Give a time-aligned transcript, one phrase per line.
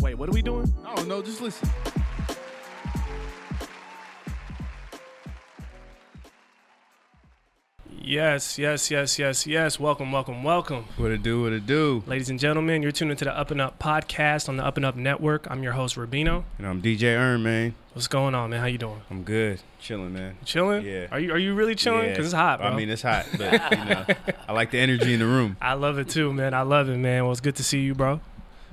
[0.00, 0.72] Wait, what are we doing?
[0.86, 1.68] I don't know, just listen.
[8.00, 9.78] Yes, yes, yes, yes, yes.
[9.80, 10.84] Welcome, welcome, welcome.
[10.96, 12.02] What it do, what it do.
[12.06, 14.86] Ladies and gentlemen, you're tuning to the Up and Up podcast on the Up and
[14.86, 15.46] Up network.
[15.50, 16.44] I'm your host, Rabino.
[16.58, 17.74] And I'm DJ Earn, man.
[17.92, 18.60] What's going on, man?
[18.60, 19.02] How you doing?
[19.10, 19.60] I'm good.
[19.80, 20.36] Chilling, man.
[20.44, 20.86] Chilling?
[20.86, 21.08] Yeah.
[21.10, 22.04] Are you Are you really chilling?
[22.04, 22.10] Yeah.
[22.10, 22.68] Because it's hot, bro.
[22.68, 24.06] I mean, it's hot, but you know,
[24.48, 25.56] I like the energy in the room.
[25.60, 26.54] I love it too, man.
[26.54, 27.24] I love it, man.
[27.24, 28.20] Well, it's good to see you, bro.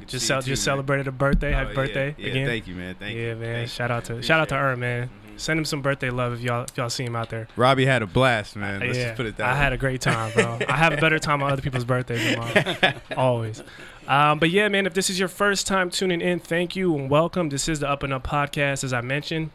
[0.08, 0.74] Just cel- too, just man.
[0.76, 1.54] celebrated a birthday.
[1.54, 1.76] Oh, Happy yeah.
[1.76, 2.46] birthday Yeah, again.
[2.48, 2.96] thank you, man.
[3.00, 3.36] Thank yeah, you.
[3.36, 3.56] man.
[3.56, 3.96] Thank shout you.
[3.96, 5.08] out to shout out to Earn, man.
[5.10, 5.40] Mhm.
[5.40, 7.48] Send him some birthday love if y'all if y'all see him out there.
[7.56, 8.80] Robbie had a blast, man.
[8.82, 9.58] Let's yeah, just put it that I way.
[9.58, 10.60] had a great time, bro.
[10.70, 12.96] I have a better time on other people's birthdays than mine.
[13.18, 13.62] Always.
[14.08, 17.10] Um, but yeah, man, if this is your first time tuning in, thank you and
[17.10, 17.50] welcome.
[17.50, 19.50] This is the Up and Up podcast, as I mentioned.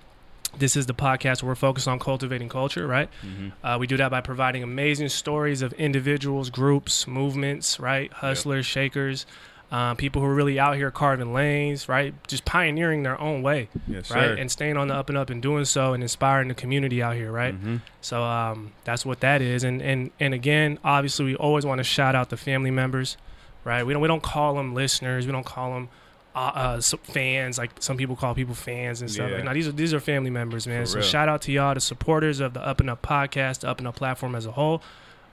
[0.59, 3.09] This is the podcast where we're focused on cultivating culture, right?
[3.25, 3.53] Mhm.
[3.63, 8.13] Uh, we do that by providing amazing stories of individuals, groups, movements, right?
[8.13, 9.25] Hustlers, shakers,
[9.71, 12.13] uh, people who are really out here carving lanes, right?
[12.27, 14.25] Just pioneering their own way, Yes, right?
[14.31, 14.33] sir.
[14.35, 17.15] And staying on the up and up and doing so and inspiring the community out
[17.15, 17.55] here, right?
[17.55, 17.81] Mhm.
[18.01, 19.63] So um, that's what that is.
[19.65, 23.17] And and and again, obviously, we always want to shout out the family members,
[23.65, 23.85] right?
[23.87, 25.25] We don't we don't call them listeners.
[25.27, 25.89] We don't call them
[26.35, 27.57] uh, uh, fans.
[27.59, 29.31] Like some people call people fans and stuff.
[29.31, 29.37] Yeah.
[29.37, 30.83] Like, no, these are these are family members, man.
[30.83, 31.07] For so real.
[31.07, 33.87] shout out to y'all, the supporters of the Up and Up podcast, the Up and
[33.87, 34.83] Up platform as a whole.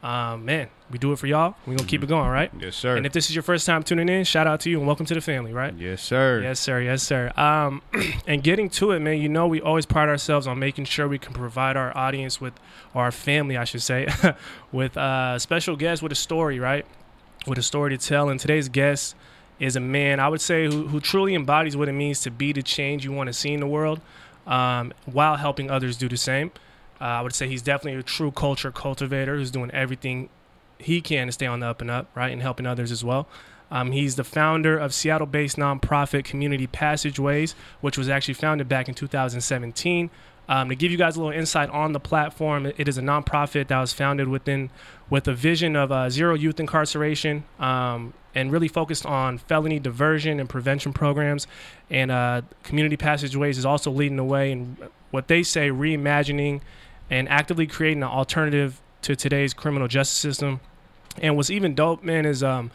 [0.08, 1.56] Um, man, we do it for y'all.
[1.66, 2.50] We gonna keep it going, right?
[2.58, 2.96] Yes, sir.
[2.96, 5.06] And if this is your first time tuning in, shout out to you and welcome
[5.06, 5.74] to the family, right?
[5.74, 6.40] yes, sir.
[6.42, 6.80] Yes, sir.
[6.80, 7.34] Yes, sir.
[7.36, 7.82] Um,
[8.26, 11.20] and getting to it, man, you know, we always pride ourselves on making sure we
[11.20, 12.54] can provide our audience with,
[12.94, 14.08] or our family, I should say,
[14.72, 16.86] with uh, special guests with a story, right?
[17.46, 18.30] With a story to tell.
[18.30, 19.14] And today's guest
[19.60, 22.54] is a man, I would say, who, who truly embodies what it means to be
[22.54, 24.00] the change you want to see in the world
[24.46, 26.52] um, while helping others do the same.
[27.00, 30.30] Uh, I would say he's definitely a true culture cultivator who's doing everything
[30.80, 33.28] he can to stay on the up and up, right, and helping others as well.
[33.70, 38.88] Um, he's the founder of Seattle based nonprofit Community Passageways, which was actually founded back
[38.88, 40.10] in 2017.
[40.50, 43.68] Um, to give you guys a little insight on the platform, it- is a nonprofit
[43.68, 44.70] that was founded within
[45.10, 50.40] with a vision of uh, zero youth incarceration um, and really focused on felony diversion
[50.40, 51.48] and prevention programs.
[51.90, 54.78] And uh, Community Passageways is also leading the way in
[55.12, 56.62] what they say reimagining
[57.10, 60.60] and actively creating an alternative to today's criminal justice system.
[61.22, 62.72] And what's even dope, man, is um,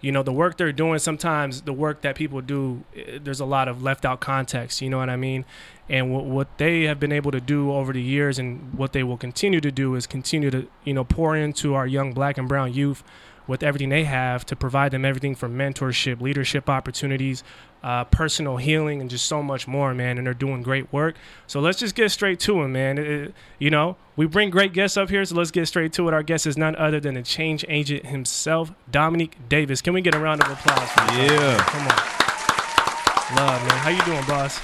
[0.00, 3.44] you know the work they're doing sometimes the work that people do eh, there's a
[3.44, 5.44] lot of left out context you know what i mean
[5.88, 9.02] and what, what they have been able to do over the years and what they
[9.02, 12.48] will continue to do is continue to you know pour into our young black and
[12.48, 13.02] brown youth
[13.46, 17.44] with everything they have to provide them everything from mentorship leadership opportunities
[17.82, 21.14] uh, personal healing and just so much more man and they're doing great work.
[21.46, 22.98] So let's just get straight to it man.
[22.98, 26.08] It- it- you know we bring great guests up here so let's get straight to
[26.08, 26.14] it.
[26.14, 29.80] Our guest is none other than the change agent himself dominique davis.
[29.82, 31.30] Can we get a round of applause for this?
[31.32, 31.56] Yeah.
[31.64, 33.36] come on.
[33.36, 33.78] Love man.
[33.78, 34.60] How you doing boss?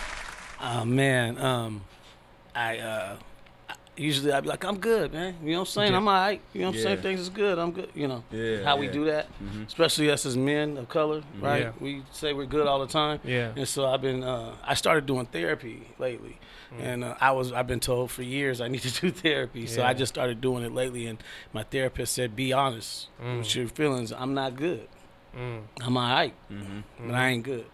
[0.61, 1.83] Oh man, um,
[2.55, 3.32] I uh, I-
[3.97, 5.37] usually I'd be like, I'm good, man.
[5.43, 5.93] You know what I'm saying?
[5.93, 5.99] Yeah.
[5.99, 6.41] I'm alright.
[6.53, 6.85] You know what I'm Yeah.
[6.85, 7.03] saying?
[7.03, 7.59] Things is good.
[7.59, 7.91] I'm good.
[7.95, 9.67] You know Yeah, how we do that, Mhm.
[9.67, 11.63] especially us as men of color, right?
[11.65, 11.73] Yeah.
[11.81, 13.21] We say we're good all the time.
[13.25, 16.39] yeah And so I've been, uh, I started doing therapy lately,
[16.79, 19.67] and uh, I was, I've been told for years I need to do therapy.
[19.67, 21.23] So I just started doing it lately, and
[21.53, 24.11] my therapist said, "Be honest with your feelings.
[24.13, 24.89] I'm not good.
[25.37, 26.83] Mm, I'm alright, Mhm.
[27.07, 27.67] but I ain't good.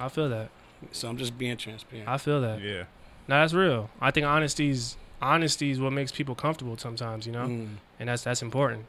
[0.00, 0.48] i feel that
[0.92, 2.84] So I'm just being transparent." i feel that Yeah.
[3.26, 7.46] no that's real i think honesty's honesty is what makes people comfortable sometimes you know
[7.46, 7.68] Mm.
[8.00, 8.84] and that's that's important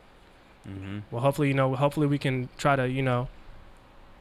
[0.67, 0.99] Mm-hmm.
[1.09, 3.27] well hopefully you know hopefully we can try to you know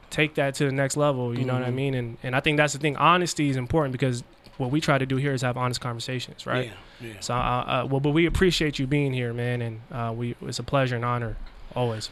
[0.09, 1.73] take that to the next level you know what i Mhm.
[1.75, 4.23] mean and and i think that's the thing honesty is important because
[4.57, 6.71] what we try to do here is have honest conversations right
[7.01, 7.07] Yeah.
[7.09, 7.19] Yeah.
[7.19, 10.59] so uh, uh, well but we appreciate you being here man and uh, we it's
[10.59, 11.35] a pleasure and honor
[11.75, 12.09] always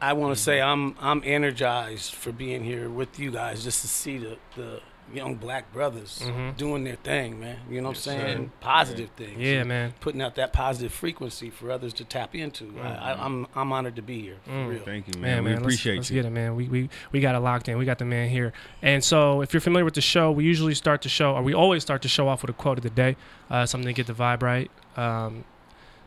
[0.00, 3.88] I want to say I'm I'm energized for being here with you guys just to
[3.88, 4.80] see the, the
[5.14, 6.56] young black brothers Mhm.
[6.56, 7.56] doing their thing, man.
[7.70, 8.44] You know what Yes, I'm saying?
[8.46, 8.50] sir.
[8.60, 9.38] Positive things.
[9.38, 12.74] yeah man Putting out that positive frequency for others to tap into.
[12.82, 14.36] I, I, I'm I'm honored to be here.
[14.44, 14.68] For Mm.
[14.68, 14.82] real.
[14.84, 15.36] Thank you, Man, man.
[15.36, 16.54] man, we let's- appreciate let's, get it, man.
[16.56, 17.78] We, we we got it locked in.
[17.78, 18.52] We got the man here.
[18.82, 21.54] And so, if you're familiar with the show, we usually start the show, or we
[21.54, 23.16] always start the show off with a quote of the day,
[23.50, 24.70] uh, something to get the vibe right.
[24.96, 25.44] Um,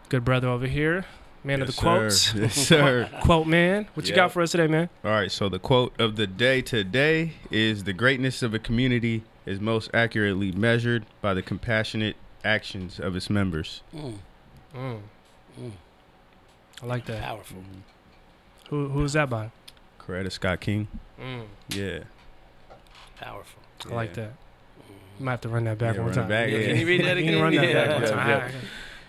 [0.09, 1.05] good brother over here,
[1.43, 2.39] man of the quotes, Sir.
[2.41, 3.09] Yes, sir.
[3.21, 3.87] quote man.
[3.93, 4.17] What you Yeah.
[4.17, 4.89] got for us today, man?
[5.03, 9.23] All right, so the quote of the day today is the greatness of a community
[9.45, 13.81] is most accurately measured by the compassionate actions of its members.
[13.95, 14.17] Mm,
[14.75, 14.99] Mm.
[16.81, 17.21] I like that.
[17.21, 17.63] powerful.
[18.69, 19.51] Who who's that by?
[19.99, 20.87] Coretta Scott King.
[21.19, 21.43] Mm.
[21.69, 21.99] Yeah.
[23.19, 23.61] Powerful.
[23.89, 24.31] I like that.
[25.19, 26.29] You might have to run that back Yeah, one run time.
[26.29, 26.67] back, Yeah, yeah.
[26.67, 27.33] Can you read that You again?
[27.33, 27.73] can run that Yeah.
[27.87, 28.51] back one time.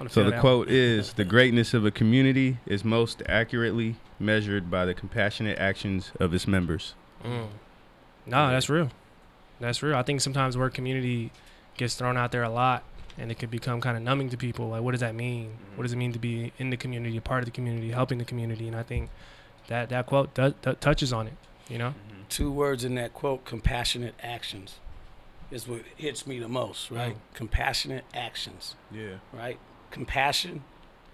[0.08, 0.10] Yeah, I- yeah.
[0.10, 3.22] I- I wanna So the that quote is The greatness of a community is most
[3.28, 6.94] accurately measured by the compassionate actions of its members.
[7.22, 7.32] one.
[7.32, 7.46] Mm.
[8.26, 8.90] No, that's real.
[9.60, 9.96] That's real.
[9.96, 11.30] I think sometimes word community
[11.76, 12.82] gets thrown out there a lot,
[13.18, 14.68] and it could become kind of numbing to people.
[14.70, 15.52] Like, what does that mean?
[15.76, 18.18] What does it mean to be in the community, a part of the community, helping
[18.18, 18.66] the community?
[18.66, 19.10] And I think
[19.68, 21.34] that that quote does, that touches on it.
[21.68, 21.94] You know.
[22.28, 24.78] Two words in that quote: compassionate actions,
[25.50, 26.90] is what hits me the most.
[26.90, 27.14] Right?
[27.14, 27.34] Mm.
[27.34, 28.74] Compassionate actions.
[28.90, 29.16] Yeah.
[29.32, 29.58] Right?
[29.92, 30.64] Compassion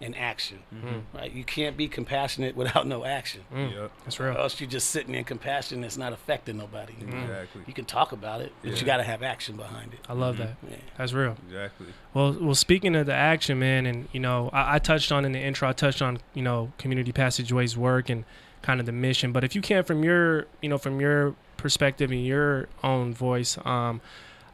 [0.01, 0.61] and action.
[0.73, 1.03] Mm.
[1.13, 1.33] Right?
[1.33, 3.41] You can't be compassionate without no action.
[3.53, 3.73] Mm.
[3.75, 3.91] Yep.
[4.05, 6.95] That's Or else you're just sitting in compassion that's not affecting nobody.
[7.01, 7.63] Exactly.
[7.67, 8.77] You can talk about it, but Yeah.
[8.79, 9.99] you got to have action behind it.
[10.09, 10.39] I love Mhm.
[10.39, 10.57] that.
[10.71, 10.77] Yeah.
[10.97, 11.37] That's real.
[11.49, 11.89] Exactly.
[12.15, 12.55] Well, well.
[12.55, 15.69] Speaking of the action, man, and you know, I, I touched on in the intro.
[15.69, 18.25] I touched on you know community passageways work and
[18.63, 19.33] kind of the mission.
[19.33, 23.59] But if you can, from your you know from your perspective and your own voice,
[23.65, 24.01] um,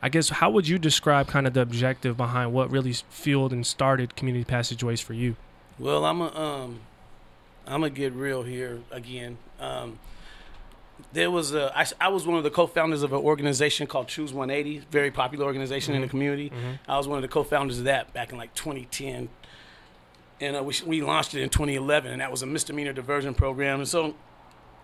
[0.04, 3.66] I guess how would you describe kind of the objective behind what really fueled and
[3.66, 5.34] started community passageways for you?
[5.78, 6.80] Well, I'm a, um,
[7.66, 9.38] I'm gonna get real here again.
[9.58, 9.98] Um,
[11.14, 14.30] there was a, I, I was one of the co-founders of an organization called Choose
[14.30, 16.52] 180, very popular organization in the community.
[16.86, 19.30] I was one of the co-founders of that back in like 2010,
[20.42, 23.78] and uh, we we launched it in 2011, and that was a misdemeanor diversion program.
[23.78, 24.14] And so,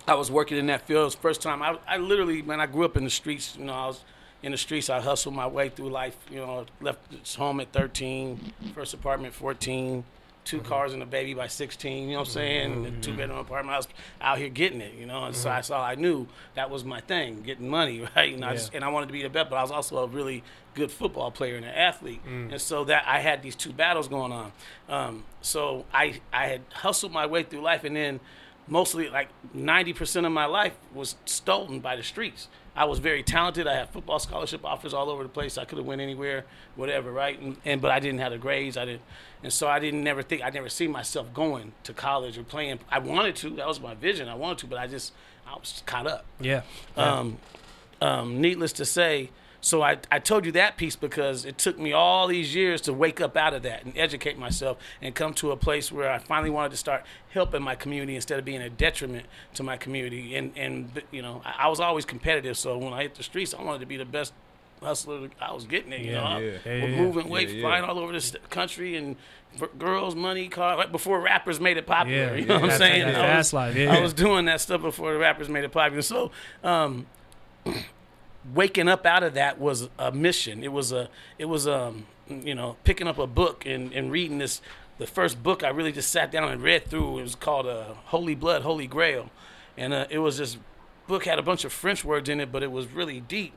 [0.08, 1.02] I was working in that field.
[1.02, 3.54] It was the first time I, I literally, man, I grew up in the streets.
[3.58, 4.00] You know, I was
[4.42, 4.90] in the streets.
[4.90, 6.16] I hustled my way through life.
[6.30, 10.04] You know, left home at 13, first apartment 14,
[10.44, 10.66] 2 mm-hmm.
[10.66, 12.04] cars and a baby by 16.
[12.04, 12.72] You know what I'm saying?
[12.72, 13.00] A mm-hmm.
[13.00, 13.74] two bedroom apartment.
[13.74, 13.88] I was
[14.20, 14.94] out here getting it.
[14.94, 15.56] You know, and so mm-hmm.
[15.56, 16.26] that's all I knew.
[16.54, 18.34] That was my thing, getting money, right?
[18.34, 20.06] And I just and I wanted to be the best, but I was also a
[20.06, 20.42] really
[20.74, 22.24] good football player and an athlete.
[22.24, 22.52] Mm.
[22.52, 24.52] And so that I had these two battles going on.
[24.88, 28.20] Um, so I I had hustled my way through life, and then
[28.70, 32.48] mostly like 90% of my life was stolen by the streets.
[32.76, 33.66] I was very talented.
[33.66, 35.58] I had football scholarship offers all over the place.
[35.58, 36.44] I could have went anywhere,
[36.76, 37.38] whatever, right?
[37.38, 38.76] And, and but I didn't have the grades.
[38.76, 39.02] I didn't,
[39.42, 42.78] and so I didn't never think I never see myself going to college or playing.
[42.90, 43.50] I wanted to.
[43.50, 44.28] That was my vision.
[44.28, 45.12] I wanted to, but I just
[45.46, 46.24] I was caught up.
[46.40, 46.62] Yeah.
[46.96, 47.38] Um,
[48.00, 51.92] um, needless to say, so I, I told you that piece because it took me
[51.92, 55.50] all these years to wake up out of that and educate myself and come to
[55.52, 58.70] a place where I finally wanted to start helping my community instead of being a
[58.70, 60.34] detriment to my community.
[60.34, 62.56] And, and you know, I, I was always competitive.
[62.56, 64.32] So when I hit the streets, I wanted to be the best
[64.82, 66.00] hustler I was getting it.
[66.00, 66.22] You Yeah.
[66.24, 66.50] know, Yeah.
[66.50, 67.60] Yeah, We're yeah, moving weight, Yeah, yeah.
[67.62, 69.16] flying all over this country and
[69.58, 72.28] for girls, money, car, right before rappers made it popular.
[72.28, 72.34] Yeah.
[72.34, 73.06] You know what I'm saying?
[73.06, 73.76] that I was- life.
[73.76, 73.94] Yeah.
[73.94, 76.00] I was doing that stuff before the rappers made it popular.
[76.02, 76.30] So,
[76.64, 77.04] um,
[78.54, 80.64] waking up out of that was a mission.
[80.64, 81.08] It was a,
[81.38, 84.60] it was um, you know, picking up a book and, and reading this.
[84.98, 87.18] The first book I really just sat down and read through.
[87.18, 89.30] It was called uh, Holy Blood, Holy Grail,
[89.76, 90.58] and uh, it was this
[91.06, 93.52] book had a bunch of French words in it, but it was really deep.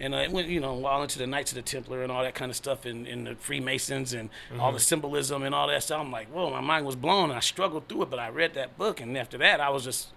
[0.00, 2.22] And uh, it went, you know, all into the Knights of the Templar and all
[2.22, 4.28] that kind of stuff, and, and the Freemasons and
[4.60, 6.00] all the symbolism and all that stuff.
[6.00, 7.30] I'm like, whoa, my mind was blown.
[7.30, 9.84] And I struggled through it, but I read that book, and after that, I was
[9.84, 10.08] just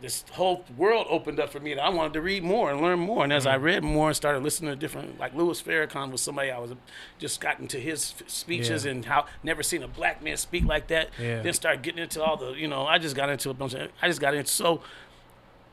[0.00, 2.98] this whole world opened up for me that I wanted to read more and learn
[2.98, 3.24] more.
[3.24, 3.64] And as I mm-hmm.
[3.64, 6.72] read more and started listening to different, like Louis Farrakhan was somebody I was
[7.18, 8.90] just got into his speeches Yeah.
[8.90, 11.10] and how never seen a black man speak like that.
[11.18, 11.42] Yeah.
[11.42, 13.90] Then started getting into all the, you know, I just got into a bunch of,
[14.02, 14.82] I just got into so.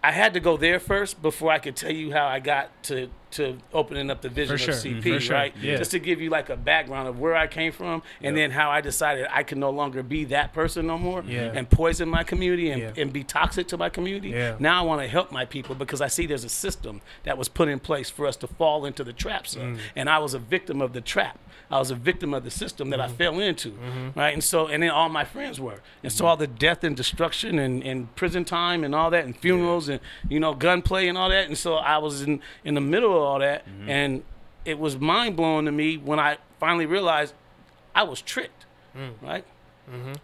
[0.03, 3.10] I had to go there first before I could tell you how I got to
[3.31, 4.74] to opening up the vision sure.
[4.74, 5.34] of CP, sure.
[5.38, 5.55] right?
[5.62, 5.77] Yeah.
[5.77, 8.70] Just to give you like a background of where I came from, and then how
[8.70, 11.51] I decided I can no longer be that person no more, Yeah.
[11.55, 12.91] and poison my community and, Yeah.
[13.01, 14.31] and be toxic to my community.
[14.31, 14.58] Yeah.
[14.60, 17.48] Now I want to help my people because I see there's a system that was
[17.48, 19.77] put in place for us to fall into the traps Mm.
[19.96, 21.39] and I was a victim of the trap.
[21.72, 23.13] I was a victim of the system that Mm-hmm.
[23.13, 24.20] I fell into, mm-hmm.
[24.20, 24.34] right?
[24.34, 26.30] And so, and then all my friends were, and so mm-hmm.
[26.30, 30.00] all the death and destruction and, and prison time and all that, and funerals and
[30.30, 33.24] you know gunplay and all that, and so I was in in the middle of
[33.24, 33.90] all that, mm-hmm.
[33.90, 34.24] and
[34.66, 37.34] it was mind blowing to me when I finally realized
[37.96, 39.13] I was tricked, mm.
[39.22, 39.46] right?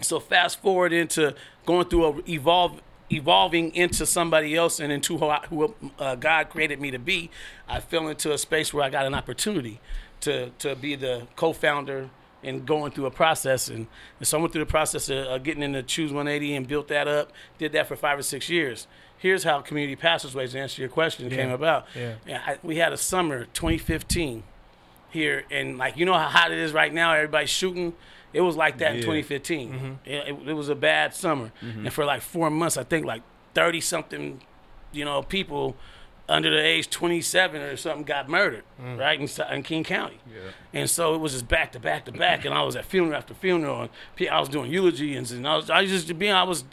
[0.02, 1.36] So fast forward into
[1.66, 6.50] going through a evolve evolving into somebody else and into who, I, who uh, God
[6.50, 7.30] created me to be,
[7.68, 9.80] I fell into a space where I got an opportunity
[10.22, 12.10] to to be the co-founder
[12.44, 13.88] and going through a process and,
[14.20, 16.88] and so I went through the process of uh, getting into Choose 180 and built
[16.90, 17.32] that up.
[17.58, 18.88] Did that for five or six years.
[19.18, 21.88] Here's how Community Passageways, to answer your question, came about.
[21.96, 22.16] Yeah.
[22.46, 24.44] I, we had a summer 2015
[25.10, 27.14] here, and like you know how hot it is right now.
[27.14, 27.94] Everybody's shooting.
[28.34, 29.02] It was like that in Yeah.
[29.02, 30.00] 2015.
[30.06, 33.24] It, it, it was a bad summer, and for like four months, I think like
[33.56, 34.42] 30 something,
[34.92, 35.76] you know, people
[36.30, 39.00] under the age 27 or something got murdered, Mm.
[39.00, 40.20] right, in, in King County.
[40.30, 40.52] Yeah.
[40.82, 43.16] And so it was just back to back to back, and I was at funeral
[43.16, 46.66] after funeral, and I was doing eulogies, and I was, I just being, I was,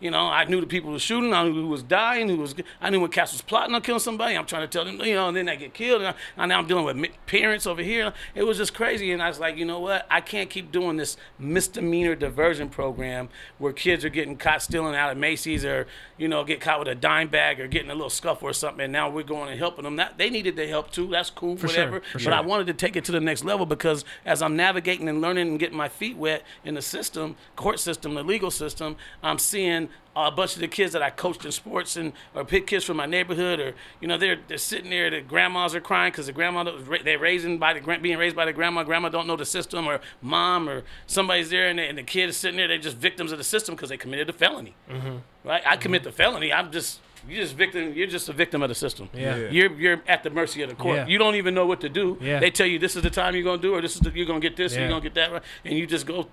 [0.00, 2.36] you know, I knew the people who were shooting, I knew who was dying, who
[2.36, 4.36] was, I knew when Cass was plotting on killing somebody.
[4.36, 6.48] I'm trying to tell them, you know, and then they get killed, and, I, and
[6.48, 8.12] now I'm dealing with parents over here.
[8.34, 10.96] It was just crazy, and I was like, you know what, I can't keep doing
[10.96, 15.86] this misdemeanor diversion program where kids are getting caught stealing out of Macy's, or
[16.18, 18.84] you know, get caught with a dime bag, or getting a little scuffle or something,
[18.84, 19.96] and now we're going and helping them.
[19.96, 21.08] That they needed the help too.
[21.08, 22.00] That's cool, For sure, whatever.
[22.00, 22.34] for But sure.
[22.34, 25.48] I wanted to take it to the next level because as I'm navigating and learning
[25.48, 29.88] and getting my feet wet in the system, court system, the legal system, I'm seeing
[30.16, 32.96] a bunch of the kids that I coached in sports and or pick kids from
[32.96, 36.32] my neighborhood or you know they're they're sitting there the grandmas are crying because the
[36.32, 36.64] grandma
[37.04, 40.00] they're raising by the being raised by the grandma grandma don't know the system or
[40.22, 43.32] mom or somebody's there and, they, and the kid is sitting there they're just victims
[43.32, 44.74] of the system because they committed a felony.
[44.88, 45.16] Mm-hmm.
[45.44, 45.62] Right?
[45.66, 46.52] I commit the felony.
[46.52, 49.36] I'm just you just victim you're just a victim of the system Yeah.
[49.36, 49.48] Yeah.
[49.50, 51.06] you're you're at the mercy of the court Yeah.
[51.06, 52.40] you don't even know what to do Yeah.
[52.40, 54.26] they tell you this is the time you're gonna do or this is the, you're
[54.26, 54.80] gonna get this Yeah.
[54.80, 56.28] you're gonna get that right and you just go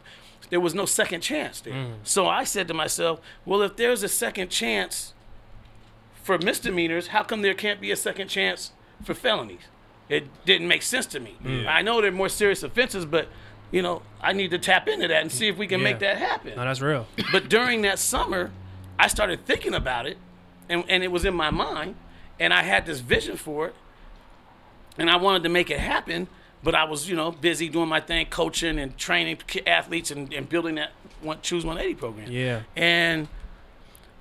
[0.50, 1.94] there was no second chance there Mm.
[2.04, 5.14] so I said to myself well if there's a second chance
[6.24, 8.72] for misdemeanors how come there can't be a second chance
[9.04, 9.62] for felonies
[10.10, 11.36] it didn't make sense to me
[11.68, 13.28] I know they're more serious offenses but
[13.72, 15.84] you know I need to tap into that and see if we can Yeah.
[15.86, 17.08] make that happen No, that's real.
[17.32, 18.52] but during that summer,
[19.00, 20.18] I started thinking about it,
[20.72, 21.96] and, and it was in my mind,
[22.40, 23.76] and I had this vision for it,
[24.98, 26.28] and I wanted to make it happen.
[26.64, 30.48] But I was, you know, busy doing my thing, coaching and training athletes and, and
[30.48, 32.32] building that one, Choose 180 program.
[32.32, 32.62] Yeah.
[32.76, 33.28] And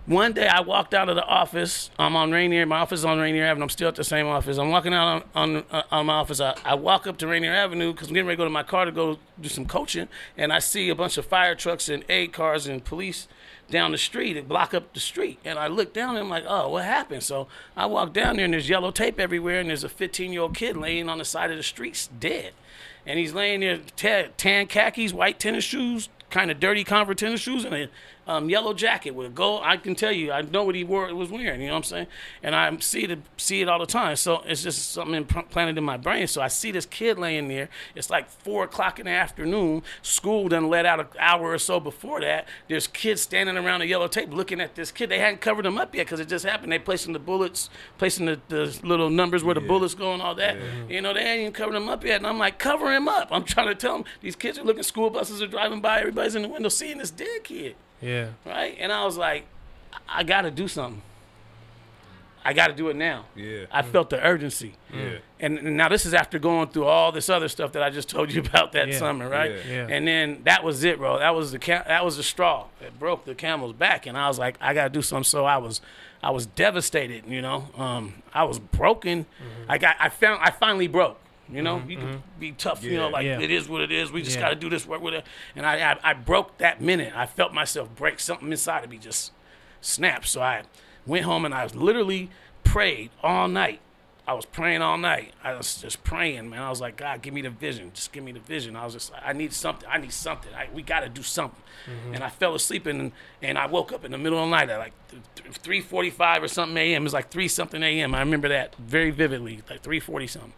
[0.06, 1.90] one day I walked out of the office.
[1.98, 2.64] I'm on Rainier.
[2.64, 3.64] My office is on Rainier Avenue.
[3.64, 4.56] I'm still at the same office.
[4.56, 6.40] I'm walking out on on, uh, on my office.
[6.40, 8.62] I, I walk up to Rainier Avenue because I'm getting ready to go to my
[8.62, 12.04] car to go do some coaching, and I see a bunch of fire trucks and
[12.08, 13.28] aid cars and police
[13.70, 15.38] down the street and block up the street.
[15.44, 17.22] And I look down and I'm like, oh, what happened?
[17.22, 20.42] So I walk down there and there's yellow tape everywhere, and there's a 15 year
[20.42, 22.52] old kid laying on the side of the street dead,
[23.06, 27.40] and he's laying there ta- tan khakis, white tennis shoes, kind of dirty Converse tennis
[27.40, 27.88] shoes, and a
[28.30, 29.62] um, yellow jacket with a gold.
[29.64, 31.60] I can tell you, I know what he wore was wearing.
[31.60, 32.06] You know what I'm saying?
[32.44, 34.14] And I see it see it all the time.
[34.14, 36.28] So it's just something implanted in my brain.
[36.28, 37.68] So I see this kid laying there.
[37.96, 39.82] It's like four o'clock in the afternoon.
[40.02, 42.46] School done let out an hour or so before that.
[42.68, 45.10] There's kids standing around a yellow tape looking at this kid.
[45.10, 46.70] They hadn't covered him up yet because it just happened.
[46.70, 47.68] They placing the bullets,
[47.98, 50.56] placing the, the little numbers where the bullets go and all that.
[50.88, 52.18] You know, they ain't even covered him up yet.
[52.18, 53.28] And I'm like, cover him up.
[53.32, 54.84] I'm trying to tell them these kids are looking.
[54.84, 55.98] School buses are driving by.
[55.98, 58.28] Everybody's in the window seeing this dead kid Yeah.
[58.46, 58.76] right?
[58.78, 59.44] And I was like,
[60.08, 61.02] I got to do something.
[62.42, 63.26] I got to do it now.
[63.36, 63.66] Yeah.
[63.70, 64.74] I felt the urgency.
[64.94, 65.18] Yeah.
[65.38, 68.08] And, and now this is after going through all this other stuff that I just
[68.08, 68.98] told you about that Yeah.
[68.98, 69.50] summer, right?
[69.50, 69.72] Yeah.
[69.72, 69.86] Yeah.
[69.90, 71.18] And then that was it, bro.
[71.18, 74.26] That was the ca- that was the straw that broke the camel's back, and I
[74.26, 75.24] was like, I got to do something.
[75.24, 75.82] So I was,
[76.22, 77.26] I was devastated.
[77.26, 79.24] You know, um, I was broken.
[79.24, 79.70] Mm-hmm.
[79.70, 81.20] I got, I found, I finally broke.
[81.52, 82.40] You know, mm-hmm, you can mm-hmm.
[82.40, 82.82] be tough.
[82.82, 83.40] You know, like Yeah.
[83.40, 84.12] it is what it is.
[84.12, 84.42] We just Yeah.
[84.42, 85.26] got to do this work with it.
[85.56, 87.12] And I, I, I broke that minute.
[87.14, 88.20] I felt myself break.
[88.20, 89.32] Something inside of me just
[89.80, 90.28] snapped.
[90.28, 90.62] So I
[91.06, 92.30] went home and I was literally
[92.64, 93.80] prayed all night.
[94.30, 95.32] I was praying all night.
[95.42, 96.62] I was just praying, man.
[96.62, 97.90] I was like, God, give me the vision.
[97.92, 98.76] Just give me the vision.
[98.76, 99.88] I was just I need something.
[99.90, 100.54] I need something.
[100.54, 101.60] I, we got to do something.
[101.86, 102.14] Mm-hmm.
[102.14, 103.10] And I fell asleep and
[103.42, 104.92] and I woke up in the middle of the night at like
[105.54, 107.02] three forty five or something a.m.
[107.02, 108.14] It was like three something a.m.
[108.14, 110.52] I remember that very vividly, like three forty something.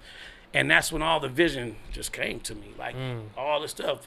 [0.55, 2.95] And that's when all the vision just came to me, like
[3.37, 4.07] all the stuff.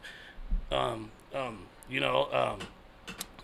[0.72, 2.60] Um, um, you know, um,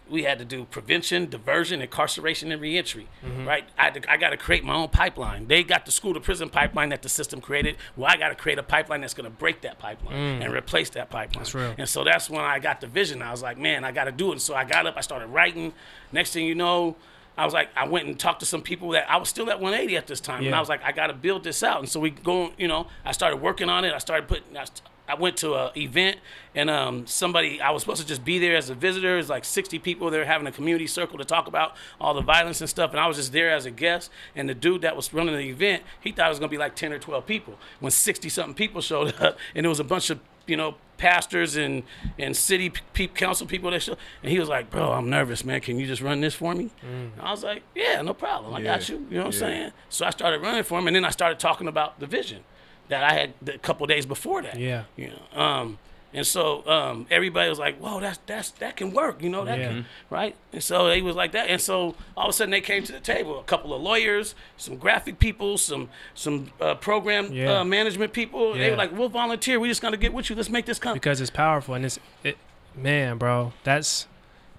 [0.10, 3.08] we had to do prevention, diversion, incarceration, and reentry.
[3.46, 3.64] Right?
[3.78, 5.48] I, to- I got to create my own pipeline.
[5.48, 7.78] They got the school to prison pipeline that the system created.
[7.96, 10.90] Well, I got to create a pipeline that's going to break that pipeline and replace
[10.92, 11.44] that pipeline.
[11.44, 11.74] That's real.
[11.78, 13.22] And so that's when I got the vision.
[13.22, 14.34] I was like, man, I got to do it.
[14.34, 15.74] And so I got up, I started writing.
[16.12, 16.98] Next thing you know,
[17.42, 19.60] I was like, I went and talked to some people that I was still at
[19.60, 21.80] 180 at this time, and I was like, I got to build this out.
[21.80, 23.94] And so we go, you know, I started working on it.
[23.94, 24.56] I started putting.
[24.56, 24.66] I,
[25.08, 26.20] I went to a event
[26.56, 29.18] and um, somebody I was supposed to just be there as a visitor.
[29.18, 30.10] It's like 60 people.
[30.10, 33.00] They were having a community circle to talk about all the violence and stuff, and
[33.00, 34.10] I was just there as a guest.
[34.36, 36.76] And the dude that was running the event, he thought it was gonna be like
[36.76, 37.58] 10 or 12 people.
[37.80, 41.56] When 60 something people showed up, and there was a bunch of you know pastors
[41.56, 41.82] and
[42.20, 45.60] and city pe- council people that showed, and he was like, "Bro, I'm nervous, man.
[45.60, 48.54] Can you just run this for me?" And I was like, "Yeah, no problem.
[48.54, 49.72] I got you." You know what I'm saying?
[49.90, 52.44] So I started running for him, and then I started talking about the vision
[52.90, 54.60] that I had a couple days before that.
[54.60, 54.84] Yeah.
[54.96, 55.80] You know, um,
[56.14, 59.60] and so um, everybody was like, "Whoa, that's that's that can work." You know, that
[59.60, 59.68] Yeah.
[59.68, 60.36] can right.
[60.54, 62.92] And so they was like that, and so all of a sudden they came to
[62.92, 63.40] the table.
[63.40, 67.60] A couple of lawyers, some graphic people, some some uh, program Yeah.
[67.60, 68.54] uh, management people.
[68.54, 69.60] They were like, "We'll volunteer.
[69.60, 70.36] We just gonna get with you.
[70.36, 72.38] Let's make this come." because it's powerful and it's it
[72.76, 74.08] man bro that's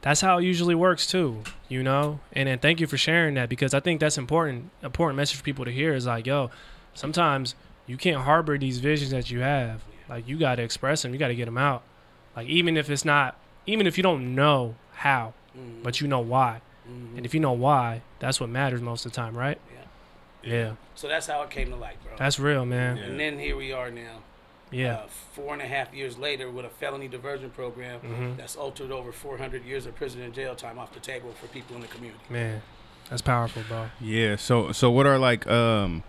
[0.03, 2.19] that's how it usually works too, you know.
[2.33, 4.71] And then thank you for sharing that because I think that's important.
[4.83, 6.51] Important message for people to hear is like, yo,
[6.93, 7.55] sometimes
[7.87, 9.83] you can't harbor these visions that you have.
[10.09, 11.13] Like you got to express them.
[11.13, 11.83] You got to get them out.
[12.37, 15.83] Like even if it's not, even if you don't know how, Mhm.
[15.83, 16.61] but you know why.
[16.89, 17.17] Mhm.
[17.19, 19.59] And if you know why, that's what matters most of the time, right?
[20.43, 20.51] Yeah.
[20.53, 20.73] Yeah.
[20.95, 22.13] So that's how it came to light, bro.
[22.17, 22.99] That's real, man.
[22.99, 24.19] and then here we are now.
[24.71, 24.95] Yeah.
[24.95, 28.37] Uh, four and a half years later, with a felony diversion program Mhm.
[28.39, 31.77] that's altered over 400 years of prison and jail time off the table for people
[31.77, 32.25] in the community.
[32.31, 32.63] Man,
[33.11, 33.91] that's powerful, bro.
[34.01, 34.37] Yeah.
[34.37, 36.03] So so what are like um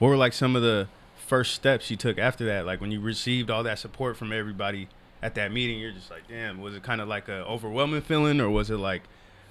[0.00, 0.88] what were like some of the
[1.30, 2.66] first steps you took after that?
[2.66, 4.88] Like when you received all that support from everybody
[5.22, 8.40] at that meeting, you're just like, damn, was it kind of like a overwhelming feeling
[8.40, 9.02] or was it like,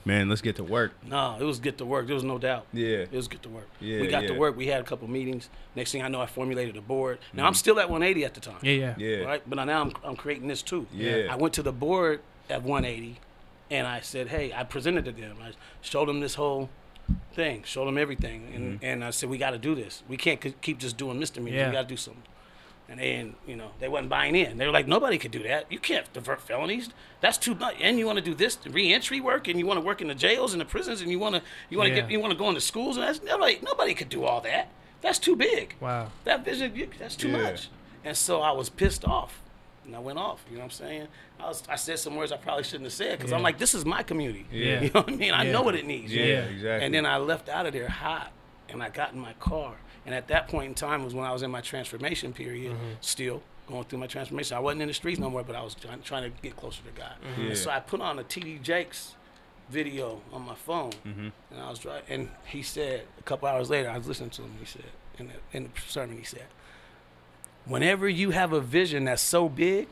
[0.03, 0.91] man, let's get to work?
[1.07, 2.07] No, it was get to work.
[2.07, 2.65] There was no doubt.
[2.73, 2.97] Yeah.
[2.97, 3.69] It was get to work.
[3.79, 4.57] Yeah, we got to work.
[4.57, 5.49] We had a couple meetings.
[5.73, 7.19] Next thing I know, I formulated a board.
[7.31, 8.59] Now I'm still at 180 at the time.
[8.61, 8.91] Yeah, yeah.
[8.91, 9.01] Mm-hmm.
[9.01, 9.17] Yeah.
[9.19, 10.85] Right, but now I'm, I'm creating this too.
[10.91, 11.27] Yeah.
[11.31, 12.19] I went to the board
[12.49, 13.19] at 180,
[13.71, 15.37] and I said, "Hey," I presented to them.
[15.41, 16.69] I showed them this whole
[17.33, 18.85] thing, showed them everything, and, Mm-hmm.
[18.85, 20.03] and I said, "We got to do this.
[20.07, 21.59] We can't c- keep just doing misdemeanors.
[21.59, 21.67] Yeah.
[21.67, 22.23] We got to do something."
[22.89, 24.57] And then, you know, they wasn't buying in.
[24.57, 25.71] They were like, "Nobody could do that.
[25.71, 26.89] You can't divert felonies.
[27.21, 27.75] That's too much.
[27.79, 30.15] And you want to do this reentry work, and you want to work in the
[30.15, 32.01] jails and the prisons, and you want to you want to Yeah.
[32.01, 34.69] get you want to go into schools, and that's nobody nobody could do all that.
[35.01, 36.09] That's too big." Wow.
[36.25, 37.41] that vision that's too Yeah.
[37.43, 37.69] much
[38.03, 39.41] and so i was pissed off
[39.89, 41.07] and i went off you know what i'm saying
[41.39, 43.73] i, was, I said some words i probably shouldn't have said because i'm like this
[43.75, 44.81] is my community Yeah.
[44.81, 45.51] you know what i mean i Yeah.
[45.51, 46.39] know what it needs Yeah, Yeah.
[46.55, 46.85] exactly.
[46.85, 48.31] and then i left out of there hot
[48.69, 49.73] and i got in my car
[50.05, 52.93] and at that point in time was when i was in my transformation period Mm-hmm.
[53.01, 55.75] still going through my transformation i wasn't in the streets no more but i was
[55.75, 57.41] trying, trying to get closer to god Mm-hmm.
[57.41, 57.47] Yeah.
[57.49, 59.15] and so i put on a td jakes
[59.69, 61.27] video on my phone Mm-hmm.
[61.51, 64.41] and I was driving, and he said a couple hours later, I was listening to
[64.41, 64.51] him.
[64.59, 64.83] He said
[65.19, 66.45] in the, in the sermon, he said,
[67.69, 69.87] "Whenever you have a vision that's so big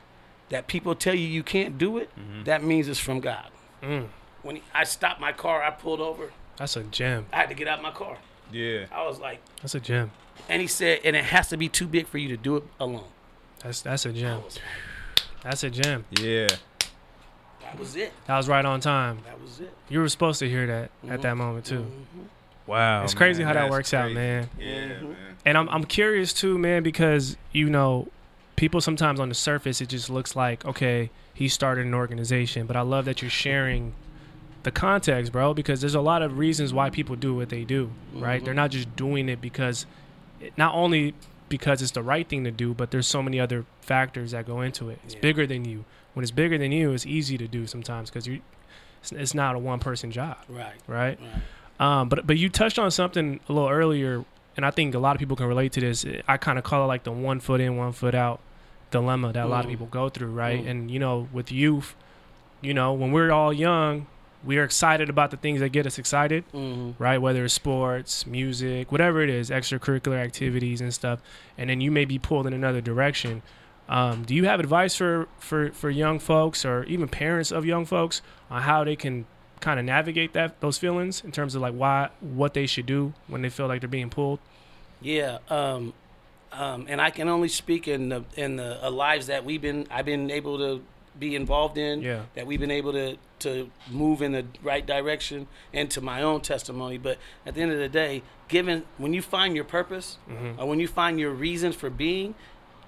[0.49, 2.09] that people tell you you can't do it,
[2.45, 3.47] that means it's from God."
[3.81, 4.07] Mm,
[4.41, 6.31] When he, I stopped my car, I pulled over.
[6.57, 7.27] that's a gem.
[7.31, 8.17] I had to get out my car.
[8.51, 8.85] yeah.
[8.91, 10.09] I was like, That's a gem.
[10.49, 12.63] and he said, and it has to be too big for you to do it
[12.79, 13.03] alone.
[13.63, 14.41] That's that's a gem.
[14.43, 14.57] was,
[15.43, 16.05] That's a gem.
[16.19, 16.47] Yeah.
[17.61, 18.13] that was it.
[18.25, 19.19] That was right on time.
[19.25, 19.73] That was it.
[19.89, 21.21] You were supposed to hear that at Mhm.
[21.21, 21.81] that moment too.
[21.81, 22.25] Mhm.
[22.65, 23.03] Wow.
[23.03, 24.49] It's crazy man, how that that's works out, man.
[24.59, 24.96] Yeah, man.
[25.45, 28.07] And I'm I'm curious too, man, because you know,
[28.55, 32.75] people sometimes on the surface it just looks like okay, he started an organization, but
[32.75, 33.93] I love that you're sharing
[34.63, 37.91] the context, bro, because there's a lot of reasons why people do what they do,
[38.13, 38.41] right?
[38.41, 38.45] Mhm.
[38.45, 39.85] They're not just doing it because
[40.57, 41.13] not only
[41.47, 44.59] because it's the right thing to do, but there's so many other factors that go
[44.61, 44.99] into it.
[45.05, 45.21] It's Yeah.
[45.21, 45.85] bigger than you.
[46.13, 48.41] When it's bigger than you, it's easy to do sometimes because you
[49.01, 50.73] it's, it's not a one person job, Right.
[50.87, 51.17] right?
[51.21, 51.41] Right.
[51.79, 54.25] Um, but but you touched on something a little earlier,
[54.57, 56.05] and I think a lot of people can relate to this.
[56.27, 58.41] I kind of call it like the one foot in, one foot out
[58.91, 60.63] dilemma that a lot of people go through, right?
[60.63, 60.69] Mm.
[60.69, 61.95] And you know, with youth,
[62.61, 64.07] you know, when we're all young,
[64.43, 67.01] we are excited about the things that get us excited, Mm-hmm.
[67.01, 67.17] right?
[67.17, 71.19] Whether it's sports, music, whatever it is, extracurricular activities and stuff.
[71.57, 73.41] And then you may be pulled in another direction.
[73.89, 77.85] Um, do you have advice for, for, for young folks or even parents of young
[77.85, 79.25] folks on how they can
[79.59, 83.13] kind of navigate that those feelings in terms of like why what they should do
[83.27, 84.39] when they feel like they're being pulled?
[85.01, 85.93] Yeah, um,
[86.51, 89.87] um, and I can only speak in the in the uh, lives that we've been
[89.91, 90.83] I've been able to
[91.19, 92.01] be involved in.
[92.01, 92.23] Yeah.
[92.35, 96.41] That we've been able to to move in the right direction and to my own
[96.41, 96.97] testimony.
[96.97, 100.59] But at the end of the day, given when you find your purpose Mm-hmm.
[100.59, 102.33] or when you find your reasons for being,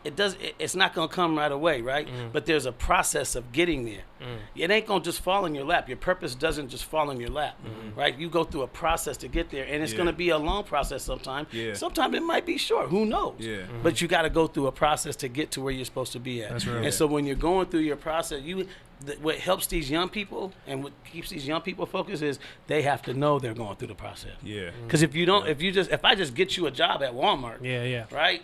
[0.03, 2.07] it does it, it's not gonna come right away, right?
[2.07, 2.29] Mm-hmm.
[2.31, 4.03] But there's a process of getting there.
[4.21, 4.37] Mm.
[4.55, 5.87] It ain't gonna just fall in your lap.
[5.87, 7.99] Your purpose doesn't just fall in your lap, Mm-hmm.
[7.99, 8.17] right?
[8.17, 9.97] You go through a process to get there, and it's Yeah.
[9.99, 11.47] gonna be a long process sometimes.
[11.53, 11.73] Yeah.
[11.73, 12.89] Sometimes it might be short.
[12.89, 13.35] Who knows?
[13.39, 13.63] Yeah.
[13.83, 16.19] But you got to go through a process to get to where you're supposed to
[16.19, 16.51] be at.
[16.51, 16.83] That's right.
[16.85, 18.67] And so when you're going through your process, you
[19.05, 22.81] th- what helps these young people and what keeps these young people focused is they
[22.83, 24.33] have to know they're going through the process.
[24.43, 24.71] Yeah.
[24.85, 27.13] Because if you don't, if you just, if I just get you a job at
[27.13, 28.05] Walmart, Yeah, yeah.
[28.11, 28.41] right?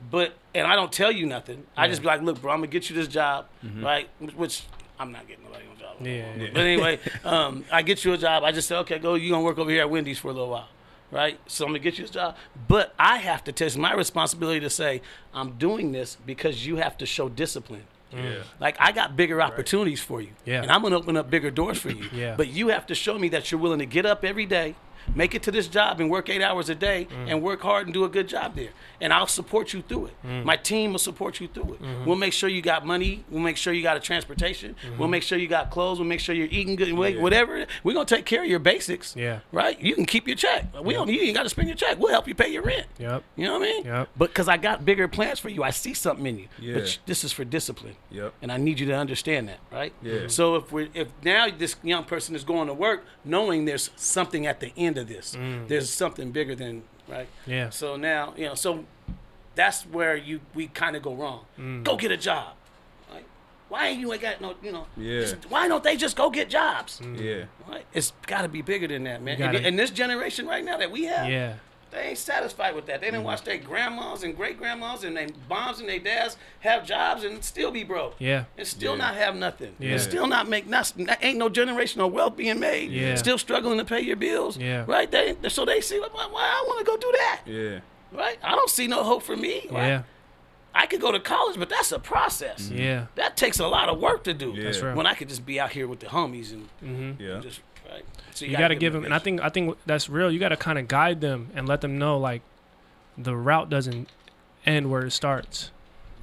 [0.00, 1.64] They, but and I don't tell you nothing.
[1.76, 3.46] I just be like, look, bro, I'm gonna get you this job,
[3.80, 4.08] right?
[4.36, 4.62] Which
[4.98, 5.96] I'm not getting nobody a job.
[6.00, 6.48] Yeah, yeah.
[6.52, 8.44] But anyway, um, I get you a job.
[8.44, 9.14] I just say, okay, go.
[9.14, 10.68] You gonna work over here at Wendy's for a little while,
[11.10, 11.38] right?
[11.46, 12.36] So I'm gonna get you a job.
[12.68, 15.02] But I have to test my responsibility to say
[15.34, 17.84] I'm doing this because you have to show discipline.
[18.12, 18.42] Yeah.
[18.60, 20.62] Like I got bigger opportunities for you, Yeah.
[20.62, 22.08] and I'm gonna open up bigger doors for you.
[22.12, 22.34] Yeah.
[22.36, 24.74] But you have to show me that you're willing to get up every day,
[25.14, 27.30] Make it to this job and work eight hours a day Mm.
[27.30, 28.70] and work hard and do a good job there.
[29.00, 30.14] And I'll support you through it.
[30.26, 30.44] Mm.
[30.44, 31.82] My team will support you through it.
[31.82, 32.04] Mm-hmm.
[32.06, 33.24] We'll make sure you got money.
[33.30, 34.74] We'll make sure you got a transportation.
[34.84, 34.98] Mm-hmm.
[34.98, 35.98] We'll make sure you got clothes.
[35.98, 36.92] We'll make sure you're eating good.
[36.92, 37.66] Whatever.
[37.84, 39.14] We're gonna take care of your basics.
[39.16, 39.40] Yeah.
[39.52, 39.80] Right.
[39.80, 40.66] You can keep your check.
[40.82, 41.08] We don't.
[41.08, 41.98] You ain't got to spend your check.
[41.98, 42.86] We'll help you pay your rent.
[42.98, 43.22] Yep.
[43.36, 43.84] You know what I mean?
[43.84, 44.08] Yep.
[44.16, 46.48] But because I got bigger plans for you, I see something in you.
[46.58, 46.74] Yeah.
[46.74, 47.96] But this is for discipline.
[48.10, 48.34] Yep.
[48.42, 49.92] And I need you to understand that, right?
[50.02, 50.26] Yeah.
[50.28, 54.46] So if we if now this young person is going to work knowing there's something
[54.46, 55.36] at the end of this,
[55.68, 57.28] there's something bigger than right.
[57.46, 57.52] Mm.
[57.52, 57.70] Yeah.
[57.70, 58.54] So now you know.
[58.54, 58.84] So
[59.54, 61.44] that's where you we kind of go wrong.
[61.58, 61.82] Mm.
[61.84, 62.54] Go get a job.
[63.12, 63.24] Like,
[63.68, 64.86] why ain't you ain't got no you know?
[64.96, 65.20] Yeah.
[65.20, 67.00] just- Why don't they just go get jobs?
[67.16, 67.44] Yeah.
[67.68, 67.84] Right?
[67.94, 69.38] It's got to be bigger than that, man.
[69.38, 71.54] Gotta- And in this generation right now that we have, Yeah.
[71.96, 73.00] They ain't satisfied with that.
[73.00, 76.86] They didn't watch their grandmas and great grandmas and their moms and their dads have
[76.86, 78.14] jobs and still be broke.
[78.18, 78.44] Yeah.
[78.56, 78.98] And still Yeah.
[78.98, 79.74] not have nothing.
[79.78, 79.92] Yeah.
[79.92, 82.90] And still not make not ain't no generational wealth being made.
[82.90, 83.14] Yeah.
[83.16, 84.56] Still struggling to pay your bills.
[84.56, 84.84] Yeah.
[84.86, 85.10] Right?
[85.10, 87.40] They so they see like, why, why I want to go do that.
[87.46, 87.78] Yeah.
[88.12, 88.38] Right?
[88.42, 89.66] I don't see no hope for me.
[89.70, 89.86] Right?
[89.88, 90.02] Yeah.
[90.74, 92.70] I could go to college, but that's a process.
[92.70, 93.06] Yeah.
[93.14, 94.52] That takes a lot of work to do.
[94.54, 94.64] Yeah.
[94.64, 94.94] That's right.
[94.94, 97.22] When I could just be out here with the homies and Mm-hmm.
[97.22, 97.40] Yeah.
[97.40, 97.65] just right.
[98.36, 100.30] So You got to give them, and I think I think that's real.
[100.30, 102.42] You got to kind of guide them and let them know like
[103.16, 104.08] the route doesn't
[104.66, 105.70] end where it starts,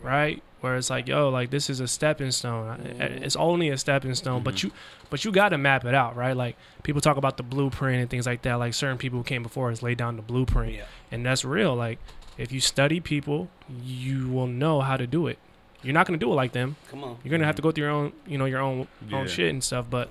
[0.01, 0.43] right?
[0.61, 2.77] Where it's like, yo, like this is a stepping stone.
[2.77, 3.01] Mm-hmm.
[3.01, 4.67] Eh, it's only a stepping stone, but mm-hmm.
[4.67, 4.73] you,
[5.09, 6.37] but you got to map it out, right?
[6.37, 8.55] Like people talk about the blueprint and things like that.
[8.55, 10.85] Like certain people who came before us laid down the blueprint, Yeah.
[11.11, 11.75] and that's real.
[11.75, 11.99] Like
[12.37, 13.49] if you study people,
[13.83, 15.39] you will know how to do it.
[15.81, 16.77] You're not gonna do it like them.
[16.89, 17.17] Come on.
[17.23, 17.57] You're gonna have mm-hmm.
[17.57, 19.17] to go through your own, you know, your own Yeah.
[19.17, 19.87] own shit and stuff.
[19.89, 20.09] But,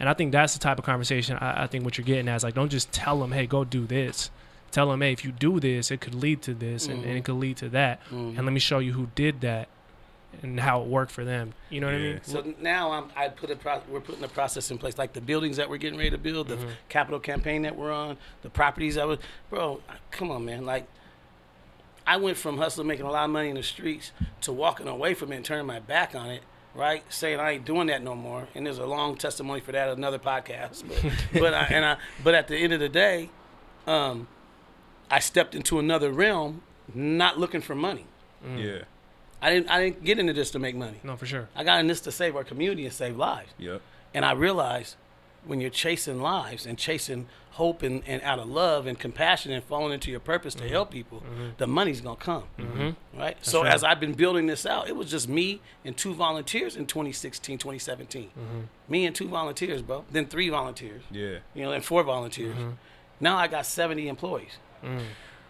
[0.00, 2.36] and I think that's the type of conversation I, I think what you're getting at
[2.36, 4.30] is like, don't just tell them, hey, go do this.
[4.72, 7.24] Tell them, hey, if you do this, it could lead to this, and, and it
[7.24, 8.00] could lead to that.
[8.10, 8.36] Mhm.
[8.36, 9.68] And let me show you who did that,
[10.42, 11.54] and how it worked for them.
[11.70, 12.20] You know what I mean?
[12.22, 15.20] So now I'm, I put a pro- we're putting a process in place, like the
[15.20, 16.58] buildings that we're getting ready to build, the
[16.88, 19.18] capital campaign that we're on, the properties that was,
[19.50, 19.80] bro.
[20.12, 20.64] Come on, man.
[20.64, 20.86] Like,
[22.06, 25.14] I went from hustling, making a lot of money in the streets, to walking away
[25.14, 26.42] from it and turning my back on it.
[26.72, 29.88] Right, saying I ain't doing that no more, and there's a long testimony for that,
[29.88, 30.84] another podcast.
[30.86, 33.28] But, but I, and I, but at the end of the day,
[33.88, 34.28] um,
[35.10, 36.62] I stepped into another realm,
[36.94, 38.06] not looking for money.
[38.56, 38.82] Yeah.
[39.42, 40.98] I didn't, I didn't get into this to make money.
[41.02, 41.48] No, for sure.
[41.56, 43.52] I got in this to save our community and save lives.
[43.58, 43.80] Yep.
[44.14, 44.96] And I realized
[45.44, 49.62] when you're chasing lives and chasing hope and, and out of love and compassion and
[49.64, 50.72] falling into your purpose to mm-hmm.
[50.72, 51.48] help people, mm-hmm.
[51.58, 52.44] the money's gonna come.
[52.58, 53.18] Mm-hmm.
[53.18, 53.36] Right?
[53.42, 53.74] so right.
[53.74, 57.58] as I've been building this out, it was just me and two volunteers in 2016,
[57.58, 58.30] 2017.
[58.88, 60.04] Me and two volunteers, bro.
[60.10, 61.02] Then three volunteers.
[61.10, 61.38] Yeah.
[61.54, 62.56] You know, and four volunteers.
[63.20, 64.58] Now I got 70 employees.
[64.82, 65.02] Mm.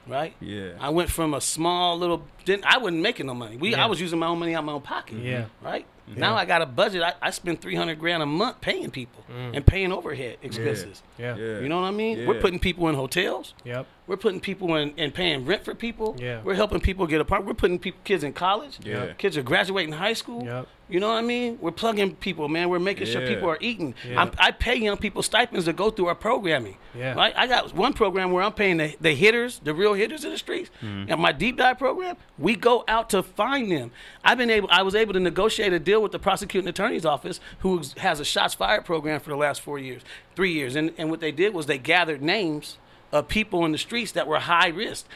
[0.07, 0.35] Right?
[0.41, 0.73] Yeah.
[0.81, 2.25] I went from a small little.
[2.45, 3.57] Didn't I wasn't making no money.
[3.57, 3.85] We Yeah.
[3.85, 5.19] I was using my own money out of my own pocket.
[5.19, 5.47] Yeah.
[5.63, 5.87] Right.
[6.07, 7.03] Now I got a budget.
[7.03, 11.03] I, I spend three hundred grand a month paying people and paying overhead expenses.
[11.19, 11.37] Yeah.
[11.37, 11.61] Yeah.
[11.61, 12.27] You know what I mean?
[12.27, 13.55] We're putting people in hotels.
[13.65, 13.87] Yep.
[14.07, 16.17] We're putting people in and paying rent for people.
[16.19, 16.41] Yeah.
[16.43, 17.45] We're helping people get a part.
[17.45, 18.81] We're putting people, kids in college.
[18.83, 19.13] Yeah.
[19.13, 20.45] Kids are graduating high school.
[20.45, 20.67] Yep.
[20.89, 21.59] You know what I mean?
[21.61, 22.69] We're plugging people, man.
[22.69, 23.95] We're making sure people are eating.
[24.05, 24.23] Yeah.
[24.23, 26.79] I'm, I pay young people stipends to go through our programming.
[26.99, 27.15] Yeah.
[27.15, 27.33] Right?
[27.37, 30.39] I got one program where I'm paying the, the hitters, the real hitters in the
[30.39, 30.71] streets.
[30.83, 31.13] Mm-hmm.
[31.13, 33.93] And my deep dive program, we go out to find them.
[34.25, 37.41] I've been able, I was able to negotiate a deal with the prosecuting attorney's office,
[37.61, 40.03] who has a shots fired program for the last four years,
[40.35, 40.77] three years.
[40.77, 42.79] And and what they did was they gathered names
[43.13, 45.07] of people in the streets that were high risk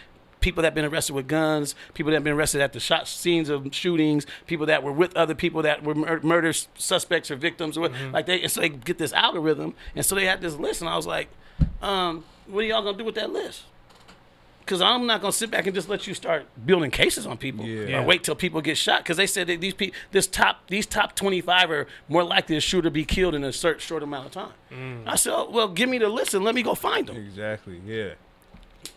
[0.44, 3.08] people that have been arrested with guns, people that have been arrested at the shot
[3.08, 7.36] scenes of shootings, people that were with other people that were mur- murder suspects or
[7.36, 8.42] victims, or what like they.
[8.42, 11.06] And so they get this algorithm, and so they had this list, and I was
[11.06, 11.28] like,
[11.80, 13.62] um, "What are y'all gonna do with that list?"
[14.64, 17.64] Because I'm not gonna sit back and just let you start building cases on people,
[17.66, 17.86] Yeah.
[17.86, 17.98] Yeah.
[18.00, 19.02] or wait till people get shot.
[19.02, 22.60] Because they said that these people, this top, these top 25 are more likely to
[22.60, 24.52] shoot or be killed in a short, short amount of time.
[24.72, 25.02] Mm.
[25.06, 27.80] I said, oh, "Well, give me the list and let me go find them." Exactly.
[27.84, 28.14] Yeah.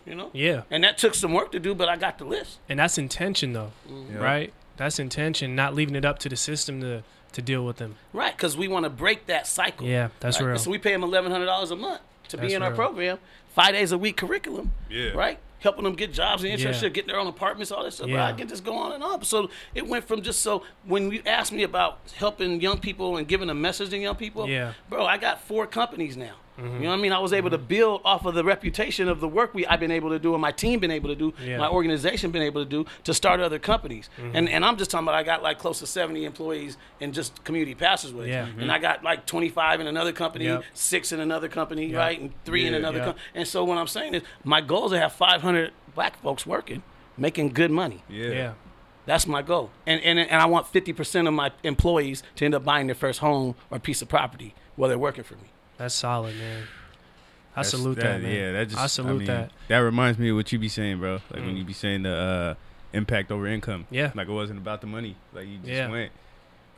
[0.06, 0.30] You know?
[0.32, 0.62] Yeah.
[0.70, 2.58] And that took some work to do, but I got the list.
[2.68, 4.14] And that's intention, though, mm-hmm.
[4.14, 4.22] Yeah.
[4.22, 4.52] right?
[4.78, 7.02] That's intention, not leaving it up to the system to
[7.32, 7.96] to deal with them.
[8.14, 9.86] Right, because we want to break that cycle.
[9.86, 10.46] Yeah, that's right?
[10.48, 10.58] real.
[10.58, 13.18] So we pay them eleven hundred dollars a month to be That's in our program,
[13.54, 14.72] five days a week curriculum.
[14.88, 15.10] Yeah.
[15.10, 16.68] Right, helping them get jobs and Yeah.
[16.68, 18.06] internship, getting their own apartments, all that stuff.
[18.06, 18.26] But Yeah.
[18.26, 19.22] I can just go on and on.
[19.24, 23.26] So it went from just so when you asked me about helping young people and
[23.26, 24.72] giving a message to young people, Yeah.
[24.88, 26.34] bro, I got four companies now.
[26.58, 26.74] Mm-hmm.
[26.76, 27.12] You know what I mean?
[27.12, 29.90] I was able to build off of the reputation of the work we I've been
[29.92, 31.58] able to do and my team been able to do, Yeah.
[31.58, 34.10] my organization been able to do to start other companies.
[34.18, 34.36] Mm-hmm.
[34.36, 37.44] And and I'm just talking about I got like close to 70 employees in just
[37.44, 38.28] community passageways.
[38.28, 38.46] Yeah.
[38.58, 40.64] And I got like 25 in another company, Yep.
[40.74, 41.96] six in another company, Yep.
[41.98, 42.20] right?
[42.20, 43.06] And three in another Yep.
[43.06, 43.24] company.
[43.34, 46.82] And so what I'm saying is my goal is to have 500 black folks working,
[47.16, 48.02] making good money.
[48.08, 48.30] Yeah.
[48.30, 48.52] Yeah.
[49.06, 49.70] That's my goal.
[49.86, 53.20] And, and, and I want 50% of my employees to end up buying their first
[53.20, 55.48] home or piece of property while they're working for me.
[55.78, 56.64] That's solid, man.
[57.56, 58.32] I That's- salute that, man.
[58.34, 59.50] Yeah, that just I salute mean, that.
[59.68, 61.14] That reminds me of what you be saying, bro.
[61.14, 61.58] Like when Mm.
[61.58, 62.54] you be saying the uh,
[62.92, 63.86] impact over income.
[63.90, 64.12] Yeah.
[64.14, 65.16] Like it wasn't about the money.
[65.32, 65.88] Like you just Yeah.
[65.90, 66.12] went.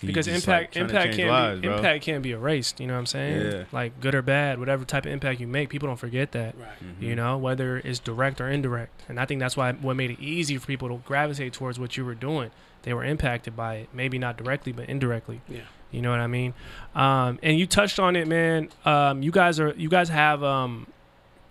[0.00, 1.76] You because just, impact trying to impact can't lives, be, bro.
[1.76, 2.80] impact can't be erased.
[2.80, 3.52] You know what I'm saying?
[3.52, 3.64] Yeah.
[3.70, 6.54] Like good or bad, whatever type of impact you make, people don't forget that.
[6.58, 6.68] Right.
[6.82, 7.02] Mhm.
[7.06, 9.02] You know, whether it's direct or indirect.
[9.10, 11.98] And I think that's why what made it easy for people to gravitate towards what
[11.98, 12.50] you were doing.
[12.82, 15.42] They were impacted by it, maybe not directly, but indirectly.
[15.46, 15.60] Yeah.
[15.90, 16.54] You know what I mean?
[16.94, 18.68] Um, and you touched on it, man.
[18.84, 20.86] Um, you guys are you guys have um,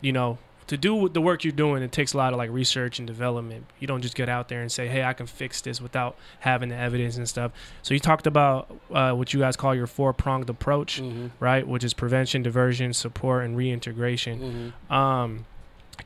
[0.01, 2.99] you know, to do the work you're doing, it takes a lot of like research
[2.99, 3.65] and development.
[3.79, 6.69] You don't just get out there and say, "Hey, I can fix this" without having
[6.69, 7.51] the evidence and stuff.
[7.81, 11.27] So you talked about uh, what you guys call your four pronged approach, Mm-hmm.
[11.39, 11.67] right?
[11.67, 14.73] Which is prevention, diversion, support, and reintegration.
[14.89, 14.93] Mm-hmm.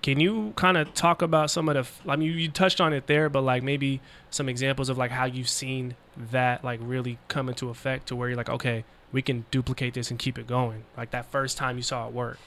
[0.01, 2.09] Can you kind of talk about some of the?
[2.11, 5.11] I mean, you, you touched on it there, but like maybe some examples of like
[5.11, 5.95] how you've seen
[6.31, 10.09] that like really come into effect to where you're like, okay, we can duplicate this
[10.09, 10.83] and keep it going.
[10.97, 12.39] Like that first time you saw it work.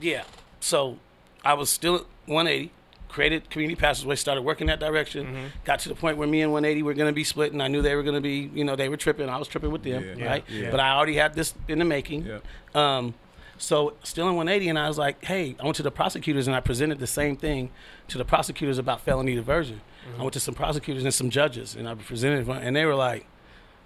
[0.00, 0.24] Yeah.
[0.60, 0.98] So
[1.44, 2.70] I was still at 180,
[3.08, 5.26] created Community Passageway, started working that direction.
[5.26, 5.46] Mm-hmm.
[5.64, 7.60] Got to the point where me and 180 were going to be splitting.
[7.60, 9.28] I knew they were going to be, you know, they were tripping.
[9.28, 10.26] I was tripping with them, Yeah.
[10.26, 10.44] right?
[10.48, 10.70] Yeah.
[10.70, 12.26] But I already had this in the making.
[12.26, 12.44] Yep.
[12.76, 13.14] Um,
[13.58, 16.56] so still in 180, and I was like, hey, I went to the prosecutors and
[16.56, 17.70] I presented the same thing
[18.08, 19.80] to the prosecutors about felony diversion.
[20.18, 23.26] I went to some prosecutors and some judges, and I presented, and they were like,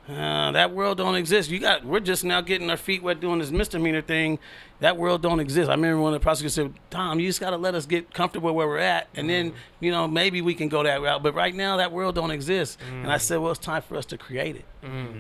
[0.08, 1.48] uh, that world don't exist.
[1.48, 4.38] You got, we're just now getting our feet wet doing this misdemeanor thing.
[4.80, 5.68] That world don't exist.
[5.70, 8.52] I remember when the prosecutors said, Dom, you just got to let us get comfortable
[8.52, 11.22] where we're at, and then you know maybe we can go that route.
[11.22, 12.80] But right now, that world don't exist.
[12.90, 14.64] And I said, well, it's time for us to create it.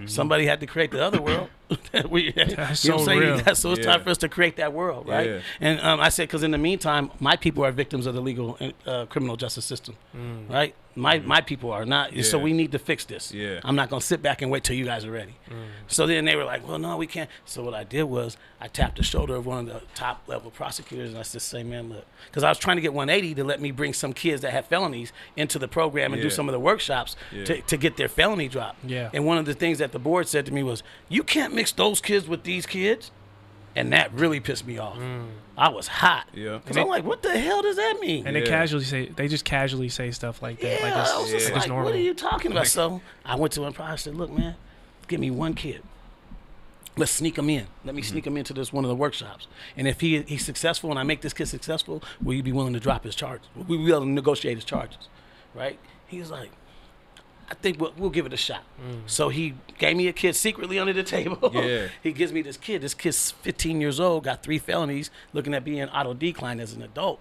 [0.08, 1.48] Somebody had to create the other world.
[2.10, 3.18] we, That's you know what I'm so saying?
[3.20, 3.36] real.
[3.36, 3.92] That's- so it's Yeah.
[3.92, 5.28] time for us to create that world, right?
[5.28, 5.40] Yeah.
[5.60, 8.58] And um, I said, because in the meantime, my people are victims of the legal
[8.86, 9.96] uh, criminal justice system,
[10.48, 10.74] right?
[10.94, 12.10] My my people are not.
[12.10, 12.44] So Mm-hmm.
[12.44, 13.32] We need to fix this.
[13.32, 13.60] Yeah.
[13.64, 15.36] I'm not gonna sit back and wait till you guys are ready.
[15.48, 15.54] Mm.
[15.86, 17.30] So then they were like, well, no, we can't.
[17.46, 20.52] So what I did was I tapped the shoulder of one of the top level
[20.52, 23.42] prosecutors, and I said, say, man, look, because I was trying to get 180 to
[23.44, 26.52] let me bring some kids that have felonies into the program and do some of
[26.52, 27.44] the workshops Yeah.
[27.46, 28.84] to, to get their felony dropped.
[28.84, 29.10] Yeah.
[29.12, 31.72] And one of the things that the board said to me was, you can't mix
[31.72, 33.10] those kids with these kids.
[33.74, 34.98] And that really pissed me off.
[34.98, 35.28] Mm.
[35.56, 36.26] I was hot.
[36.34, 36.58] Yeah.
[36.58, 38.26] Because I'm like, what the hell does that mean?
[38.26, 40.78] And they casually say they just casually say stuff like that.
[40.80, 41.86] yeah, like it's, I was just like like, it's normal.
[41.86, 42.66] what are you talking about?
[42.66, 44.56] so I went to him and I said, look, man,
[45.08, 45.82] give me one kid.
[46.96, 47.66] Let's sneak him in.
[47.84, 48.10] Let me mm-hmm.
[48.10, 49.46] sneak him into this one of the workshops.
[49.76, 52.74] And if he he's successful and I make this kid successful, will you be willing
[52.74, 53.48] to drop his charges?
[53.56, 55.08] Will we to negotiate his charges?
[55.54, 55.78] Right?
[56.06, 56.50] He's like,
[57.50, 58.62] I think we'll, we'll give it a shot.
[58.80, 59.02] Mm.
[59.06, 61.50] So he gave me a kid secretly under the table.
[61.62, 61.88] Yeah.
[62.02, 62.80] he gives me this kid.
[62.80, 66.82] This kid's 15 years old, got three felonies, looking at being auto decline as an
[66.82, 67.20] adult.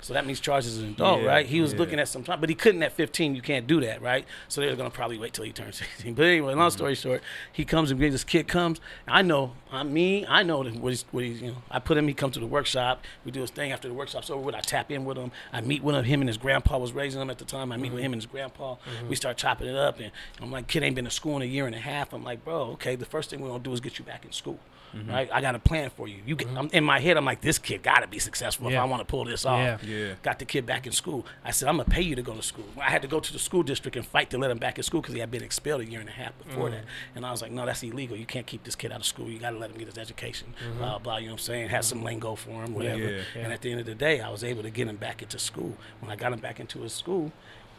[0.00, 1.46] So that means charges as an adult, Yeah, right?
[1.46, 1.78] He was yeah.
[1.78, 3.34] looking at some time, but he couldn't at 15.
[3.34, 4.24] You can't do that, right?
[4.48, 6.14] So they're gonna probably wait till he turns 16.
[6.20, 6.76] But anyway, long mm-hmm.
[6.76, 8.80] story short, he comes and this kid comes.
[9.06, 10.26] I know, I'm me.
[10.26, 11.62] I know that what he's, what he's, you know.
[11.70, 12.08] I put him.
[12.08, 13.04] He comes to the workshop.
[13.24, 14.40] We do his thing after the workshop's over.
[14.40, 15.30] With I tap in with him.
[15.52, 16.04] I meet with him.
[16.04, 17.72] Him and his grandpa was raising him at the time.
[17.72, 18.06] I meet with mm-hmm.
[18.06, 18.74] him and his grandpa.
[18.74, 19.08] Mm-hmm.
[19.08, 20.10] We start chopping it up, and
[20.40, 22.12] I'm like, kid ain't been to school in a year and a half.
[22.12, 22.96] I'm like, bro, okay.
[22.96, 24.58] The first thing we're gonna do is get you back in school.
[24.94, 25.10] Mm-hmm.
[25.10, 26.18] Right, I got a plan for you.
[26.26, 26.58] You, get, mm-hmm.
[26.58, 29.00] I'm, in my head, I'm like, this kid got to be successful if I want
[29.00, 29.90] to pull this off Yeah.
[29.90, 30.14] Yeah.
[30.22, 31.26] got the kid back in school.
[31.44, 32.66] I said, I'm gonna pay you to go to school.
[32.78, 34.84] I had to go to the school district and fight to let him back in
[34.84, 36.72] school because he had been expelled a year and a half before mm.
[36.72, 36.84] that.
[37.14, 38.16] And I was like, no, that's illegal.
[38.16, 39.28] You can't keep this kid out of school.
[39.28, 40.54] You got to let him get his education.
[40.64, 40.78] Mm-hmm.
[40.78, 41.16] Blah blah.
[41.18, 41.68] You know what I'm saying?
[41.68, 43.00] Have some lingo for him, whatever.
[43.00, 43.22] Yeah.
[43.36, 45.38] And at the end of the day, I was able to get him back into
[45.38, 45.76] school.
[46.00, 47.32] When I got him back into his school,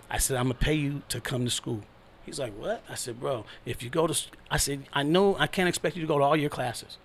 [0.10, 1.82] I said, I'm gonna pay you to come to school.
[2.26, 2.84] He's like, what?
[2.90, 6.02] I said, bro, if you go to, I said, I know I can't expect you
[6.02, 6.98] to go to all your classes.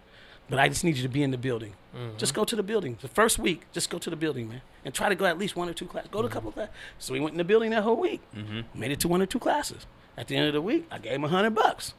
[0.48, 1.74] But I just need you to be in the building.
[2.18, 2.98] Just go to the building.
[3.00, 4.60] The first week, just go to the building, man.
[4.84, 6.10] And try to go at least one or two classes.
[6.12, 6.74] Go to a couple of classes.
[6.98, 8.20] So we went in the building that whole week.
[8.74, 9.86] Made it to one or two classes.
[10.16, 11.94] At the end of the week, I gave him a hundred bucks.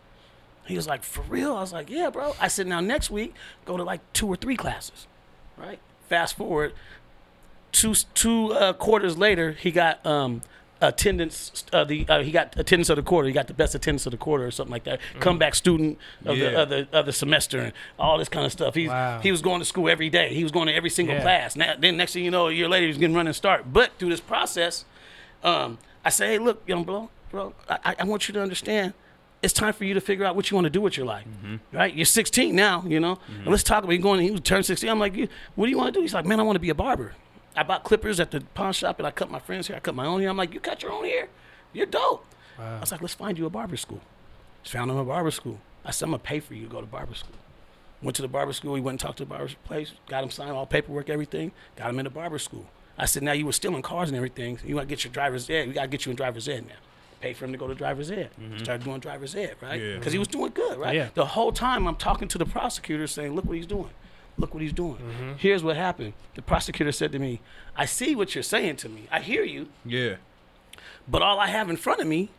[0.65, 1.55] He was like, for real?
[1.55, 2.35] I was like, yeah, bro.
[2.39, 3.33] I said, now next week,
[3.65, 5.07] go to like two or three classes.
[5.57, 5.79] Right?
[6.07, 6.73] Fast forward,
[7.71, 10.41] two two uh, quarters later, he got um,
[10.81, 11.63] attendance.
[11.73, 13.27] Uh, the uh, he got attendance of the quarter.
[13.27, 14.99] He got the best attendance of the quarter or something like that.
[15.19, 16.61] Comeback student of the Yeah.
[16.61, 18.75] of the of the semester and all this kind of stuff.
[18.75, 19.19] He's Wow.
[19.21, 20.33] he was going to school every day.
[20.33, 21.21] He was going to every single Yeah.
[21.21, 21.55] class.
[21.55, 23.71] Now, then next thing you know, a year later, he was getting Running Start.
[23.73, 24.85] But through this process,
[25.43, 28.93] um, I say, hey, look, young bro, bro, I, I- want you to understand.
[29.43, 31.27] It's time for you to figure out what you want to do with your life,
[31.71, 31.93] right?
[31.93, 33.19] You're 16 now, you know.
[33.27, 34.19] And let's talk about you going.
[34.21, 34.89] He was turned 16.
[34.89, 35.15] I'm like,
[35.53, 36.01] what do you want to do?
[36.01, 37.13] He's like, man, I want to be a barber.
[37.57, 39.77] I bought clippers at the pawn shop and I cut my friend's hair.
[39.77, 40.29] I cut my own hair.
[40.29, 41.27] I'm like, you cut your own hair?
[41.73, 42.25] You're dope.
[42.59, 44.01] I was like, let's find you a barber school.
[44.63, 45.59] Just found him a barber school.
[45.83, 47.35] I said, I'm gonna pay for you to go to barber school.
[48.01, 48.75] Went to the barber school.
[48.75, 49.91] He went and talked to the barber place.
[50.07, 51.51] Got him signed all paperwork, everything.
[51.75, 52.67] Got him in the barber school.
[52.97, 54.59] I said, now you were stealing cars and everything.
[54.65, 55.67] You want to get your driver's ed?
[55.67, 56.75] We got to get you in driver's ed now.
[57.21, 58.29] Pay for him to go to driver's ed.
[58.39, 58.57] Mm-hmm.
[58.59, 59.79] Started doing driver's ed, right?
[59.81, 59.95] Yeah.
[59.97, 60.95] Because he was doing good, right?
[60.95, 61.09] Yeah.
[61.13, 63.89] The whole time I'm talking to the prosecutor saying, look what he's doing.
[64.37, 64.97] Look what he's doing.
[64.97, 65.33] Mm-hmm.
[65.37, 66.13] Here's what happened.
[66.35, 67.41] The prosecutor said to me,
[67.75, 69.07] I see what you're saying to me.
[69.11, 70.15] I hear you, Yeah.
[71.07, 72.29] but all I have in front of me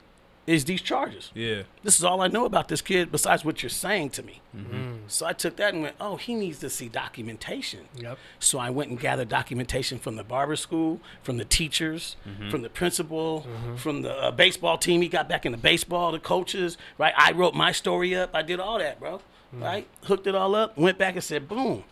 [0.47, 1.31] is these charges.
[1.35, 1.65] Yeah.
[1.83, 4.41] This is all I know about this kid besides what you're saying to me.
[4.57, 4.93] Mm-hmm.
[5.07, 7.81] So I took that and went, oh, he needs to see documentation.
[7.99, 8.17] Yep.
[8.39, 12.17] So I went and gathered documentation from the barber school, from the teachers,
[12.51, 15.03] from the principal, from the uh, baseball team.
[15.03, 17.13] He got back into baseball, the coaches, right?
[17.17, 18.31] I wrote my story up.
[18.35, 19.21] I did all that, bro.
[19.55, 19.63] Mm.
[19.63, 19.87] Right?
[20.05, 21.85] Hooked it all up, went back and said, boom.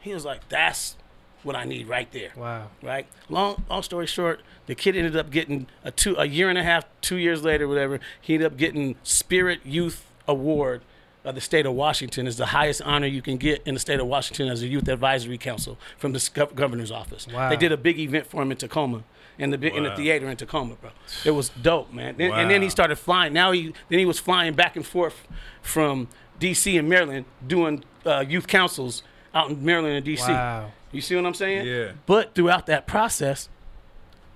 [0.00, 0.96] He was like, that's
[1.42, 2.70] what I need right there Wow.
[2.82, 3.06] right?
[3.28, 6.62] Long long story short, the kid ended up getting a two a year and a
[6.62, 8.00] half, two years later, whatever.
[8.20, 10.82] He ended up getting Spirit Youth Award
[11.24, 12.26] of the state of Washington.
[12.28, 14.86] is the highest honor you can get in the state of Washington as a youth
[14.88, 17.26] advisory council from the governor's office.
[17.26, 17.48] Wow.
[17.48, 19.02] They did a big event for him in Tacoma.
[19.38, 20.90] In the, bi- in the theater in Tacoma, bro,
[21.24, 22.14] it was dope, man.
[22.16, 23.34] Then, And then he started flying.
[23.34, 25.28] Now he then he was flying back and forth
[25.60, 26.76] from D.C.
[26.76, 29.02] and Maryland, doing uh, youth councils
[29.34, 30.30] out in Maryland and D.C.
[30.30, 30.72] Wow.
[30.92, 31.66] You see what I'm saying?
[31.66, 31.92] Yeah.
[32.06, 33.48] But throughout that process,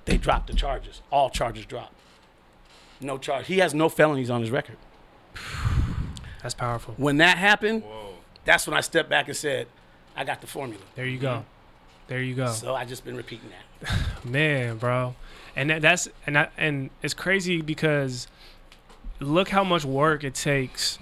[0.05, 1.03] they dropped the charges.
[1.11, 1.95] All charges dropped.
[3.01, 3.47] No charge.
[3.47, 4.77] He has no felonies on his record.
[6.43, 6.95] That's powerful.
[6.97, 8.15] When that happened, Whoa.
[8.47, 9.67] that's when I stepped back and said,
[10.17, 10.83] I got the formula.
[10.95, 11.45] There you go.
[12.07, 12.51] There you go.
[12.51, 14.25] So I just been repeating that.
[14.25, 15.15] man, bro.
[15.55, 18.27] And that, that's and that, and it's crazy because
[19.21, 20.99] look how much work it takes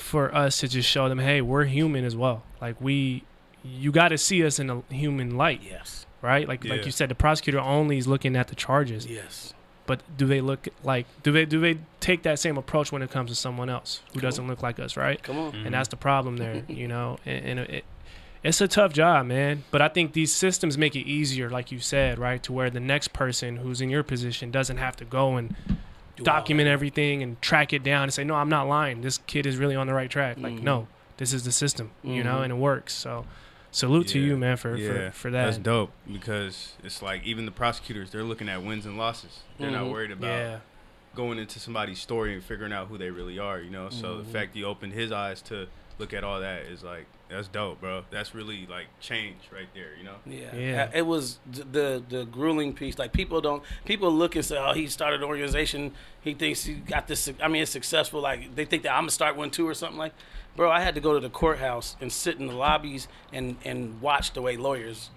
[0.00, 2.42] for us to just show them, hey, we're human as well.
[2.60, 3.24] Like we,
[3.62, 6.06] you got to see us in a human light, Yes.
[6.22, 6.46] right?
[6.48, 6.72] Like Yeah.
[6.74, 9.54] like you said, the prosecutor only is looking at the charges, Yes.
[9.86, 13.10] but do they look like do they do they take that same approach when it
[13.10, 15.22] comes to someone else who doesn't look like us, right?
[15.22, 15.54] Come on.
[15.54, 16.02] and that's the mm-hmm.
[16.02, 17.18] problem there, you know.
[17.26, 17.84] And, and it,
[18.42, 19.64] it's a tough job, man.
[19.70, 22.80] But I think these systems make it easier, like you said, right, to where the
[22.80, 25.54] next person who's in your position doesn't have to go and
[26.20, 26.72] Do document that.
[26.72, 29.00] everything and track it down and say, no, I'm not lying.
[29.00, 30.36] This kid is really on the right track.
[30.38, 30.62] Like, Mhm.
[30.62, 32.44] no, this is the system, you know, Mhm.
[32.44, 32.92] and it works.
[32.94, 33.26] So,
[33.70, 37.52] salute to you, man, for yeah, for, for That's dope because it's like even the
[37.52, 39.40] prosecutors, they're looking at wins and losses.
[39.58, 39.92] They're not Mhm.
[39.92, 40.58] worried about Yeah,
[41.14, 43.88] going into somebody's story and figuring out who they really are, you know?
[43.90, 45.66] So the fact you opened his eyes to
[45.98, 48.04] look at all that is like, that's dope, bro.
[48.10, 50.16] That's really like change right there, you know?
[50.26, 50.54] Yeah.
[50.54, 50.90] Yeah.
[50.92, 52.98] It was th- the the grueling piece.
[52.98, 55.92] Like people don't people look and say, "Oh, he started an organization.
[56.20, 57.30] He thinks he got this.
[57.42, 58.20] I mean, it's successful.
[58.20, 60.12] Like they think that I'm gonna start one too or something like."
[60.56, 64.00] Bro, I had to go to the courthouse and sit in the lobbies and and
[64.00, 65.10] watch the way lawyers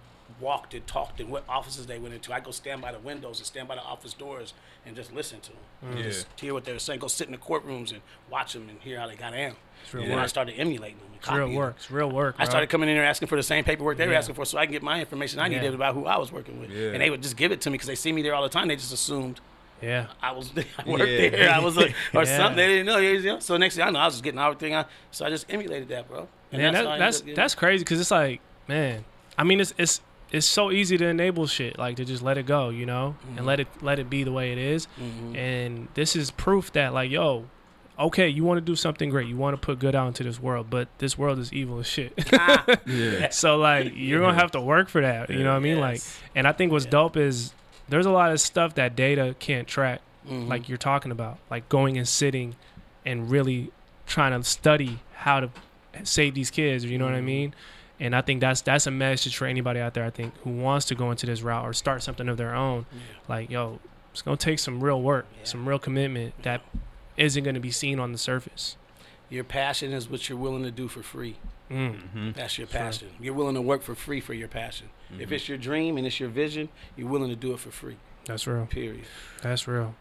[0.43, 2.33] walked and talked and what offices they went into.
[2.33, 4.53] I go stand by the windows and stand by the office doors
[4.85, 5.93] and just listen to them.
[5.93, 5.97] Mm.
[5.97, 6.03] Yeah.
[6.03, 6.99] Just hear what they're saying.
[6.99, 9.55] Go sit in the courtrooms and watch them and hear how they got down.
[9.83, 11.07] it's real And then I started emulating them.
[11.15, 11.55] It's real copying them.
[11.57, 11.75] work.
[11.77, 12.35] It's real work.
[12.37, 14.57] I started coming in there asking for the same paperwork they were asking for, so
[14.57, 15.61] I can get my information I Yeah.
[15.61, 16.69] needed about who I was working with.
[16.71, 16.89] Yeah.
[16.91, 18.49] And they would just give it to me because they see me there all the
[18.49, 18.67] time.
[18.67, 19.39] They just assumed
[19.81, 20.07] Yeah.
[20.21, 21.29] I was I worked Yeah.
[21.29, 21.49] there.
[21.51, 22.37] I was like, or Yeah.
[22.37, 22.57] something.
[22.57, 22.97] They didn't know.
[22.97, 23.39] You know?
[23.39, 24.75] So next thing I know, I was just getting everything.
[24.75, 26.27] I so I just emulated that, bro.
[26.51, 29.05] And Man, how that, that's ended up getting- that's crazy because it's like, man.
[29.37, 30.01] I mean, it's it's
[30.33, 33.37] it's so easy to enable shit, like to just let it go, you know, Mm-hmm.
[33.37, 34.87] and let it let it be the way it is.
[34.99, 35.37] Mhm.
[35.37, 37.45] And this is proof that, like, yo,
[37.99, 40.39] okay, you want to do something great, you want to put good out into this
[40.41, 42.11] world, but this world is evil as shit.
[42.33, 43.29] Ah, Yeah.
[43.29, 45.29] so like, you're gonna have to work for that.
[45.29, 45.79] You know what I mean?
[45.79, 46.01] Like,
[46.35, 46.91] and I think what's Yeah.
[46.91, 47.53] dope is
[47.89, 50.47] there's a lot of stuff that data can't track, Mhm.
[50.47, 52.55] like you're talking about, like going and sitting
[53.05, 53.71] and really
[54.07, 55.49] trying to study how to
[56.03, 56.83] save these kids.
[56.85, 57.25] You know what I Mhm.
[57.25, 57.53] mean?
[58.03, 60.03] And I think that's that's a message for anybody out there.
[60.03, 62.85] I think who wants to go into this route or start something of their own.
[62.91, 62.99] Yeah.
[63.29, 63.79] Like, yo,
[64.11, 65.45] it's gonna take some real work, Yeah.
[65.45, 66.61] some real commitment that
[67.17, 68.75] isn't gonna be seen on the surface.
[69.29, 71.37] Your passion is what you're willing to do for free.
[71.71, 71.95] Mm.
[71.95, 72.31] Mm-hmm.
[72.33, 72.79] That's your Sure.
[72.79, 73.07] passion.
[73.21, 74.89] You're willing to work for free for your passion.
[75.17, 77.95] If it's your dream and it's your vision, you're willing to do it for free.
[78.25, 78.65] That's real.
[78.65, 79.05] Period.
[79.41, 79.95] That's real.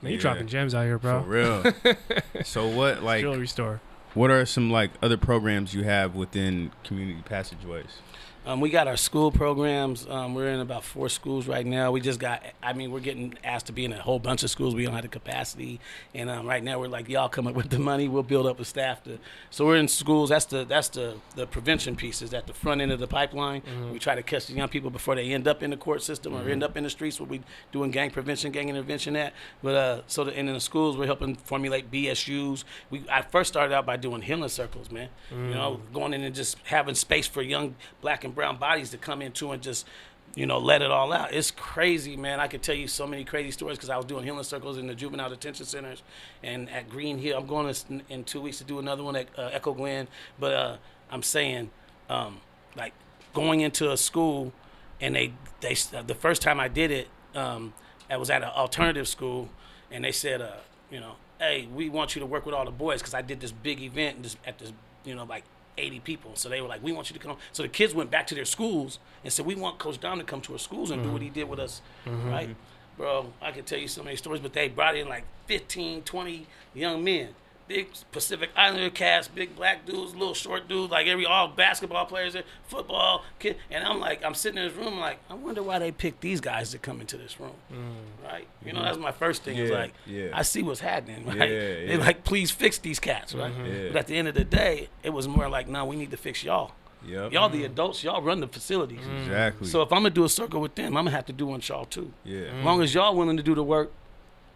[0.00, 0.22] Man, you Yeah.
[0.22, 1.22] dropping gems out here, bro.
[1.22, 1.64] For real.
[2.44, 3.80] so what like Jewelry store.
[4.14, 8.00] What are some like other programs you have within community passageways?
[8.44, 10.04] Um, we got our school programs.
[10.08, 11.92] Um, we're in about four schools right now.
[11.92, 14.50] We just got, I mean, we're getting asked to be in a whole bunch of
[14.50, 14.74] schools.
[14.74, 15.78] We don't have the capacity,
[16.12, 18.08] and um, right now we're like, y'all come up with the money.
[18.08, 19.18] We'll build up a staff to.
[19.50, 20.30] So we're in schools.
[20.30, 23.62] That's the that's the the prevention pieces at the front end of the pipeline.
[23.92, 26.34] We try to catch the young people before they end up in the court system
[26.34, 27.20] or end up in the streets.
[27.20, 29.34] Where we doing gang prevention, gang intervention at.
[29.62, 32.64] But uh, so the, and in the schools, we're helping formulate BSUs.
[32.90, 35.10] We I first started out by doing healing circles, man.
[35.30, 38.98] You know, going in and just having space for young black and brown bodies to
[38.98, 39.86] come into and just
[40.34, 41.32] you know let it all out.
[41.32, 42.40] It's crazy man.
[42.40, 44.86] I could tell you so many crazy stories because i was doing healing circles in
[44.86, 46.02] the juvenile detention centers
[46.42, 47.38] and at green hill.
[47.38, 50.08] I'm going to, in two weeks to do another one at uh, echo glen.
[50.38, 50.76] But uh,
[51.10, 51.70] i'm saying
[52.08, 52.40] um,
[52.76, 52.94] like
[53.34, 54.52] going into a school
[55.00, 55.74] and they they
[56.06, 57.72] the first time i did it um,
[58.10, 59.48] i was at an alternative school
[59.90, 60.52] and they said uh,
[60.90, 63.40] you know hey we want you to work with all the boys because i did
[63.40, 64.72] this big event and this, at this
[65.04, 65.44] you know like
[65.78, 66.32] 80 people.
[66.34, 67.36] So they were like, we want you to come.
[67.52, 70.24] So the kids went back to their schools and said, we want Coach Dom to
[70.24, 72.28] come to our schools and do what he did with us, mm-hmm.
[72.28, 72.56] right?
[72.96, 76.46] Bro, I could tell you so many stories, but they brought in like 15, 20
[76.74, 77.28] young men.
[77.72, 82.34] Big Pacific Islander cast, big black dudes, little short dudes, like every all basketball players,
[82.34, 85.78] there, football kid, and I'm like, I'm sitting in this room, like, I wonder why
[85.78, 88.28] they picked these guys to come into this room, mm.
[88.30, 88.46] right?
[88.62, 89.56] You know, that's my first thing.
[89.56, 90.28] Is like, yeah.
[90.34, 91.38] I see what's happening, right?
[91.38, 93.50] Yeah, They like, please fix these cats, right?
[93.50, 93.64] Mm-hmm.
[93.66, 93.88] Yeah.
[93.88, 96.18] But at the end of the day, it was more like, no, we need to
[96.18, 96.72] fix y'all.
[97.06, 97.32] Yep.
[97.32, 97.72] Y'all the mm-hmm.
[97.72, 99.00] adults, y'all run the facilities.
[99.22, 99.66] Exactly.
[99.66, 101.62] So if I'm gonna do a circle with them, I'm gonna have to do one
[101.64, 102.12] y'all too.
[102.22, 102.42] yeah.
[102.42, 103.90] As long as y'all willing to do the work,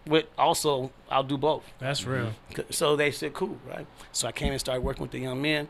[0.06, 1.64] with also I'll do both.
[1.78, 2.10] That's mm-hmm.
[2.10, 2.66] real.
[2.70, 3.86] So they said, cool, right?
[4.12, 5.68] So I came and started working with the young men.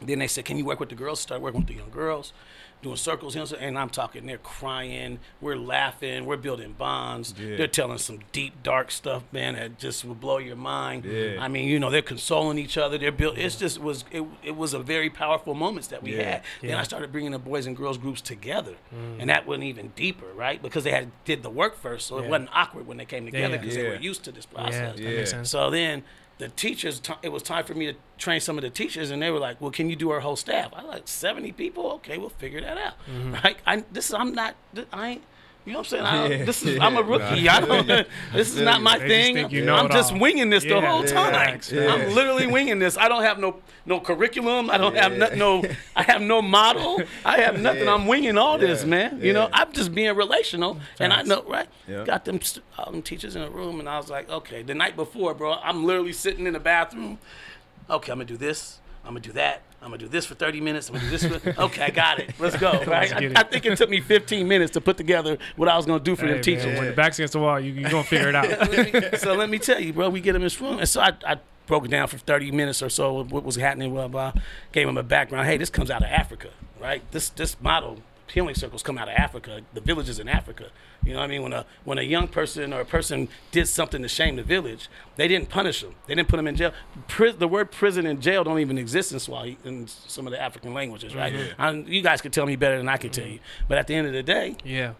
[0.00, 1.20] Then they said, can you work with the girls?
[1.20, 2.32] Start working with the young girls,
[2.82, 3.34] doing circles.
[3.52, 7.34] And I'm talking, they're crying, we're laughing, we're building bonds.
[7.38, 7.56] Yeah.
[7.56, 11.04] They're telling some deep, dark stuff, man, that just will blow your mind.
[11.04, 11.36] Yeah.
[11.40, 12.98] I mean, you know, they're consoling each other.
[12.98, 13.38] They're built.
[13.38, 16.22] It's just was it, it was a very powerful moments that we Yeah.
[16.22, 16.42] had.
[16.60, 16.80] Then Yeah.
[16.80, 19.16] I started bringing the boys and girls groups together, mm.
[19.20, 20.60] and that went even deeper, right?
[20.62, 22.24] Because they had did the work first, so Yeah.
[22.24, 23.60] it wasn't awkward when they came together Yeah.
[23.60, 24.96] because they were used to this Yeah, process.
[24.96, 25.50] that makes sense.
[25.50, 26.04] So then
[26.38, 29.30] the teachers, it was time for me to train some of the teachers, and they
[29.30, 31.92] were like, "Well, can you do our whole staff?" I was like, 70 people?
[31.92, 33.34] Okay, we'll figure that out." Mm-hmm.
[33.34, 33.56] Right?
[33.66, 34.54] I this is I'm not
[34.92, 35.22] I ain't.
[35.64, 36.04] You know what I'm saying?
[36.06, 37.42] I, Yeah, this is yeah, I'm a rookie.
[37.44, 37.52] nah.
[37.54, 37.86] I don't.
[38.32, 39.50] this is not my thing.
[39.50, 40.18] you know I'm just all.
[40.20, 41.60] winging this the Yeah, whole yeah, time.
[41.90, 42.96] I'm literally winging this.
[42.96, 44.70] I don't have no no curriculum.
[44.70, 47.02] I don't have no, no I have no model.
[47.24, 47.88] I have nothing.
[47.88, 49.20] I'm winging all this, man.
[49.20, 49.50] You know.
[49.52, 51.68] I'm just being relational, and I know right.
[52.06, 54.62] Got them them um, teachers in a room, and I was like, okay.
[54.62, 57.18] The night before, bro, I'm literally sitting in the bathroom.
[57.90, 58.80] Okay, I'm gonna do this.
[59.04, 59.62] I'm gonna do that.
[59.80, 60.88] I'm gonna do this for 30 minutes.
[60.88, 61.24] I'm gonna do this.
[61.42, 62.32] For, okay, I got it.
[62.38, 62.82] Let's go.
[62.86, 63.08] Right?
[63.16, 63.40] get I.
[63.40, 66.16] I think it took me 15 minutes to put together what I was gonna do
[66.16, 66.66] for Hey, them teachers.
[66.78, 69.18] when the back's against the wall, you you gonna figure it out.
[69.20, 71.12] so let me tell you, bro, we get them in this room, and so I,
[71.26, 73.92] I broke it down for 30 minutes or so of what was happening.
[73.92, 74.32] Blah blah.
[74.72, 75.46] Gave him a background.
[75.46, 76.48] Hey, this comes out of Africa,
[76.80, 77.02] right?
[77.12, 77.98] This this model
[78.32, 79.62] healing circles come out of Africa.
[79.74, 80.70] The villages in Africa.
[81.04, 81.42] You know what I mean?
[81.42, 84.88] When a when a young person or a person did something to shame the village,
[85.16, 85.94] they didn't punish them.
[86.06, 86.72] They didn't put them in jail.
[87.06, 90.40] Pri- the word prison and jail don't even exist in Swahili in some of the
[90.40, 91.32] African languages, right?
[91.32, 91.62] Mm-hmm.
[91.62, 93.34] I, you guys could tell me better than I could tell mm-hmm.
[93.34, 93.40] you.
[93.68, 94.94] But at the end of the day, yeah.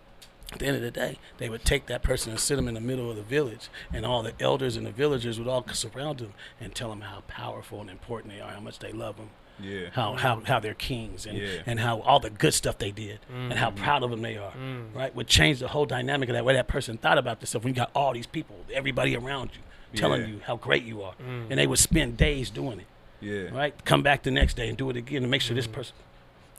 [0.53, 2.74] at the end of the day, they would take that person and sit them in
[2.74, 6.20] the middle of the village, and all the elders and the villagers would all surround
[6.20, 9.31] them and tell them how powerful and important they are, how much they love them,
[9.61, 9.90] Yeah.
[9.92, 11.62] how how, how they're kings, and, Yeah.
[11.66, 13.82] and how all the good stuff they did, and how mm-hmm.
[13.82, 14.52] proud of them they are.
[14.52, 14.94] Mm.
[14.94, 15.14] Right?
[15.14, 17.64] Would change the whole dynamic of that way that person thought about themselves.
[17.64, 20.26] When you got all these people, everybody around you, telling Yeah.
[20.28, 21.46] you how great you are, mm.
[21.50, 22.86] and they would spend days doing it
[23.20, 23.56] Yeah.
[23.56, 23.74] right?
[23.84, 25.74] Come back the next day and do it again to make sure this mm-hmm.
[25.74, 25.96] person,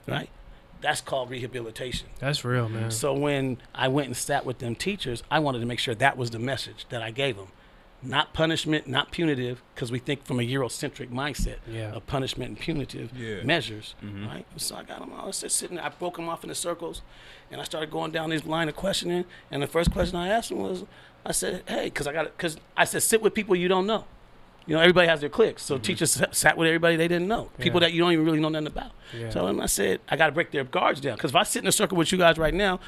[0.06, 0.28] right?
[0.80, 2.08] That's called rehabilitation.
[2.20, 2.90] That's real, man.
[2.90, 6.16] So when I went and sat with them teachers, I wanted to make sure that
[6.16, 7.48] was the message that I gave them.
[8.02, 11.92] Not punishment, not punitive, because we think from a Eurocentric mindset Yeah.
[11.92, 13.42] of punishment and punitive Yeah.
[13.42, 14.26] measures, mm-hmm.
[14.26, 14.46] right?
[14.56, 15.84] So I got them all just sitting there.
[15.84, 17.02] I broke them off into circles,
[17.50, 19.26] and I started going down this line of questioning.
[19.50, 20.84] And the first question I asked them was,
[21.26, 22.36] I said, "Hey, because I got it.
[22.36, 24.04] because I said sit with people you don't know.
[24.66, 25.62] You know, everybody has their cliques.
[25.62, 25.82] So mm-hmm.
[25.82, 27.88] teachers sat- with everybody they didn't know, people Yeah.
[27.88, 28.92] that you don't even really know nothing about.
[29.16, 29.30] Yeah.
[29.30, 31.16] So I said, I got to break their guards down.
[31.16, 32.78] Because if I sit in a circle with you guys right now,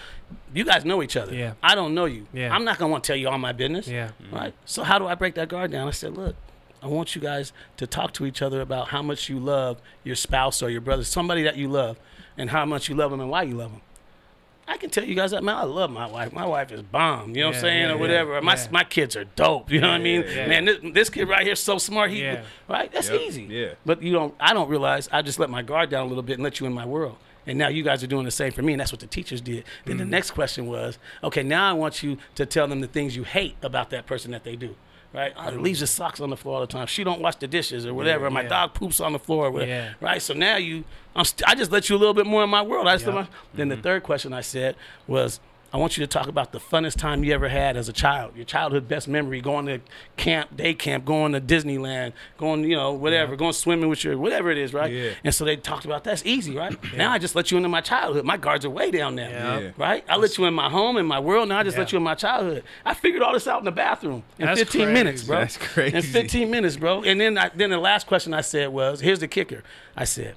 [0.55, 1.35] you guys know each other.
[1.35, 1.55] Yeah.
[1.63, 2.27] I don't know you.
[2.33, 2.55] Yeah.
[2.55, 3.89] I'm not going to want to tell you all my business.
[3.89, 4.11] Yeah.
[4.31, 4.55] Right?
[4.65, 5.89] So how do I break that guard down?
[5.89, 6.37] I said, look,
[6.83, 10.17] I want you guys to talk to each other about how much you love your
[10.17, 11.99] spouse or your brother, somebody that you love,
[12.37, 13.83] and how much you love them and why you love them.
[14.73, 16.33] I can tell you guys that man, I love my wife.
[16.33, 17.35] My wife is bomb.
[17.35, 18.41] You know what I'm saying, yeah, or whatever.
[18.41, 18.67] My yeah.
[18.71, 19.71] my kids are dope.
[19.71, 20.25] You know what I mean?
[20.27, 20.47] yeah.
[20.49, 22.11] Man, this, this kid right here is so smart.
[22.11, 22.43] He Yeah.
[22.69, 22.91] right.
[22.93, 23.43] That's Yep, easy.
[23.45, 23.75] yeah.
[23.85, 24.35] But you don't.
[24.41, 25.09] I don't realize.
[25.13, 27.17] I just let my guard down a little bit and let you in my world.
[27.47, 29.41] And now you guys are doing the same for me, and that's what the teachers
[29.41, 29.65] did.
[29.85, 29.99] Then Mm.
[29.99, 33.25] the next question was, okay, now I want you to tell them the things you
[33.25, 34.77] hate about that person that they do.
[35.13, 35.35] Right?
[35.37, 36.87] Oh, leaves his socks on the floor all the time.
[36.87, 38.31] She don't wash the dishes or whatever.
[38.31, 38.49] My yeah.
[38.49, 39.47] dog poops on the floor.
[39.49, 39.71] Or whatever.
[39.71, 39.93] Yeah.
[40.01, 40.23] Right?
[40.23, 40.85] So now you,
[41.21, 42.89] st- I just let you a little bit more in my world.
[42.89, 43.15] I just Yep.
[43.15, 43.83] my- Then the mm-hmm.
[43.83, 45.41] third question I said was,
[45.75, 48.37] I want you to talk about the funnest time you ever had as a child,
[48.37, 49.81] your childhood best memory, going to
[50.19, 54.51] camp, day camp, going to Disneyland, going, you know, whatever, going swimming with your, whatever
[54.51, 54.93] it is, right?
[54.93, 55.13] Yeah.
[55.25, 56.77] And so they talked about that's easy, right?
[56.95, 58.27] Now I just let you into my childhood.
[58.27, 59.59] My guards are way down there, Yeah.
[59.61, 59.71] Yeah.
[59.79, 60.05] right?
[60.11, 61.49] I let you in my home, in my world.
[61.49, 62.65] Now I just let you in my childhood.
[62.85, 65.39] I figured all this out in the bathroom in That's 15 minutes, bro.
[65.39, 65.97] That's crazy.
[65.97, 67.03] In 15 minutes, bro.
[67.03, 69.63] And then, I, then the last question I said was, here's the kicker.
[69.97, 70.35] I said,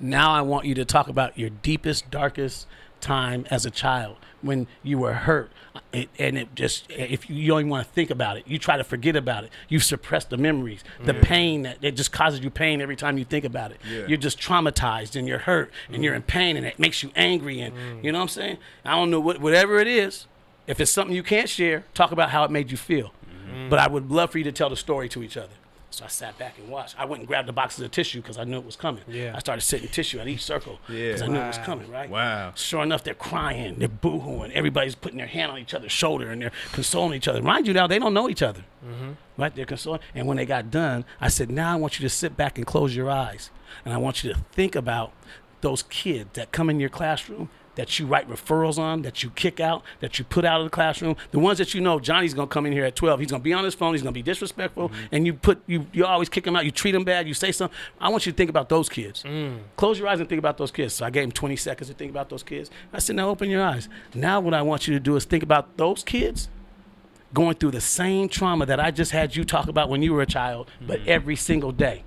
[0.00, 2.66] now I want you to talk about your deepest, darkest
[3.00, 5.50] time as a child when you were hurt.
[5.92, 8.58] It, and it just, if you, you don't even want to think about it, you
[8.58, 9.50] try to forget about it.
[9.68, 13.24] You suppress the memories, the pain that it just causes you pain every time you
[13.24, 13.80] think about it.
[13.88, 14.06] Yeah.
[14.06, 16.26] You're just traumatized and you're hurt and you're in mm.
[16.26, 17.60] pain and it makes you angry.
[17.60, 18.04] And mm.
[18.04, 18.58] you know what I'm saying?
[18.84, 20.26] I don't know what, whatever it is.
[20.66, 23.12] If it's something you can't share, talk about how it made you feel.
[23.30, 23.68] Mm-hmm.
[23.68, 25.54] But I would love for you to tell the story to each other.
[25.90, 26.98] So I sat back and watched.
[26.98, 29.02] I went and grabbed the boxes of tissue because I knew it was coming.
[29.08, 29.32] Yeah.
[29.34, 31.08] I started sitting tissue at each circle Yeah.
[31.08, 32.10] because I knew it was coming, right?
[32.10, 32.52] Wow.
[32.54, 36.42] Sure enough, they're crying, they're boohooing, everybody's putting their hand on each other's shoulder and
[36.42, 37.40] they're consoling each other.
[37.40, 39.12] Mind you, now they don't know each other, mm-hmm.
[39.38, 39.54] right?
[39.54, 40.00] They're consoling.
[40.14, 42.66] And when they got done, I said, "Now I want you to sit back and
[42.66, 43.50] close your eyes,
[43.84, 45.12] and I want you to think about
[45.60, 49.60] those kids that come in your classroom." That you write referrals on, that you kick
[49.60, 51.16] out, that you put out of the classroom.
[51.30, 53.20] The ones that you know, Johnny's gonna come in here at twelve.
[53.20, 53.94] He's gonna be on his phone.
[53.94, 55.04] He's gonna be disrespectful, mm-hmm.
[55.12, 56.64] and you put you you always kick him out.
[56.64, 57.28] You treat him bad.
[57.28, 57.76] You say something.
[58.00, 59.22] I want you to think about those kids.
[59.22, 59.60] Mm.
[59.76, 60.94] Close your eyes and think about those kids.
[60.94, 62.70] So I gave him 20 seconds to think about those kids.
[62.92, 63.88] I said, now open your eyes.
[64.14, 66.48] Now what I want you to do is think about those kids
[67.34, 70.22] going through the same trauma that I just had you talk about when you were
[70.22, 71.10] a child, but mm-hmm.
[71.10, 72.04] every single day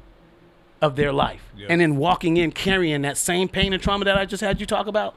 [0.82, 1.42] of their life.
[1.56, 1.68] Yeah.
[1.70, 4.66] And then walking in carrying that same pain and trauma that I just had you
[4.66, 5.16] talk about,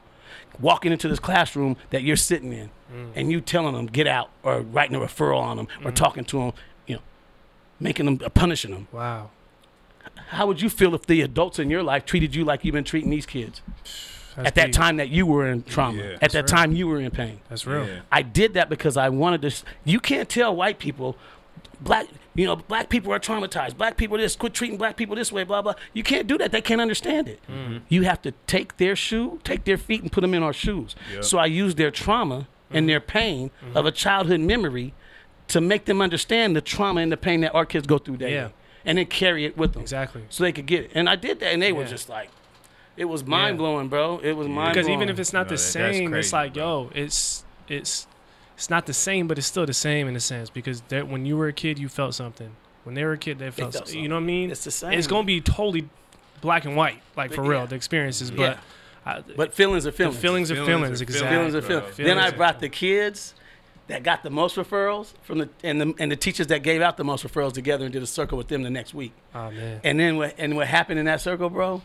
[0.59, 3.11] walking into this classroom that you're sitting in mm.
[3.15, 5.93] and you telling them get out or writing a referral on them or mm-hmm.
[5.93, 6.53] talking to them,
[6.87, 7.01] you know,
[7.79, 8.87] making them, punishing them.
[8.91, 9.31] Wow.
[10.27, 12.83] How would you feel if the adults in your life treated you like you've been
[12.83, 13.61] treating these kids
[14.35, 14.75] That's at that deep.
[14.75, 16.13] time that you were in trauma, Yeah.
[16.13, 17.39] at that That's time you were in pain?
[17.49, 17.87] That's real.
[17.87, 17.99] Yeah.
[18.11, 19.47] I did that because I wanted to.
[19.47, 21.17] s- You can't tell white people,
[21.79, 23.77] black, you know, black people are traumatized.
[23.77, 24.35] Black people this.
[24.35, 25.43] Quit treating black people this way.
[25.43, 25.73] Blah blah.
[25.93, 26.51] You can't do that.
[26.51, 27.39] They can't understand it.
[27.49, 27.77] Mm-hmm.
[27.89, 30.95] You have to take their shoe, take their feet, and put them in our shoes.
[31.13, 31.23] Yep.
[31.23, 33.07] So I use their trauma and their mm-hmm.
[33.07, 33.77] pain mm-hmm.
[33.77, 34.93] of a childhood memory
[35.49, 38.33] to make them understand the trauma and the pain that our kids go through daily,
[38.33, 38.49] Yeah.
[38.85, 40.23] and then carry it with them Exactly.
[40.29, 40.91] so they could get it.
[40.95, 42.29] And I did that, and they were just like,
[42.95, 44.19] it was mind blowing, bro.
[44.23, 44.73] It was mind blowing.
[44.73, 46.63] Because even if it's not No, the that- that's same, it's like, bro.
[46.63, 48.07] yo, it's it's
[48.55, 50.49] it's not the same, but it's still the same in a sense.
[50.49, 52.55] Because that when you were a kid, you felt something.
[52.83, 54.01] When they were a kid, they felt, felt something.
[54.01, 54.51] You know what I mean?
[54.51, 54.93] It's the same.
[54.93, 55.89] It's gonna be totally
[56.41, 57.65] black and white, like But for real, yeah.
[57.67, 58.29] the experiences.
[58.29, 58.35] Yeah.
[58.35, 58.59] But
[59.05, 60.17] I, but feelings are feelings.
[60.17, 61.29] feelings are Feelings feelings, are exactly.
[61.29, 61.95] feelings are feelings.
[61.95, 63.33] Feelings Then I brought the kids
[63.87, 66.97] that got the most referrals from the and the and the teachers that gave out
[66.97, 69.13] the most referrals together and did a circle with them the next week.
[69.35, 69.81] Oh man.
[69.83, 71.81] And then what and what happened in that circle, bro?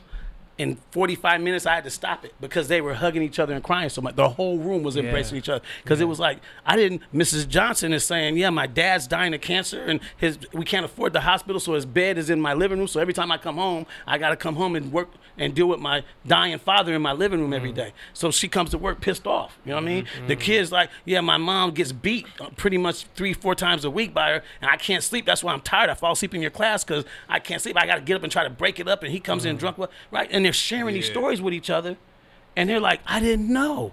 [0.59, 3.63] In 45 minutes, I had to stop it because they were hugging each other and
[3.63, 4.17] crying so much.
[4.17, 5.39] The whole room was embracing Yeah.
[5.39, 7.03] each other because it was like I didn't.
[7.15, 7.47] Mrs.
[7.49, 11.21] Johnson is saying, "Yeah, my dad's dying of cancer, and his we can't afford the
[11.21, 12.89] hospital, so his bed is in my living room.
[12.89, 15.67] So every time I come home, I got to come home and work and deal
[15.69, 17.57] with my dying father in my living room Mm.
[17.57, 17.93] every day.
[18.13, 19.57] So she comes to work pissed off.
[19.65, 20.05] You know what I mean?
[20.07, 20.27] Mm-hmm.
[20.27, 23.91] The kids like, yeah, my mom gets beat uh, pretty much three, four times a
[23.91, 25.25] week by her, and I can't sleep.
[25.27, 25.89] That's why I'm tired.
[25.91, 27.77] I fall asleep in your class because I can't sleep.
[27.81, 29.51] I got to get up and try to break it up, and he comes Mm-hmm.
[29.51, 29.79] in drunk,
[30.11, 30.29] right?
[30.33, 31.99] And they're sharing these stories with each other,
[32.57, 33.93] and they're like, I didn't know.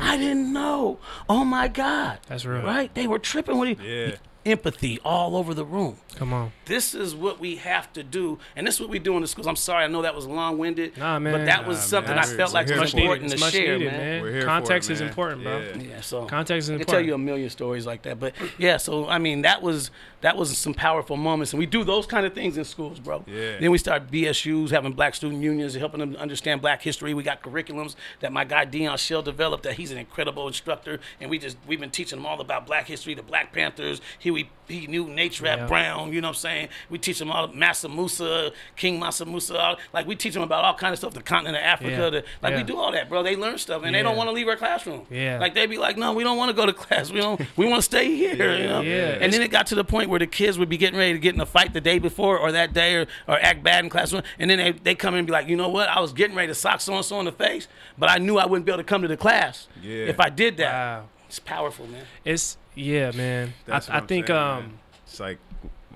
[0.00, 0.98] I didn't know.
[1.28, 2.16] Oh my God.
[2.18, 2.28] Mm-hmm.
[2.28, 2.62] That's real.
[2.62, 2.92] Right?
[2.92, 4.16] They were tripping with each Yeah.
[4.44, 6.52] Empathy all over the room Come on.
[6.66, 9.28] this is what we have to do, and this is what we do in the
[9.28, 9.46] schools.
[9.46, 11.32] I'm sorry, I know that was long winded, Nah, man.
[11.32, 12.24] but that was Nah, something man.
[12.24, 13.00] I felt like was here for it.
[13.02, 14.22] important to share, needed, man.
[14.22, 15.08] We're here for Context it, is man.
[15.08, 15.58] important, bro.
[15.58, 15.76] Yeah.
[15.76, 16.88] Yeah, so Context is important.
[16.90, 18.76] I can tell you a million stories like that, but yeah.
[18.76, 19.90] So I mean, that was
[20.20, 23.24] that was some powerful moments, and we do those kind of things in schools, bro.
[23.26, 23.58] Yeah.
[23.58, 27.12] Then we start BSUs, having Black student unions, helping them understand Black history.
[27.14, 29.64] We got curriculums that my guy Dion Shell developed.
[29.64, 32.86] That he's an incredible instructor, and we just we've been teaching them all about Black
[32.86, 34.00] history, the Black Panthers.
[34.18, 35.66] He we he knew Nature at Yeah.
[35.66, 36.01] Brown.
[36.10, 36.68] You know what I'm saying?
[36.88, 39.58] We teach them all Mansa Musa, King Mansa Musa.
[39.58, 41.90] All, like we teach them about all kind of stuff, the continent of Africa.
[41.90, 42.10] Yeah.
[42.10, 43.22] The, like we do all that, bro.
[43.22, 45.06] They learn stuff, and they don't want to leave our classroom.
[45.10, 45.38] Yeah.
[45.38, 47.10] Like they be like, no, we don't want to go to class.
[47.12, 47.40] We don't.
[47.56, 48.32] We want to stay here.
[48.56, 48.80] you know?
[48.80, 49.18] Yeah.
[49.20, 51.18] And then it got to the point where the kids would be getting ready to
[51.18, 53.90] get in a fight the day before or that day or, or act bad in
[53.90, 55.88] class, and then they they come in and be like, you know what?
[55.88, 58.38] I was getting ready to sock so and so in the face, but I knew
[58.38, 60.06] I wouldn't be able to come to the class Yeah.
[60.06, 60.72] if I did that.
[60.72, 61.08] Wow.
[61.28, 62.04] It's powerful, man.
[62.24, 63.54] It's yeah, man.
[63.66, 64.78] That's I, what I I'm think saying, um man.
[65.06, 65.38] it's like,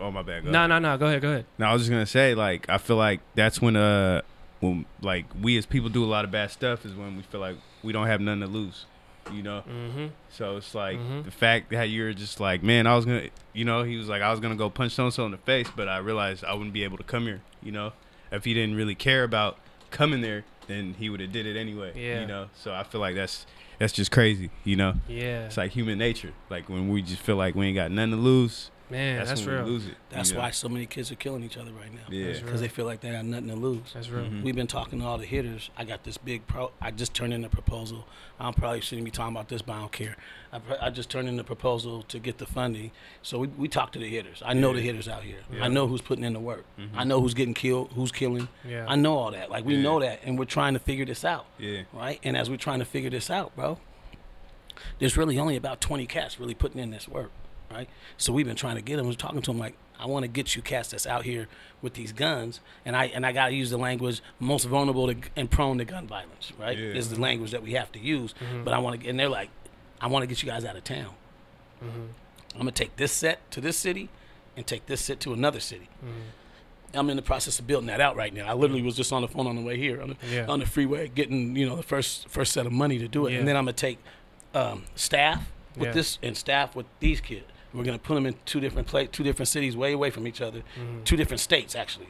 [0.01, 0.45] oh my bad.
[0.45, 0.69] go no ahead.
[0.71, 1.47] no no go ahead go ahead.
[1.59, 4.23] No, I was just gonna say, like, I feel like that's when, uh,
[4.61, 7.41] when like we as people do a lot of bad stuff is when we feel
[7.41, 8.87] like we don't have nothing to lose,
[9.33, 9.63] you know.
[9.69, 10.07] Mm-hmm.
[10.31, 11.25] So it's like Mhm.
[11.25, 14.23] the fact that you're just like, man, I was gonna, you know, he was like,
[14.23, 16.55] I was gonna go punch so and so in the face, but I realized I
[16.55, 17.93] wouldn't be able to come here, you know.
[18.33, 19.59] If he didn't really care about
[19.91, 22.21] coming there, then he would have did it anyway, Yeah.
[22.23, 22.49] you know.
[22.55, 23.47] So I feel like that's
[23.79, 24.95] that's just crazy, you know.
[25.07, 25.45] Yeah.
[25.47, 26.33] It's like human nature.
[26.49, 29.45] Like when we just feel like we ain't got nothing to lose, Man, that's, that's,
[29.47, 29.65] when real.
[29.65, 29.95] we lose it.
[30.11, 30.43] That's you know?
[30.43, 32.03] why so many kids are killing each other right now.
[32.09, 32.33] Yeah.
[32.35, 33.93] Because they feel like they got nothing to lose.
[33.95, 34.27] That's real.
[34.27, 34.43] Mhm.
[34.45, 35.71] We've been talking to all the hitters.
[35.77, 36.71] I got this big pro.
[36.81, 38.07] I just turned in a proposal.
[38.39, 40.17] I'm probably shouldn't be talking about this, but I don't care.
[40.53, 42.93] I, pr- I just turned in a proposal to get the funding.
[43.23, 44.43] So we, we talk to the hitters.
[44.47, 45.39] I know the hitters out here.
[45.53, 45.65] Yeah.
[45.65, 46.65] I know who's putting in the work.
[46.95, 48.47] I know who's getting killed, who's killing.
[48.65, 48.85] Yeah.
[48.89, 49.51] I know all that.
[49.51, 49.83] Like we Yeah.
[49.83, 51.83] know that, and we're trying to figure this out, Yeah.
[51.93, 52.21] right?
[52.23, 53.79] And as we're trying to figure this out, bro,
[54.99, 57.31] there's really only about 20 cats really putting in this work,
[57.71, 57.89] right?
[58.17, 59.07] So we've been trying to get them.
[59.07, 61.49] We're talking to them like, I want to get you cats that's out here
[61.81, 65.17] with these guns, and I and I got to use the language most vulnerable to,
[65.37, 66.77] and prone to gun violence, right?
[66.77, 66.89] Yeah.
[66.95, 68.35] Is the language that we have to use.
[68.65, 69.49] But I want to, and they're like,
[70.01, 71.15] I want to get you guys out of town.
[71.83, 74.09] I'm gonna take this set to this city,
[74.57, 75.89] and take this set to another city.
[76.05, 76.99] Mm-hmm.
[76.99, 78.47] I'm in the process of building that out right now.
[78.49, 80.47] I literally was just on the phone on the way here on the, Yeah.
[80.47, 83.33] on the freeway, getting you know the first first set of money to do it,
[83.33, 83.39] Yeah.
[83.41, 83.99] and then I'm gonna take
[84.55, 87.45] um, staff with this and staff with these kids.
[87.77, 90.41] We're gonna put them in two different pla- two different cities, way away from each
[90.41, 91.05] other, Mm-hmm.
[91.05, 92.09] two different states actually.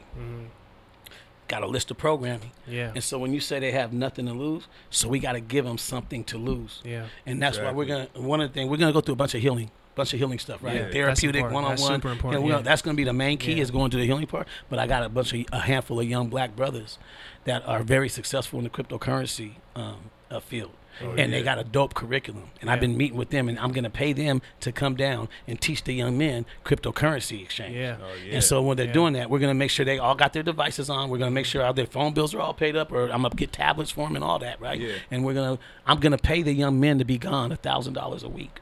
[1.47, 2.91] Got a list of programming, Yeah.
[2.93, 5.63] and so when you say they have nothing to lose, so we got to give
[5.63, 6.81] them something to lose.
[6.83, 7.05] Yeah.
[7.25, 9.33] And that's why we're gonna one of the things we're gonna go through a bunch
[9.33, 10.75] of healing, bunch of healing stuff, right?
[10.75, 11.53] Yeah, Therapeutic, important.
[11.53, 11.93] one on That's one.
[11.95, 12.61] super important, You know, yeah.
[12.63, 13.61] That's gonna be the main key Yeah.
[13.61, 14.45] is going to the healing part.
[14.69, 16.97] But I got a bunch of a handful of young black brothers
[17.45, 20.71] that are very successful in the cryptocurrency um, uh, field.
[21.03, 23.59] Oh, and they got a dope curriculum, and I've Oh, been meeting with them, and
[23.59, 27.75] I'm gonna pay them to come down and teach the young men cryptocurrency exchange.
[27.75, 27.97] Yeah.
[28.01, 28.35] Oh, yeah.
[28.35, 28.93] And so when they're Yeah.
[28.93, 31.09] doing that, we're gonna make sure they all got their devices on.
[31.09, 33.35] We're gonna make sure all their phone bills are all paid up, or I'm gonna
[33.35, 34.79] get tablets for them and all that, right?
[34.79, 34.93] Yeah.
[35.11, 38.23] And we're gonna, I'm gonna pay the young men to be gone a thousand dollars
[38.23, 38.59] a week,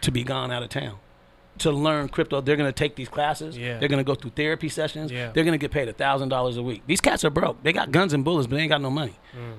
[0.00, 0.96] to be gone out of town,
[1.58, 2.40] to learn crypto.
[2.40, 3.56] They're gonna take these classes.
[3.56, 3.78] Yeah.
[3.78, 5.10] They're gonna go through therapy sessions.
[5.12, 5.30] Yeah.
[5.32, 6.82] They're gonna get paid a thousand dollars a week.
[6.86, 7.62] These cats are broke.
[7.62, 9.14] They got guns and bullets, but they ain't got no money.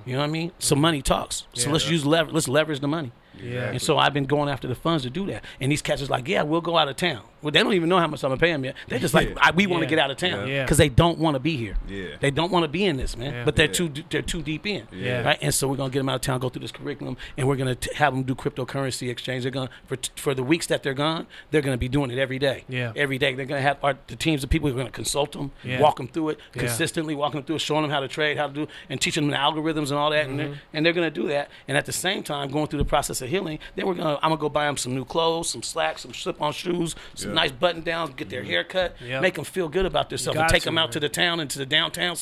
[0.06, 0.52] You know what I mean?
[0.60, 1.45] So money talks.
[1.54, 1.66] So Mm.
[1.68, 1.72] Yeah.
[1.74, 2.32] let's use lever.
[2.32, 3.12] Let's leverage the money.
[3.42, 3.70] Yeah.
[3.72, 5.44] And so I've been going after the funds to do that.
[5.60, 7.22] And these cats is like, yeah, we'll go out of town.
[7.42, 8.76] Well, they don't even know how much I'm gonna pay them yet.
[8.90, 10.64] They're just like, I, we want to get out of town Yeah.
[10.66, 11.78] because they don't want to be here.
[11.88, 12.18] Yeah.
[12.20, 13.34] They don't want to be in this, man.
[13.34, 13.46] Yeah.
[13.46, 13.72] But they're Yeah.
[13.72, 14.86] too they're too deep in.
[14.92, 15.22] Yeah.
[15.22, 15.38] Right.
[15.42, 17.56] And so we're gonna get them out of town, go through this curriculum, and we're
[17.56, 19.44] gonna t- have them do cryptocurrency exchange.
[19.44, 22.18] They're gonna for t- for the weeks that they're gone, they're gonna be doing it
[22.18, 22.66] every day.
[22.68, 22.92] Yeah.
[22.96, 25.52] Every day they're gonna have our, the teams of people who are gonna consult them,
[25.64, 25.80] Yeah.
[25.80, 26.60] walk them through it Yeah.
[26.64, 29.24] consistently, walking them through it, showing them how to trade, how to do, and teaching
[29.24, 30.28] them the algorithms and all that.
[30.28, 30.38] Mm-hmm.
[30.38, 31.50] they're, and they're gonna do that.
[31.70, 34.30] And at the same time, going through the process of healing, then we're gonna I'm
[34.30, 37.36] gonna go buy them some new clothes, some slacks, some slip-on shoes, some Yeah.
[37.36, 38.50] nice button downs, get their mm-hmm.
[38.50, 39.22] hair cut, Yep.
[39.22, 40.94] make them feel good about themselves, and take to, them out man.
[40.94, 42.16] to the town and to the downtown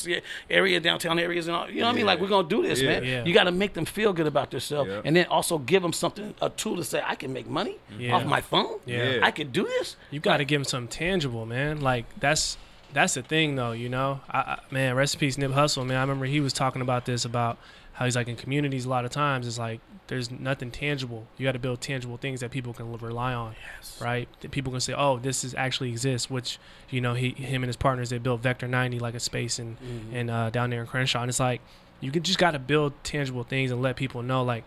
[0.50, 1.68] area, downtown areas, and all.
[1.70, 2.06] You know what I mean?
[2.06, 2.88] Like we're gonna do this, Yeah.
[2.90, 3.04] man.
[3.04, 3.24] Yeah.
[3.24, 5.00] You got to make them feel good about themselves, Yeah.
[5.04, 8.14] and then also give them something, a tool to say, I can make money Yeah.
[8.14, 8.78] off my phone.
[8.86, 9.20] Yeah.
[9.22, 9.96] I can do this.
[10.10, 11.80] You got to give him something tangible, man.
[11.80, 12.56] Like that's
[12.92, 13.72] that's the thing, though.
[13.72, 15.98] You know, I, I, man, recipes Nip Hussle, man.
[15.98, 17.58] I remember he was talking about this about
[17.98, 21.26] how he's like in communities a lot of times it's like there's nothing tangible.
[21.36, 23.56] You got to build tangible things that people can rely on,
[24.00, 24.28] right?
[24.40, 26.30] That people can say, oh, this is actually exists.
[26.30, 29.58] Which you know, he him and his partners they built Vector 90 like a space
[29.58, 29.76] and
[30.12, 31.60] and uh, down there in Crenshaw, and it's like
[32.00, 34.62] you can just got to build tangible things and let people know, like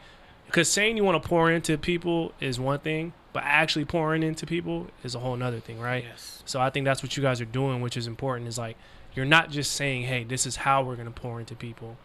[0.45, 4.45] because saying you want to pour into people is one thing, but actually pouring into
[4.45, 6.03] people is a whole nother thing, right?
[6.03, 6.43] Yes.
[6.45, 8.49] So I think that's what you guys are doing, which is important.
[8.49, 8.75] Is like
[9.15, 11.95] you're not just saying, "Hey, this is how we're gonna pour into people."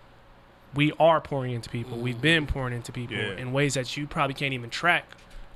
[0.77, 1.99] We are pouring into people.
[1.99, 2.23] We've mm-hmm.
[2.23, 3.37] been pouring into people Yeah.
[3.37, 5.05] in ways that you probably can't even track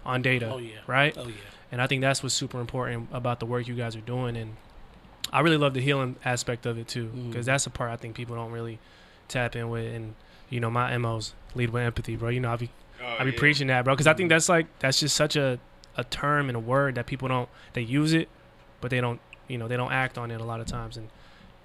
[0.05, 0.51] on data.
[0.53, 0.79] Oh yeah.
[0.87, 1.17] Right.
[1.17, 1.35] Oh yeah.
[1.71, 4.37] And I think that's what's super important about the work you guys are doing.
[4.37, 4.57] And
[5.33, 7.29] I really love the healing aspect of it too, mm-hmm.
[7.29, 8.79] because that's the part I think people don't really
[9.29, 9.95] tap in with.
[9.95, 10.15] And
[10.49, 12.31] you know, my MOs lead with empathy, bro.
[12.31, 12.71] You know, I be
[13.03, 13.39] Oh, I be yeah.
[13.39, 14.35] preaching that, bro, because I think mm-hmm.
[14.35, 15.59] that's like that's just such a
[15.97, 18.29] a term and a word that people don't they use it,
[18.81, 20.97] but they don't you know they don't act on it a lot of times.
[20.97, 21.09] And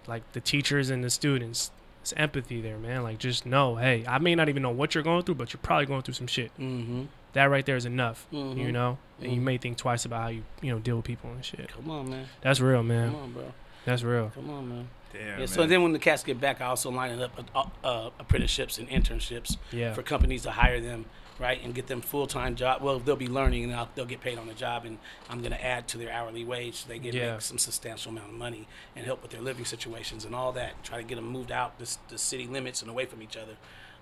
[0.07, 1.71] like the teachers and the students,
[2.05, 3.01] it's empathy there, man.
[3.01, 5.59] Like just know, hey, I may not even know what you're going through, but you're
[5.63, 6.51] probably going through some shit.
[6.59, 7.05] Mm-hmm.
[7.33, 8.57] That right there is enough, Mhm.
[8.57, 8.99] you know.
[9.19, 9.43] And you Mhm.
[9.43, 11.71] may think twice about how you you know deal with people and shit.
[11.73, 12.27] Come on, man.
[12.41, 13.11] That's real, man.
[13.11, 13.53] Come on, bro.
[13.85, 14.31] That's real.
[14.35, 14.87] Come on, man.
[15.13, 18.09] Damn, Yeah, so then when the cats get back, I also line up uh, uh,
[18.19, 19.93] apprenticeships and internships Yeah.
[19.95, 21.05] for companies to hire them,
[21.39, 22.81] right, and get them full time job.
[22.81, 24.97] Well, they'll be learning and I'll, they'll get paid on the job, and
[25.29, 27.33] I'm going to add to their hourly wage so they get Yeah.
[27.33, 30.83] make some substantial amount of money and help with their living situations and all that.
[30.83, 33.55] Try to get them moved out the, the city limits and away from each other.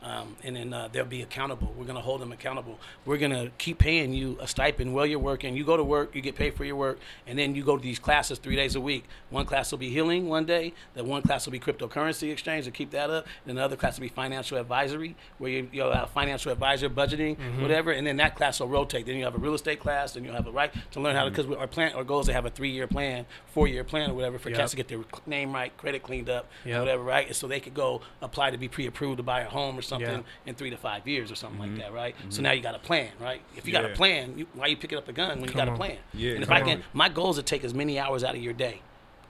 [0.04, 1.74] Um, and then uh, they'll be accountable.
[1.78, 2.78] We're going to hold them accountable.
[3.06, 5.56] We're going to keep paying you a stipend while you're working.
[5.56, 7.82] You go to work, you get paid for your work, and then you go to
[7.82, 9.06] these classes three days a week.
[9.30, 12.72] One class will be healing one day, then one class will be cryptocurrency exchange to
[12.72, 16.10] keep that up, and the other class will be financial advisory, where you, you'll have
[16.10, 19.06] financial advisor, budgeting, whatever, and then that class will rotate.
[19.06, 21.24] Then you have a real estate class, then you'll have a right to learn how
[21.24, 23.86] to, because our plan, our goal is to have a three year plan, four year
[23.86, 24.60] plan, or whatever, for Yep.
[24.60, 26.80] cats to get their name right, credit cleaned up, Yep.
[26.82, 27.28] whatever, right?
[27.28, 29.82] And so they could go apply to be pre approved to buy a home or
[29.82, 30.22] something Yeah.
[30.46, 31.80] in three to five years or something like mm-hmm.
[31.80, 32.16] that, right?
[32.30, 32.44] So mm-hmm.
[32.44, 33.42] now you got a plan, right?
[33.56, 35.58] If you got a plan, you, why you picking up a gun when you Come
[35.58, 35.74] got on.
[35.76, 35.98] a plan?
[36.14, 36.84] Yeah, and if I can, on.
[36.94, 38.82] my goal is to take as many hours out of your day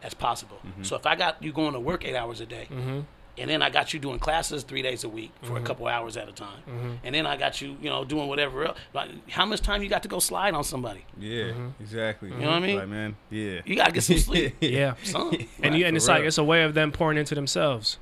[0.01, 0.57] as possible.
[0.65, 0.83] Mm-hmm.
[0.83, 2.99] So if I got you going to work eight hours a day, Mm-hmm.
[3.37, 6.17] and then I got you doing classes three days a week for a couple hours
[6.17, 6.91] at a time, Mm-hmm.
[7.03, 8.77] and then I got you, you know, doing whatever else.
[8.93, 11.05] Like, how much time you got to go slide on somebody?
[11.17, 12.29] Yeah, exactly.
[12.29, 12.77] You know what I mean?
[12.77, 13.61] Like, man, yeah.
[13.65, 14.55] You got to get some sleep.
[14.61, 14.95] Yeah.
[15.03, 17.97] Son, And you, and for it's like it's a way of them pouring into themselves,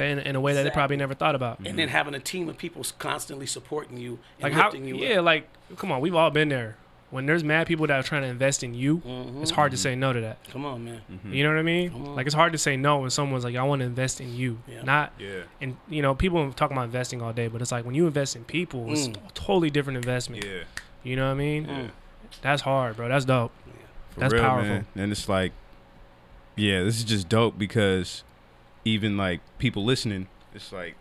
[0.00, 1.58] they, in, in a way that they probably never thought about.
[1.64, 5.18] and then having a team of people constantly supporting you and like how you yeah
[5.18, 5.24] up.
[5.24, 6.76] like come on we've all been there
[7.10, 9.02] when there's mad people that are trying to invest in you
[9.42, 11.00] it's hard to say no to that Come on, man.
[11.24, 13.62] you know what i mean like it's hard to say no when someone's like i
[13.64, 14.82] want to invest in you Yeah.
[14.82, 15.42] not Yeah.
[15.60, 18.36] and you know people talk about investing all day but it's like when you invest
[18.36, 19.16] in people it's Mm.
[19.28, 20.62] a totally different investment Yeah.
[21.02, 21.90] you know what i mean Mm.
[22.42, 23.52] that's hard bro that's dope
[24.14, 24.68] For That's real, powerful.
[24.72, 24.86] man.
[24.96, 25.52] And it's like,
[26.56, 28.22] yeah, this is just dope because
[28.90, 30.94] even like people listening, it's like,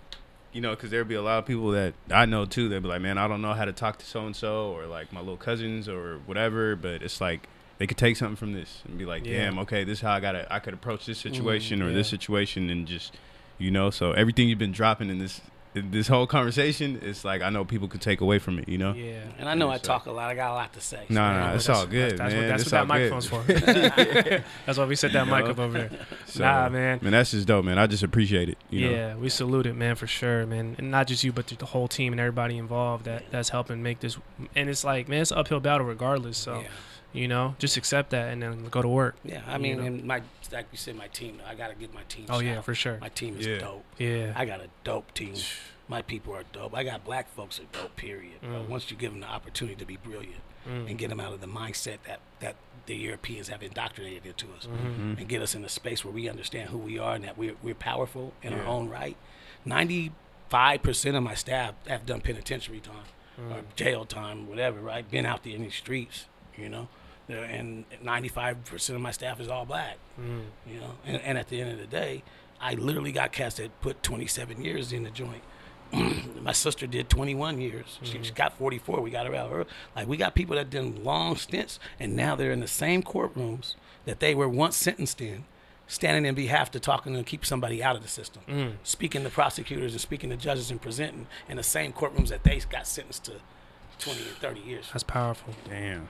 [0.54, 2.70] you know, because there'll be a lot of people that I know too.
[2.70, 4.86] They'd be like, man, I don't know how to talk to so and so or
[4.86, 6.76] like my little cousins or whatever.
[6.76, 9.46] But it's like they could take something from this and be like, Yeah.
[9.46, 11.34] damn, okay, this is how I gotta, I could approach this mm-hmm.
[11.34, 11.96] situation or yeah.
[11.96, 13.16] this situation and just,
[13.58, 13.90] you know.
[13.90, 15.42] So everything you've been dropping in this,
[15.74, 18.68] this whole conversation, it's like I know people could take away from it.
[18.68, 18.94] You know.
[18.94, 19.22] Yeah.
[19.38, 20.30] And I know Yeah, I so- talk a lot.
[20.30, 21.06] I got a lot to say.
[21.10, 22.42] No, So, no, you know, it's all good, That's, man.
[22.44, 23.12] what, that's It's what that good.
[23.12, 24.44] microphone's for.
[24.66, 25.52] that's why we set that You mic know?
[25.52, 25.90] up over there.
[26.26, 27.00] So, Nah, man.
[27.02, 27.78] Man, that's just dope, man.
[27.78, 28.58] I just appreciate it.
[28.70, 28.92] You know?
[28.96, 30.76] yeah, we salute it, man, for sure, man.
[30.80, 34.00] And not just you, but the whole team and everybody involved that that's helping make
[34.00, 34.18] this.
[34.56, 36.38] And it's like, man, it's an uphill battle regardless.
[36.38, 36.68] So, yeah.
[37.14, 39.16] You know, just accept that and then go to work.
[39.24, 39.84] Yeah, I You mean, know?
[39.86, 41.40] and my like you said, my team.
[41.48, 42.26] I gotta give my team.
[42.30, 42.66] a Oh yeah, shout.
[42.66, 42.98] for sure.
[43.02, 43.58] My team is Yeah.
[43.60, 43.86] dope.
[43.98, 45.34] Yeah, I got a dope team.
[45.90, 46.76] My people are dope.
[46.76, 47.96] I got black folks are dope.
[47.96, 48.38] Period.
[48.42, 48.68] But Mm.
[48.70, 50.88] once you give them the opportunity to be brilliant Mm.
[50.88, 54.68] and get them out of the mindset that that the Europeans have indoctrinated into us,
[54.68, 55.18] Mhm.
[55.18, 57.56] and get us in a space where we understand who we are and that we're
[57.64, 59.16] we're powerful in our own right.
[59.66, 60.12] Ninety
[60.50, 63.06] five percent of my staff have done penitentiary time
[63.42, 63.52] Mm.
[63.52, 64.80] or jail time, whatever.
[64.80, 65.10] Right?
[65.10, 66.28] Been out there in the streets.
[66.56, 66.88] You know.
[67.30, 70.42] They're- And 95% of my staff is all black Mm.
[70.68, 70.96] you know.
[71.06, 72.24] And, and at the end of the day,
[72.60, 75.44] I literally got cast that put 27 years in the joint.
[76.42, 77.98] My sister did 21 years.
[78.04, 79.00] She, she got 44.
[79.02, 79.68] We got her out.
[79.96, 83.76] Like we got people that did long stints, and now they're in the same courtrooms
[84.06, 85.46] that they were once sentenced in,
[85.88, 88.74] standing in behalf to talking to keep somebody out of the system, Mm.
[88.84, 92.60] speaking to prosecutors and speaking to judges and presenting in the same courtrooms that they
[92.70, 93.34] got sentenced to
[94.00, 94.90] 20 and 30 years.
[94.94, 95.54] That's powerful.
[95.68, 96.08] Damn.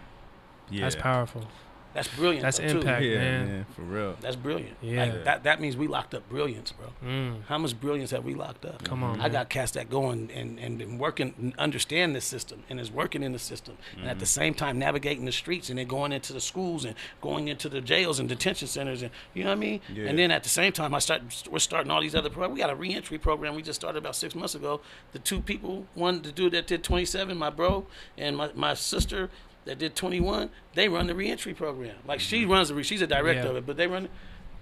[0.70, 0.82] Yeah.
[0.82, 1.46] That's powerful.
[1.94, 2.44] That's brilliant.
[2.44, 2.78] That's though, too.
[2.78, 3.04] impact.
[3.04, 3.48] Yeah, man.
[3.48, 3.66] man.
[3.76, 4.16] For real.
[4.22, 4.78] That's brilliant.
[4.82, 5.06] Yeah.
[5.06, 6.88] Like, that that means we locked up brilliance, bro.
[7.04, 7.44] Mm.
[7.48, 8.84] How much brilliance have we locked up?
[8.84, 9.32] Come on, I man.
[9.32, 13.24] got cast that going and, and been working, and understand this system and is working
[13.24, 13.76] in the system.
[13.98, 16.96] And at the same time, navigating the streets and then going into the schools and
[17.22, 19.02] going into the jails and detention centers.
[19.02, 19.82] And you know what I mean?
[19.92, 20.06] Yeah.
[20.06, 22.54] And then at the same time, I start, we're starting all these other programs.
[22.54, 24.82] We got a reentry program we just started about six months ago.
[25.14, 29.32] The two people, one, the dude that did 27, my bro, and my, my sister
[29.70, 31.96] that did 21, they run the reentry program.
[32.08, 32.52] Like she mm-hmm.
[32.52, 33.50] runs the, re- she's a director Yeah.
[33.50, 34.12] of it, but they run it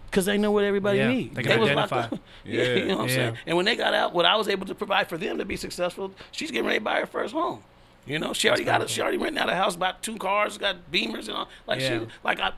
[0.10, 1.36] because they know what everybody Yeah, needs.
[1.36, 2.16] they can was locked identify.
[2.16, 2.22] up.
[2.46, 2.64] Yeah.
[2.76, 3.16] you know what I'm Yeah.
[3.16, 3.38] saying?
[3.48, 5.56] And when they got out, what I was able to provide for them to be
[5.56, 7.64] successful, she's getting ready to buy her first home.
[8.06, 8.90] You know, she already got it.
[8.90, 11.50] She already rented out a house, bought two cars, got Beamers and all.
[11.66, 12.00] Like Yeah.
[12.00, 12.54] she, like I,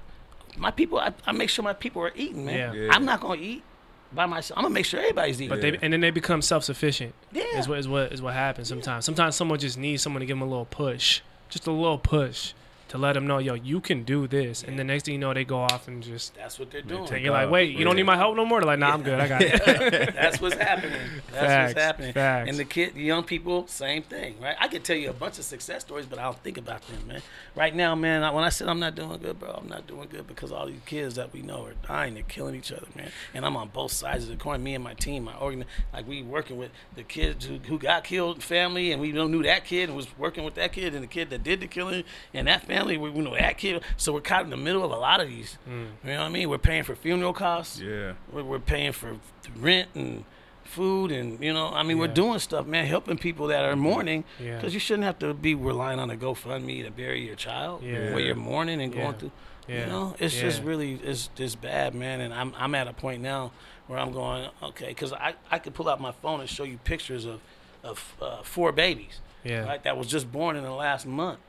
[0.57, 2.73] my people, I, I make sure my people are eating, man.
[2.75, 2.81] Yeah.
[2.83, 2.91] Yeah.
[2.93, 3.63] I'm not gonna eat
[4.11, 4.57] by myself.
[4.57, 5.49] I'm gonna make sure everybody's eating.
[5.49, 7.13] But they and then they become self sufficient.
[7.31, 7.43] Yeah.
[7.57, 9.05] Is what is what is what happens sometimes.
[9.05, 12.53] Sometimes someone just needs someone to give them a little push, just a little push,
[12.89, 14.63] to let them know, yo, you can do this.
[14.63, 16.33] And the next thing you know, they go off and just.
[16.35, 17.07] That's what they're doing.
[17.13, 18.59] And you're like, wait, you don't need my help no more.
[18.59, 19.19] They're like, nah, I'm good.
[19.19, 20.13] I got it.
[20.15, 20.99] That's what's happening.
[21.31, 22.13] That's Facts, what's happening.
[22.13, 22.49] facts.
[22.49, 24.55] And the kid, the young people, same thing, right?
[24.59, 27.07] I could tell you a bunch of success stories, but I don't think about them,
[27.07, 27.21] man.
[27.55, 30.25] Right now, man, when I said I'm not doing good, bro, I'm not doing good
[30.25, 33.11] because all these kids that we know are dying, they're killing each other, man.
[33.35, 34.63] And I'm on both sides of the coin.
[34.63, 38.03] Me and my team, my organ, like we working with the kids who, who got
[38.03, 41.03] killed, family, and we don't knew that kid and was working with that kid and
[41.03, 42.78] the kid that did the killing and that family.
[42.85, 45.27] We, we know that kid, so we're caught in the middle of a lot of
[45.27, 45.57] these.
[45.69, 45.87] Mm.
[46.03, 46.49] You know what I mean?
[46.49, 47.79] We're paying for funeral costs.
[47.79, 48.13] Yeah.
[48.31, 49.17] We're, we're paying for
[49.57, 50.23] rent and
[50.63, 54.23] food, and you know, I mean, we're doing stuff, man, helping people that are mourning.
[54.39, 54.55] Yeah.
[54.55, 58.13] Because you shouldn't have to be relying on a GoFundMe to bury your child Yeah.
[58.13, 59.31] where you're mourning and going through.
[59.67, 59.81] Yeah.
[59.81, 62.21] You know, it's just really it's just bad, man.
[62.21, 63.51] And I'm I'm at a point now
[63.87, 66.77] where I'm going, okay, because I I could pull out my phone and show you
[66.79, 67.39] pictures of
[67.83, 69.61] of uh, four babies, Yeah.
[69.65, 71.39] right, that was just born in the last month,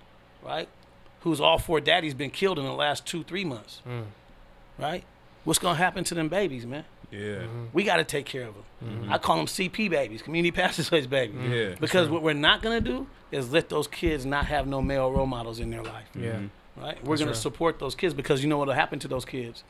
[0.45, 0.69] right,
[1.21, 4.05] whose all four daddies been killed in the last two three months, Mm.
[4.79, 5.05] right.
[5.45, 6.85] What's gonna happen to them babies, man?
[7.11, 7.19] Yeah.
[7.19, 7.65] Mm-hmm.
[7.73, 9.09] We got to take care of them.
[9.11, 11.41] I call them CP babies, community passageways babies.
[11.51, 11.75] Yeah.
[11.81, 15.11] Because what we're not going to do is let those kids not have no male
[15.11, 16.07] role models in their life.
[16.15, 16.35] Yeah.
[16.35, 16.47] Right?
[16.77, 17.35] We're That's going right.
[17.35, 19.65] to support those kids because you know what will happen to those kids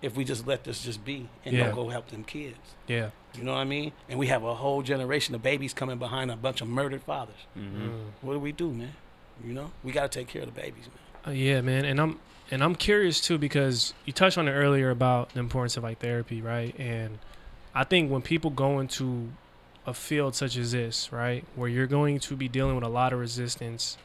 [0.00, 1.64] if we just let this just be and Yeah.
[1.66, 2.56] don't go help them kids.
[2.86, 3.10] Yeah.
[3.34, 3.92] You know what I mean?
[4.08, 7.36] And we have a whole generation of babies coming behind a bunch of murdered fathers.
[7.54, 7.88] Mm-hmm.
[8.22, 8.94] What do we do, man?
[9.44, 11.26] You know, we got to take care of the babies, man.
[11.26, 12.20] Uh, yeah, man, and I'm
[12.50, 16.00] and I'm curious too because you touched on it earlier about the importance of like
[16.00, 16.78] therapy, right?
[16.78, 17.18] And
[17.74, 19.30] I think when people go into
[19.86, 23.12] a field such as this, right, where you're going to be dealing with a lot
[23.12, 23.96] of resistance,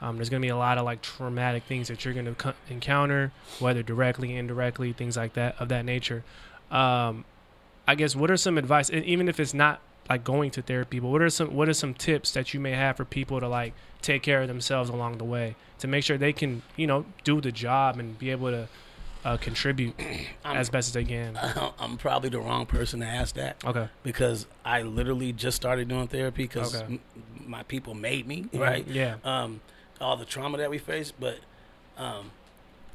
[0.00, 2.34] um, there's going to be a lot of like traumatic things that you're going to
[2.34, 6.22] co- encounter, whether directly, indirectly, things like that of that nature.
[6.70, 7.24] Um,
[7.88, 10.98] I guess what are some advice, and even if it's not like going to therapy,
[11.00, 13.48] but what are some what are some tips that you may have for people to
[13.48, 17.04] like take care of themselves along the way to make sure they can you know
[17.24, 18.68] do the job and be able to
[19.24, 19.94] uh, contribute
[20.44, 21.36] as best as they can.
[21.80, 23.56] I'm probably the wrong person to ask that.
[23.64, 23.88] Okay.
[24.04, 26.84] because I literally just started doing therapy because Okay.
[26.94, 27.00] m-
[27.44, 28.86] my people made me right.
[28.86, 29.16] Yeah.
[29.24, 29.60] Um,
[30.00, 31.38] all the trauma that we face, but
[31.96, 32.30] um,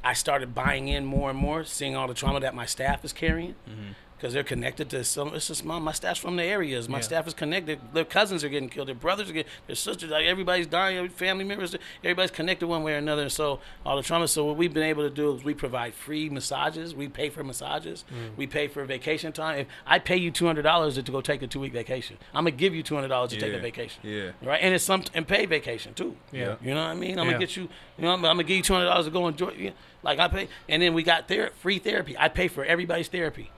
[0.04, 3.04] I I started buying in more and more, seeing all the trauma that my staff
[3.04, 3.54] is carrying.
[3.68, 3.92] Mm-hmm.
[4.22, 5.34] Because they're connected to some.
[5.34, 6.88] It's just my, my staff's from the areas.
[6.88, 7.02] My Yeah.
[7.02, 7.80] staff is connected.
[7.92, 8.86] Their cousins are getting killed.
[8.86, 9.50] Their brothers are getting.
[9.66, 10.10] Their sisters.
[10.10, 10.96] Like everybody's dying.
[10.96, 11.74] every Family members.
[12.04, 13.28] Everybody's connected one way or another.
[13.28, 14.28] So all the trauma.
[14.28, 16.94] So what we've been able to do is we provide free massages.
[16.94, 18.04] We pay for massages.
[18.14, 18.36] Mm.
[18.36, 19.58] We pay for vacation time.
[19.58, 22.44] If I pay you two hundred dollars to go take a two week vacation, I'm
[22.44, 24.02] gonna give you two hundred dollars to take a vacation.
[24.04, 24.30] Yeah.
[24.40, 24.60] Right.
[24.62, 26.14] And it's some and paid vacation too.
[26.30, 26.54] Yeah.
[26.62, 27.18] You know what I mean?
[27.18, 27.32] I'm Yeah.
[27.32, 27.62] gonna get you.
[27.98, 29.50] You know, I'm, I'm gonna give you two hundred dollars to go enjoy.
[29.58, 29.70] Yeah,
[30.04, 32.14] like I pay, and then we got ther- free therapy.
[32.16, 33.50] I pay for everybody's therapy.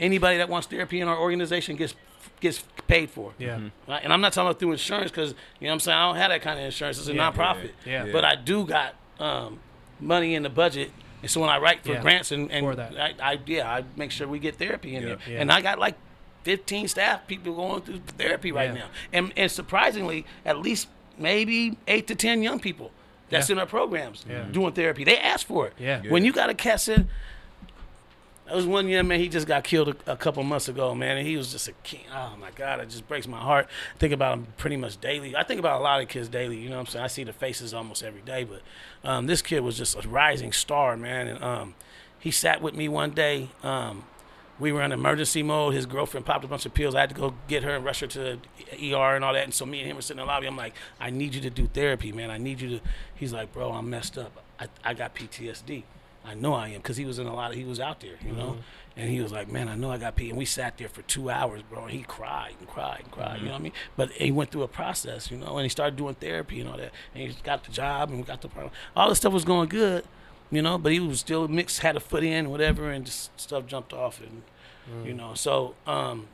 [0.00, 1.94] Anybody that wants therapy in our organization gets
[2.40, 3.32] gets paid for.
[3.38, 3.58] Yeah.
[3.88, 4.02] Right?
[4.04, 5.30] And I'm not talking about through insurance because
[5.60, 6.98] you know what I'm saying I don't have that kind of insurance.
[6.98, 7.32] It's a Yeah.
[7.32, 7.70] nonprofit.
[7.84, 8.04] Yeah.
[8.06, 8.12] Yeah.
[8.12, 9.58] But I do got um,
[10.00, 10.92] money in the budget.
[11.22, 12.00] And so when I write for Yeah.
[12.00, 12.94] grants and, and For that.
[12.98, 15.08] I, I yeah I make sure we get therapy in Yeah.
[15.08, 15.18] there.
[15.28, 15.40] Yeah.
[15.40, 15.96] And I got like
[16.44, 18.74] 15 staff people going through therapy right Yeah.
[18.82, 18.86] now.
[19.12, 20.86] And and surprisingly, at least
[21.18, 22.92] maybe eight to 10 young people
[23.30, 23.54] that's Yeah.
[23.54, 24.44] in our programs Yeah.
[24.52, 25.02] doing therapy.
[25.02, 25.72] They ask for it.
[25.78, 26.02] Yeah.
[26.08, 27.08] When you got a cat in,
[28.48, 29.20] there was one young man.
[29.20, 31.72] He just got killed a, a couple months ago, man, and he was just a
[31.84, 32.04] king.
[32.12, 33.68] Oh my God, it just breaks my heart.
[33.94, 35.36] I think about him pretty much daily.
[35.36, 36.58] I think about a lot of kids daily.
[36.58, 37.04] You know what I'm saying?
[37.04, 38.62] I see the faces almost every day, but
[39.04, 41.28] um, this kid was just a rising star, man.
[41.28, 41.74] And um,
[42.18, 43.50] he sat with me one day.
[43.62, 44.04] Um,
[44.58, 45.74] we were in emergency mode.
[45.74, 46.94] His girlfriend popped a bunch of pills.
[46.94, 49.44] I had to go get her and rush her to the ER and all that.
[49.44, 50.46] And so me and him were sitting in the lobby.
[50.46, 52.30] I'm like, I need you to do therapy, man.
[52.30, 52.80] I need you to.
[53.14, 54.44] He's like, bro, I'm messed up.
[54.58, 55.84] I, I got PTSD.
[56.28, 57.56] I know I am because he was in a lot of.
[57.56, 58.50] He was out there, you know.
[58.50, 59.00] Mm-hmm.
[59.00, 60.28] And he was like, man, I know I got P.
[60.28, 61.84] And we sat there for two hours, bro.
[61.84, 63.34] And he cried and cried and cried.
[63.34, 63.46] You mm-hmm.
[63.46, 63.72] know what I mean?
[63.96, 65.56] But he went through a process, you know.
[65.56, 66.92] And he started doing therapy and all that.
[67.14, 68.48] And he got the job and we got the
[68.96, 70.04] all this stuff was going good,
[70.50, 70.78] you know.
[70.78, 74.20] But he was still mixed, had a foot in, whatever, and just stuff jumped off
[74.20, 74.42] and
[75.04, 75.16] you mm.
[75.16, 76.28] know so um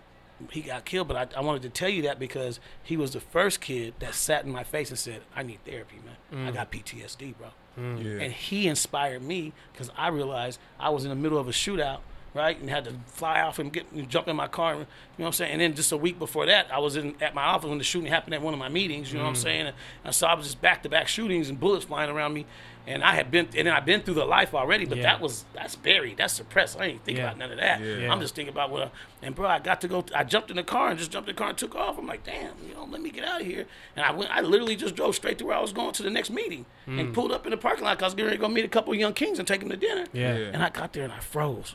[0.50, 3.20] he got killed but I, I wanted to tell you that because he was the
[3.20, 6.54] first kid that sat in my face and said i need therapy man i mm.
[6.54, 8.04] got ptsd bro Mm.
[8.04, 8.24] Yeah.
[8.24, 11.98] and he inspired me because i realized i was in the middle of a shootout
[12.32, 14.86] right and had to fly off and get and jump in my car you know
[15.16, 15.52] what i'm saying?
[15.52, 17.84] And then just a week before that i was in at my office when the
[17.84, 19.42] shooting happened at one of my meetings you know what i'm mm.
[19.42, 19.66] saying?
[19.66, 22.46] And, and so i was just back-to-back shootings and bullets flying around me
[22.86, 25.04] and I had been and I've been through the life already, but Yeah.
[25.04, 26.78] that was that's buried, that's suppressed.
[26.78, 27.28] I ain't thinking Yeah.
[27.30, 27.80] about none of that.
[27.80, 28.12] Yeah.
[28.12, 28.92] I'm just thinking about what.
[29.22, 30.04] And bro, I got to go.
[30.14, 31.98] I jumped in the car and just jumped in the car and took off.
[31.98, 33.66] I'm like, damn, you know, let me get out of here.
[33.96, 34.30] And I went.
[34.30, 37.08] I literally just drove straight to where I was going to the next meeting and
[37.08, 37.12] hmm.
[37.12, 37.98] pulled up in the parking lot.
[37.98, 39.60] 'cause I was getting ready to go meet a couple of young kings and take
[39.60, 40.06] them to dinner.
[40.12, 40.36] Yeah.
[40.36, 40.50] Yeah.
[40.52, 41.74] And I got there and I froze.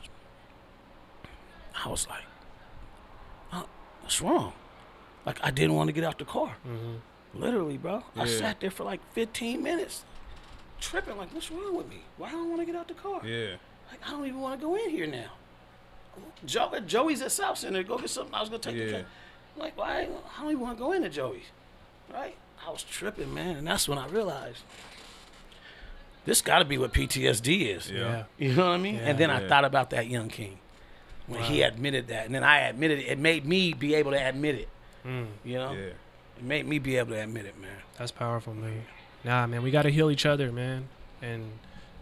[1.84, 2.24] I was like,
[3.52, 3.66] oh,
[4.02, 4.52] what's wrong?
[5.24, 6.56] Like I didn't want to get out the car.
[6.66, 7.40] Mm-hmm.
[7.40, 8.02] Literally, bro.
[8.16, 10.04] I sat there for like 15 minutes,
[10.80, 11.16] tripping.
[11.16, 12.00] Like, what's wrong with me?
[12.16, 13.20] Why don't I want to get out the car?
[13.24, 13.56] Yeah.
[13.90, 15.30] Like, I don't even want to go in here now.
[16.44, 17.86] Joe, Joey's at Southcenter.
[17.86, 18.34] Go get something.
[18.34, 18.90] I was gonna take the Yeah.
[18.92, 19.04] car.
[19.56, 20.00] I'm like, why?
[20.02, 21.44] I don't even want to go into Joey's.
[22.12, 22.36] Right?
[22.66, 24.62] I was tripping, man, and that's when I realized
[26.26, 27.90] this got to be what PTSD is.
[27.90, 28.24] Yeah.
[28.38, 28.96] You know what I mean?
[28.96, 29.00] Yeah.
[29.08, 30.58] and then I thought about that young king
[31.26, 33.06] when he admitted that, and then I admitted it.
[33.06, 34.68] It made me be able to admit it.
[35.06, 35.78] Mm, You know, Yeah.
[36.38, 37.70] it made me be able to admit it, man.
[37.96, 38.84] that's powerful, man.
[39.24, 40.88] Nah, man, we got to heal each other, man.
[41.22, 41.52] And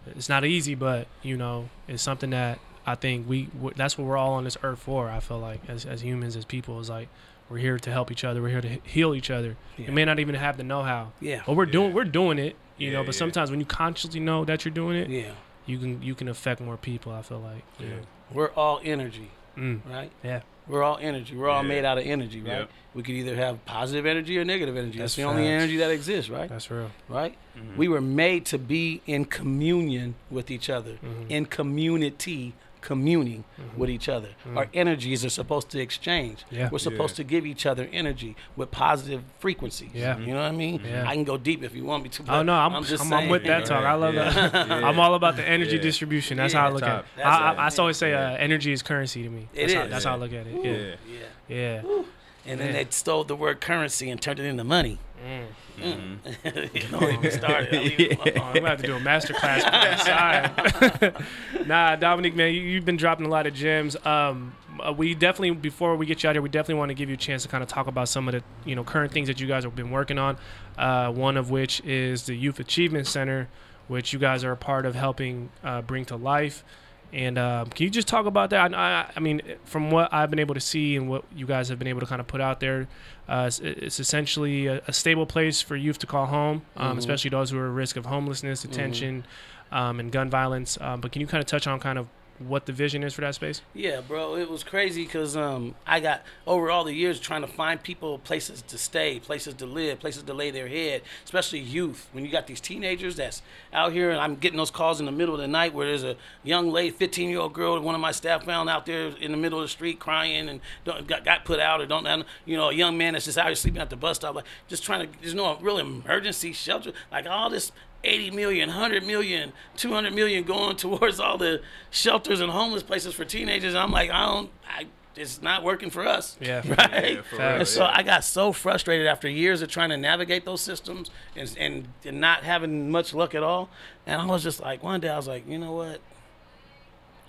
[0.06, 4.06] it's not easy, but you know, it's something that I think we w- that's what
[4.06, 5.08] we're all on this earth for.
[5.10, 7.08] I feel like as as humans, as people, is like
[7.50, 8.40] we're here to help each other.
[8.42, 9.56] We're here to heal each other.
[9.76, 9.86] Yeah.
[9.86, 11.94] You may not even have the know-how, Yeah, but we're doing Yeah.
[11.94, 12.56] we're doing it.
[12.76, 13.18] You know, but yeah.
[13.18, 15.32] sometimes when you consciously know that you're doing it, yeah.
[15.66, 17.12] you can you can affect more people.
[17.12, 17.64] I feel like.
[17.80, 17.94] you Yeah.
[18.32, 20.12] We're all energy, Mm, right?
[20.22, 20.42] yeah.
[20.68, 21.34] We're all energy.
[21.36, 21.68] We're all Yeah.
[21.68, 22.58] made out of energy, right?
[22.60, 22.70] Yep.
[22.94, 24.98] We could either have positive energy or negative energy.
[24.98, 26.48] That's, That's the only energy that exists, right?
[26.48, 26.90] That's real.
[27.08, 27.36] right?
[27.56, 27.76] Mm-hmm.
[27.76, 31.30] We were made to be in communion with each other, Mm-hmm.
[31.30, 33.44] in community, communing
[33.76, 34.28] with each other.
[34.54, 36.40] Our energies are supposed to exchange.
[36.46, 36.54] Mm-hmm.
[36.54, 36.68] Yeah.
[36.72, 37.24] We're supposed Yeah.
[37.24, 39.90] to give each other energy with positive frequencies.
[39.94, 40.18] Yeah.
[40.18, 40.80] You know what I mean?
[40.84, 41.08] Yeah.
[41.08, 42.22] I can go deep if you want me to.
[42.22, 43.84] Oh but no, I'm I'm I'm, just I'm, with that talk.
[43.84, 44.30] I love Yeah.
[44.30, 44.68] that.
[44.68, 44.88] Yeah.
[44.88, 45.82] I'm all about the energy Yeah.
[45.82, 46.36] distribution.
[46.38, 46.60] That's Yeah.
[46.60, 47.04] how I look at it.
[47.16, 47.66] That's I, I.
[47.68, 49.48] I always say uh, energy is currency to me.
[49.54, 49.90] It That's, How, is.
[49.90, 50.64] that's how I look at it.
[50.64, 51.24] Yeah, Yeah.
[51.48, 51.82] Yeah.
[51.84, 52.02] yeah.
[52.48, 52.84] And then Yeah.
[52.84, 54.98] they stole the word currency and turned it into money.
[55.24, 55.46] Mm.
[55.80, 56.90] Mm.
[56.90, 57.74] Don't even start it.
[57.74, 58.48] I'll leave it Oh, alone.
[58.48, 59.64] I'm gonna have to do a master class
[61.66, 63.96] nah, Dominique, man, you, you've been dropping a lot of gems.
[64.06, 67.08] Um, uh, we definitely, before we get you out here, we definitely want to give
[67.08, 69.28] you a chance to kind of talk about some of the, you know, current things
[69.28, 70.36] that you guys have been working on.
[70.76, 73.48] Uh, one of which is the Youth Achievement Center,
[73.88, 76.64] which you guys are a part of helping uh, bring to life.
[77.12, 78.74] And um, can you just talk about that?
[78.74, 81.68] I, I, I mean, from what I've been able to see and what you guys
[81.70, 82.86] have been able to kind of put out there,
[83.28, 86.98] uh, it's, it's essentially a, a stable place for youth to call home, um, Mhm.
[86.98, 89.24] especially those who are at risk of homelessness, detention,
[89.72, 90.76] um, and gun violence.
[90.80, 93.22] Um, but can you kind of touch on kind of what the vision is for
[93.22, 93.62] that space?
[93.74, 97.48] Yeah, bro, it was crazy because um, I got over all the years trying to
[97.48, 102.08] find people places to stay, places to live, places to lay their head, especially youth.
[102.12, 105.12] When you got these teenagers that's out here, and I'm getting those calls in the
[105.12, 108.00] middle of the night where there's a young lady, 15 year old girl, one of
[108.00, 111.44] my staff found out there in the middle of the street crying and got, got
[111.44, 113.90] put out, or don't, you know, a young man that's just out here sleeping at
[113.90, 117.72] the bus stop, like just trying to, there's no real emergency shelter, like all this
[118.04, 123.24] 80 million, 100 million, 200 million going towards all the shelters and homeless places for
[123.24, 123.74] teenagers.
[123.74, 124.86] I'm like, I don't, I,
[125.16, 126.36] it's not working for us.
[126.40, 126.62] Yeah.
[126.68, 127.14] Right.
[127.14, 127.92] Yeah, real, and so yeah.
[127.96, 132.20] I got so frustrated after years of trying to navigate those systems and, and, and
[132.20, 133.68] not having much luck at all.
[134.06, 136.00] And I was just like, one day I was like, you know what?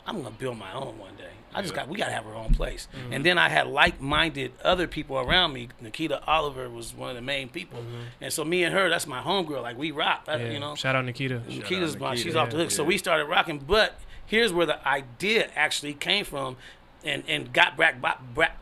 [0.05, 1.32] I'm gonna build my own one day.
[1.54, 1.82] I just Yeah.
[1.82, 2.88] got we gotta have our own place.
[2.93, 3.24] And mm-hmm.
[3.24, 5.70] then I had like-minded other people around me.
[5.82, 8.04] Nikita Oliver was one of the main people, mm-hmm.
[8.22, 9.62] and so me and her, that's my homegirl.
[9.62, 10.50] Like we rock, Yeah.
[10.50, 10.76] you know.
[10.76, 11.41] Shout out Nikita.
[11.47, 12.72] Nikita's out my, Nikita, she's off the yeah, hook.
[12.72, 13.60] So we started rocking.
[13.60, 16.58] But here's where the idea actually came from,
[17.04, 18.02] and and got back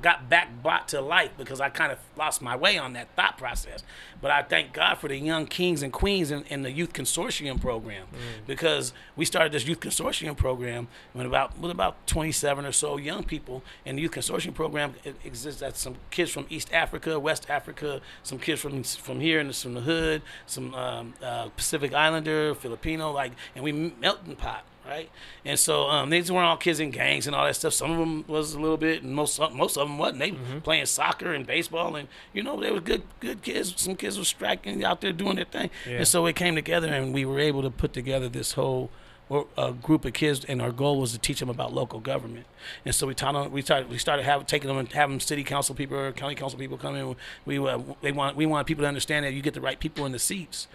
[0.02, 3.38] got back brought to life because I kind of lost my way on that thought
[3.38, 3.84] process.
[4.22, 7.60] But I thank God for the young kings and queens in, in the youth consortium
[7.60, 8.08] program
[8.46, 13.24] because we started this youth consortium program when about with about 27 or so young
[13.24, 13.64] people.
[13.86, 15.60] And the youth consortium program exists.
[15.60, 19.74] That's some kids from East Africa, West Africa, some kids from from here and from
[19.74, 25.10] the hood, some um, uh, Pacific Islander, Filipino, like, and we melting pot right?
[25.46, 27.74] And so um, these weren't all kids in gangs and all that stuff.
[27.74, 30.20] Some of them was a little bit, and most most of them wasn't.
[30.20, 30.32] They
[30.62, 33.74] playing soccer and baseball, and you know they were good good kids.
[33.78, 35.98] Some kids were striking out there doing their thing, Yeah.
[35.98, 38.90] and so it came together, and we were able to put together this whole.
[39.30, 42.46] or A group of kids, and our goal was to teach them about local government.
[42.86, 45.44] And so we taught them, we started, we started having taking them and having city
[45.44, 47.14] council people or county council people come in.
[47.46, 50.06] We uh, they want we want people to understand that you get the right people
[50.06, 50.68] in the seats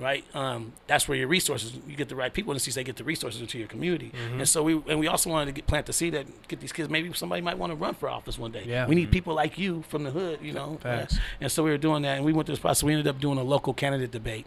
[0.00, 0.24] right?
[0.34, 1.72] Um, that's where your resources.
[1.86, 2.76] You get the right people the seats.
[2.76, 4.12] They get the resources into your community.
[4.32, 6.72] And so we and we also wanted to get, plant the seed that get these
[6.72, 6.88] kids.
[6.88, 8.64] Maybe somebody might want to run for office one day.
[8.66, 8.86] Yeah.
[8.86, 10.78] We need people like you from the hood, you know.
[11.40, 12.82] And so we were doing that, and we went through this process.
[12.82, 14.46] We ended up doing a local candidate debate.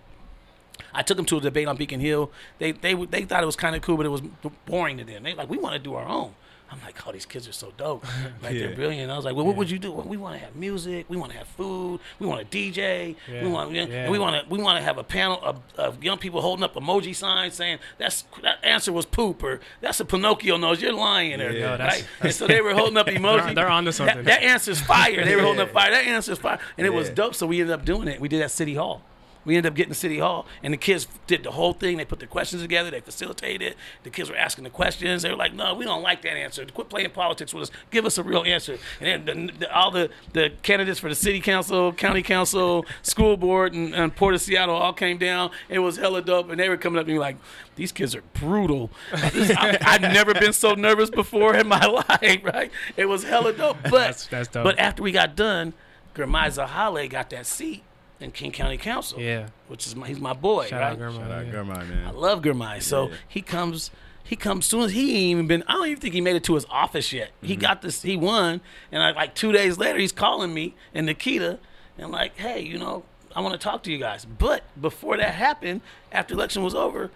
[0.93, 2.31] I took them to a debate on Beacon Hill.
[2.59, 4.21] They they they thought it was kind of cool, but it was
[4.65, 5.23] boring to them.
[5.23, 6.33] They like we want to do our own.
[6.73, 8.05] I'm like, oh, these kids are so dope.
[8.43, 8.67] Like Yeah.
[8.67, 9.11] they're brilliant.
[9.11, 9.91] I was like, well, what would you do?
[9.91, 11.05] Well, we want to have music.
[11.07, 11.99] We want to have food.
[12.19, 13.15] We want to DJ.
[13.31, 13.43] Yeah.
[13.43, 14.09] We want Yeah.
[14.09, 16.73] we want to we want to have a panel of, of young people holding up
[16.75, 20.81] emoji signs saying that's that answer was poop or that's a Pinocchio nose.
[20.81, 21.39] You're lying.
[21.41, 22.07] Or, Yeah, that's- right?
[22.21, 23.55] And so they were holding up emojis.
[23.55, 24.23] they're onto That- something.
[24.25, 25.23] That, answer's fire.
[25.23, 25.91] They were holding up fire.
[25.91, 27.35] That answer's fire, and it was dope.
[27.35, 28.19] So we ended up doing it.
[28.19, 29.01] We did at City Hall.
[29.45, 31.97] We ended up getting to City Hall, and the kids did the whole thing.
[31.97, 32.89] They put the questions together.
[32.91, 33.75] They facilitated.
[34.03, 35.23] The kids were asking the questions.
[35.23, 36.65] They were like, "No, we don't like that answer.
[36.65, 37.71] Quit playing politics with us.
[37.91, 41.15] Give us a real answer." And then the, the, all the, the candidates for the
[41.15, 45.51] city council, county council, school board, and, and Port of Seattle all came down.
[45.69, 47.37] It was hella dope, and they were coming up and like,
[47.75, 48.91] "These kids are brutal.
[49.13, 52.71] I, I've never been so nervous before in my life." Right?
[52.95, 53.77] It was hella dope.
[53.83, 54.63] But That's- that's dope.
[54.63, 55.73] But after we got done,
[56.15, 57.83] Girmay Zahilay got that seat
[58.19, 59.47] in King County Council Yeah.
[59.67, 60.91] which is my he's my boy, Shout right?
[60.93, 61.15] out Girmay.
[61.17, 61.51] Shout out yeah.
[61.51, 62.81] Girmay, I love Girmay.
[62.81, 63.15] So Yeah.
[63.27, 63.91] he comes
[64.23, 66.43] he comes soon as he ain't even been I don't even think he made it
[66.45, 67.29] to his office yet.
[67.37, 67.47] Mm-hmm.
[67.47, 68.61] He got this he won
[68.91, 71.59] and I, like two days later he's calling me and Nikita
[71.97, 73.03] and like, hey, you know,
[73.35, 74.25] I want to talk to you guys.
[74.25, 77.11] But before that happened, after election was over,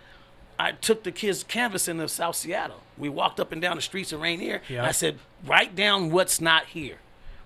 [0.60, 2.82] I took the kids canvas into South Seattle.
[2.98, 4.62] We walked up and down the streets of Rainier.
[4.68, 4.80] Yeah.
[4.80, 6.98] And I said, write down what's not here.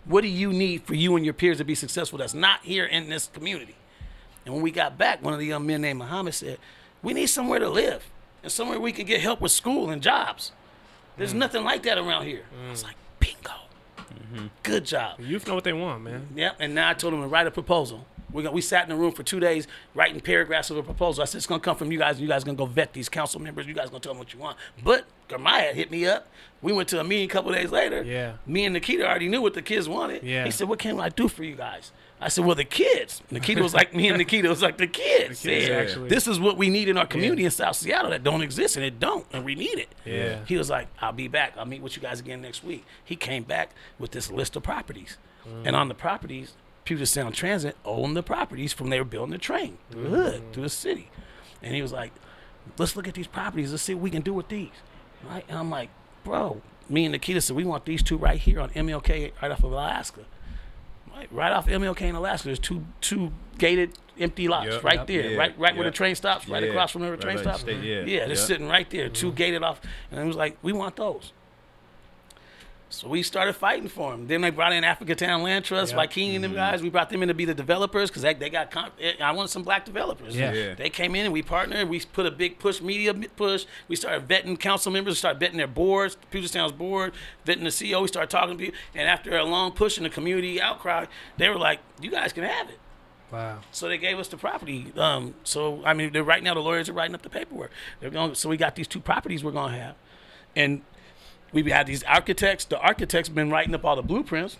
[0.05, 2.85] What do you need for you and your peers to be successful that's not here
[2.85, 3.75] in this community?
[4.45, 6.57] And when we got back, one of the young men named Muhammad said,
[7.03, 8.09] We need somewhere to live
[8.43, 10.51] and somewhere we can get help with school and jobs.
[11.17, 11.37] There's mm.
[11.37, 12.45] nothing like that around here.
[12.65, 12.87] I was mm.
[12.87, 13.51] like, Bingo.
[13.97, 14.47] Mm-hmm.
[14.63, 15.19] Good job.
[15.19, 16.27] Youth know what they want, man.
[16.35, 16.55] Yep.
[16.59, 18.05] And now I told him to write a proposal.
[18.33, 21.21] We got, we sat in the room for two days writing paragraphs of a proposal.
[21.21, 22.19] I said it's gonna come from you guys.
[22.19, 23.67] You guys gonna go vet these council members.
[23.67, 24.57] You guys gonna tell them what you want.
[24.83, 26.27] But Girmay hit me up.
[26.61, 28.03] We went to a meeting a couple days later.
[28.03, 28.33] Yeah.
[28.45, 30.23] Me and Nikita already knew what the kids wanted.
[30.23, 30.45] Yeah.
[30.45, 33.63] He said, "What can I do for you guys?" I said, "Well, the kids." Nikita
[33.63, 35.41] was like me, and Nikita was like the kids.
[35.41, 36.09] The kids, said, actually.
[36.09, 38.85] This is what we need in our community in South Seattle that don't exist, and
[38.85, 39.89] it don't, and we need it.
[40.05, 40.45] Yeah.
[40.45, 41.53] He was like, I'll be back.
[41.57, 42.85] I'll meet with you guys again next week.
[43.03, 45.17] He came back with this list of properties.
[45.47, 45.67] Mm.
[45.67, 46.53] And on the properties,
[46.85, 50.23] Puget Sound Transit owned the properties from they were building the train through the mm.
[50.23, 51.09] hood, through the city.
[51.61, 52.11] And he was like,
[52.77, 53.71] let's look at these properties.
[53.71, 54.69] Let's see what we can do with these.
[55.29, 55.45] Right?
[55.47, 55.89] And I'm like,
[56.23, 59.63] bro, me and Nikita said, we want these two right here on MLK right off
[59.63, 60.21] of Alaska.
[61.13, 64.83] Right, right off MLK in Alaska, there's two two gated empty lots Yep.
[64.83, 65.07] right Yep.
[65.07, 65.37] there, Yeah.
[65.37, 67.61] right right where the train stops, right across from where the Right train the stops.
[67.61, 67.99] state, yeah.
[68.01, 68.37] yeah, they're Yep.
[68.37, 69.35] sitting right there, two mm-hmm.
[69.35, 71.33] gated off, and it was like, we want those.
[72.91, 74.27] So we started fighting for them.
[74.27, 75.97] Then they brought in Africa Town Land Trust, Yep.
[75.97, 76.81] like King and them guys.
[76.83, 78.69] We brought them in to be the developers because they, they got.
[78.69, 80.35] Con- I wanted some black developers.
[80.35, 80.51] Yeah.
[80.51, 80.73] Yeah.
[80.75, 81.87] They came in and we partnered.
[81.87, 83.65] We put a big push, media push.
[83.87, 87.13] We started vetting council members, We started vetting their boards, Puget Sound's board,
[87.45, 88.01] vetting the CEO.
[88.01, 88.77] We started talking to people.
[88.93, 91.05] And after a long push in the community outcry,
[91.37, 92.77] they were like, you guys can have it.
[93.31, 93.59] Wow.
[93.71, 94.91] So they gave us the property.
[94.97, 97.71] Um, so I mean, right now the lawyers are writing up the paperwork.
[98.01, 98.35] They're going.
[98.35, 99.95] So we got these two properties we're gonna have,
[100.57, 100.81] and
[101.53, 102.65] we had these architects.
[102.65, 104.57] The architects been writing up all the blueprints,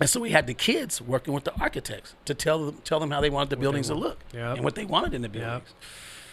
[0.00, 3.10] and so we had the kids working with the architects to tell them tell them
[3.10, 4.56] how they wanted the buildings to look Yep.
[4.56, 5.68] and what they wanted in the buildings.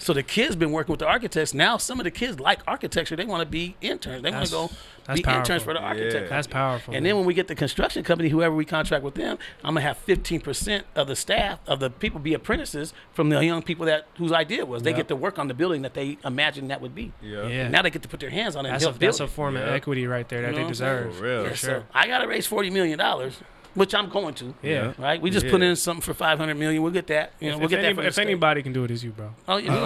[0.08, 1.54] So the kids been working with the architects.
[1.54, 3.18] Now some of the kids like architecture.
[3.18, 4.24] They want to be interns.
[4.24, 4.70] They want to go
[5.06, 6.30] that's be interns for the architect.
[6.30, 6.96] That's powerful.
[6.96, 9.82] And then when we get the construction company, whoever we contract with them, I'm gonna
[9.82, 14.08] have 15% of the staff of the people be apprentices from the young people that
[14.18, 14.98] whose idea was they Yep.
[14.98, 17.12] get to work on the building that they imagined that would be.
[17.22, 17.46] Yeah.
[17.48, 17.68] Yeah.
[17.68, 19.26] Now they get to put their hands on it that's and a, build that's a
[19.26, 19.30] it.
[19.30, 21.04] form of equity right there that You know they what I'm saying?
[21.04, 21.16] deserve.
[21.18, 21.44] For real.
[21.44, 21.84] Yeah, For so sure.
[21.94, 23.42] I gotta raise 40 million dollars,
[23.78, 24.54] which I'm going to.
[24.64, 24.94] Yeah.
[24.98, 25.22] Right.
[25.22, 25.52] We just Yeah.
[25.52, 26.82] put in something for 500 million.
[26.82, 27.34] We'll get that.
[27.40, 27.86] You know, If, we'll get if that.
[27.86, 28.22] any- from the if state.
[28.24, 29.30] anybody can do it, it's you, bro.
[29.48, 29.86] Oh, you know,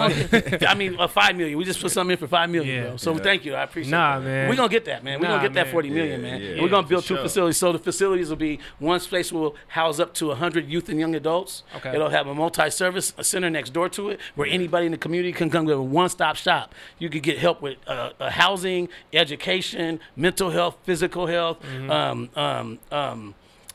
[0.66, 1.58] I mean, uh, five million.
[1.58, 2.82] We just put something in for five million, Yeah.
[2.88, 2.96] bro.
[2.96, 3.18] So Yeah.
[3.18, 3.54] thank you.
[3.54, 3.96] I appreciate it.
[3.96, 4.24] Nah, that.
[4.24, 4.48] man.
[4.48, 5.20] We're gonna get that, man.
[5.20, 6.40] We're Nah, gonna get that forty million, Yeah, man.
[6.40, 7.22] yeah, And we're gonna build two sure.
[7.22, 7.58] facilities.
[7.58, 11.14] So the facilities will be one space will house up to hundred youth and young
[11.14, 11.62] adults.
[11.76, 11.94] Okay.
[11.94, 15.50] It'll have a multi-service center next door to it, where anybody in the community can
[15.50, 16.74] come to a one-stop shop.
[16.98, 21.58] You could get help with uh, uh, housing, education, mental health, physical health.
[21.62, 21.90] Mm-hmm.
[21.90, 23.34] Um, um, um,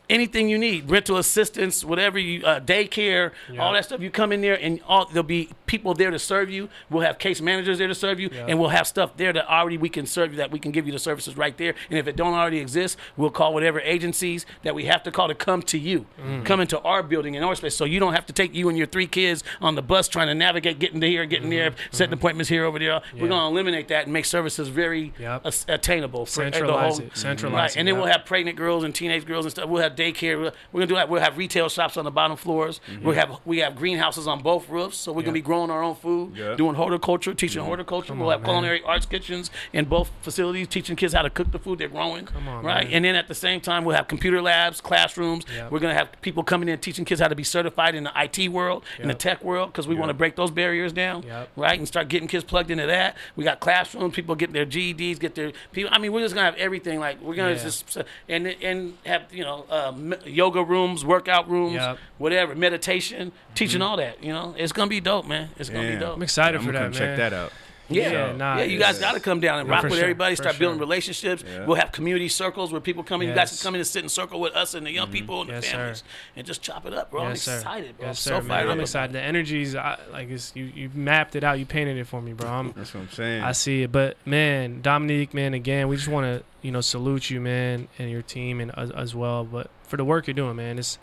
[0.09, 3.61] anything you need, rental assistance, whatever you, uh, daycare, Yeah.
[3.61, 3.99] all that stuff.
[4.01, 6.69] You come in there and all, there'll be people there to serve you.
[6.89, 8.45] We'll have case managers there to serve you, Yeah.
[8.47, 10.37] and we'll have stuff there that already we can serve you.
[10.37, 11.75] That we can give you the services right there.
[11.89, 15.27] And if it don't already exist, we'll call whatever agencies that we have to call
[15.27, 16.45] to come to you, Mm.
[16.45, 18.77] come into our building in our space, so you don't have to take you and
[18.77, 22.13] your three kids on the bus trying to navigate getting to here, getting there, setting
[22.13, 23.01] appointments here over there.
[23.13, 23.27] We're Mm-hmm.
[23.27, 25.45] Gonna eliminate that and make services very Yep.
[25.67, 27.07] attainable for the Centralize whole.
[27.07, 27.17] it.
[27.17, 28.03] Centralize right, it, and then yep.
[28.03, 29.67] we'll have pregnant girls and teenage girls and stuff.
[29.67, 30.37] We'll have daycare.
[30.71, 31.09] We're gonna do that.
[31.09, 32.79] We'll have retail shops on the bottom floors.
[33.01, 35.95] We'll have we have greenhouses on both roofs, so we're gonna be growing our own
[35.95, 36.55] food, Yeah.
[36.55, 38.09] doing horticulture, teaching horticulture.
[38.09, 38.49] Come we'll on, have man.
[38.51, 42.25] culinary arts kitchens in both facilities, teaching kids how to cook the food they're growing.
[42.25, 42.85] Come on, right?
[42.85, 42.93] man.
[42.93, 45.45] And then at the same time, we'll have computer labs, classrooms.
[45.53, 45.71] Yep.
[45.71, 48.47] We're gonna have people coming in teaching kids how to be certified in the IT
[48.49, 51.49] world, in the tech world, because we want to break those barriers down, Yep.
[51.55, 51.77] right?
[51.79, 53.17] And start getting kids plugged into that.
[53.35, 55.89] We got classrooms, people getting their GEDs, get their people.
[55.93, 56.99] I mean, we're just gonna have everything.
[56.99, 57.97] Like we're gonna just
[58.29, 61.97] and and have you know uh, Uh, m- yoga rooms, workout rooms, Yep.
[62.17, 63.89] whatever, meditation, teaching mm-hmm.
[63.89, 64.23] all that.
[64.23, 65.49] You know, it's gonna be dope, man.
[65.57, 66.15] It's gonna be dope.
[66.15, 67.17] I'm excited I'm for gonna that, come man.
[67.17, 67.51] check that out.
[67.89, 68.63] Yeah, Yeah, nah, yeah.
[68.65, 70.35] You guys got to come down and Yeah, rock with sure, everybody.
[70.35, 70.85] for Start building sure.
[70.85, 71.43] relationships.
[71.47, 71.65] Yeah.
[71.65, 73.29] We'll have community circles where people come in.
[73.29, 75.41] You guys can come in and sit in circle with us and the young people
[75.41, 75.77] and Yes, the sir.
[75.77, 76.03] families
[76.35, 77.23] and just chop it up, bro.
[77.23, 77.55] I'm sir.
[77.57, 78.07] excited, bro.
[78.07, 78.47] Yes, I'm sir, so man.
[78.49, 79.13] fired I'm excited.
[79.13, 80.65] The energy's I, like it's you.
[80.65, 81.59] You mapped it out.
[81.59, 82.49] You painted it for me, bro.
[82.49, 82.71] I'm.
[82.73, 83.43] That's what I'm saying.
[83.43, 87.29] I see it, but man, Dominique, man, again, we just want to you know salute
[87.29, 89.45] you, man, and your team, and as, as well.
[89.45, 90.97] But for the work you're doing, man, it's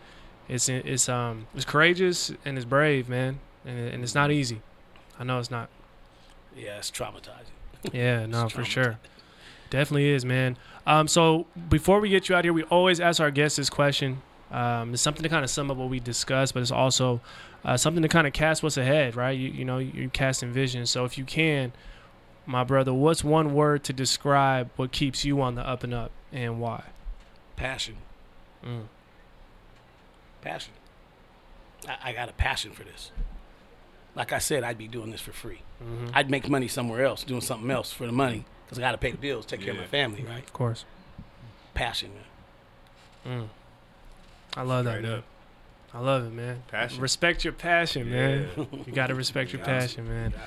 [0.49, 4.61] it's it's um it's courageous and it's brave, man, and, and it's not easy.
[5.18, 5.70] I know it's not.
[6.57, 7.52] Yeah, it's traumatizing.
[7.92, 8.98] Yeah, no, for sure.
[9.68, 10.57] Definitely is, man.
[10.86, 14.22] Um, so before we get you out here, we always ask our guests this question.
[14.50, 17.20] Um, it's something to kind of sum up what we discussed, but it's also
[17.64, 19.32] uh, something to kind of cast what's ahead, right?
[19.36, 20.86] You, you know, you're casting vision.
[20.86, 21.72] So if you can,
[22.46, 26.11] my brother, what's one word to describe what keeps you on the up and up
[26.32, 26.84] and why?
[27.57, 27.96] Passion,
[28.64, 28.84] Mm.
[30.40, 30.72] passion.
[31.86, 33.11] I, I got a passion for this.
[34.15, 35.61] Like I said, I'd be doing this for free.
[35.83, 38.93] hmm I'd make money somewhere else, doing something else for the money, because I got
[38.93, 40.43] to pay the bills, take care of my family, right?
[40.45, 40.85] Of course.
[41.75, 42.11] Passion,
[43.25, 43.41] man.
[43.43, 43.49] Mm.
[44.57, 45.19] I love that, Straight man.
[45.19, 45.25] up.
[45.93, 46.62] I love it, man.
[46.69, 47.01] Passion.
[47.01, 48.49] Respect your passion, man.
[48.57, 48.65] Yeah.
[48.87, 50.31] You got to respect your passion, man.
[50.31, 50.41] Got.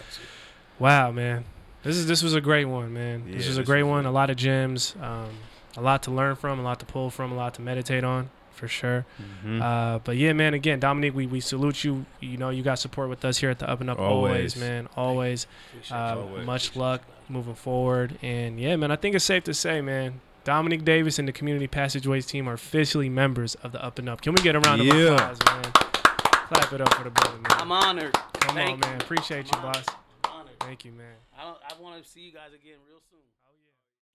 [0.79, 1.45] Wow, man.
[1.83, 3.31] This is this was a great one, man.
[3.31, 4.05] this Yeah, was a great was one.
[4.05, 5.29] A lot of gems, um,
[5.77, 8.29] a lot to learn from, a lot to pull from, a lot to meditate on,
[8.57, 9.05] for sure.
[9.45, 9.61] Mhm.
[9.61, 10.53] Uh, but yeah, man.
[10.53, 12.05] Again, Dominique, we, we salute you.
[12.19, 14.55] You know, you got support with us here at the Up and Up always, Always.
[14.57, 14.89] man.
[14.97, 15.47] Always.
[15.91, 15.95] Uh.
[16.17, 16.45] Always.
[16.45, 18.17] much luck moving forward.
[18.21, 20.21] And yeah, man, I think it's safe to say, man.
[20.43, 24.21] Dominique Davis and the Community Passageways team are officially members of the Up and Up.
[24.21, 25.13] Can we get a round of Yeah.
[25.15, 25.71] applause, man?
[25.73, 27.51] Clap it up for the brother, man.
[27.59, 28.13] I'm honored.
[28.39, 28.91] Come Thank on, man.
[28.91, 29.05] you.
[29.05, 29.83] Appreciate you, I'm boss.
[30.23, 30.57] honored.
[30.61, 31.15] Thank you, man.
[31.37, 33.16] I, don't, I want to see you guys again real soon.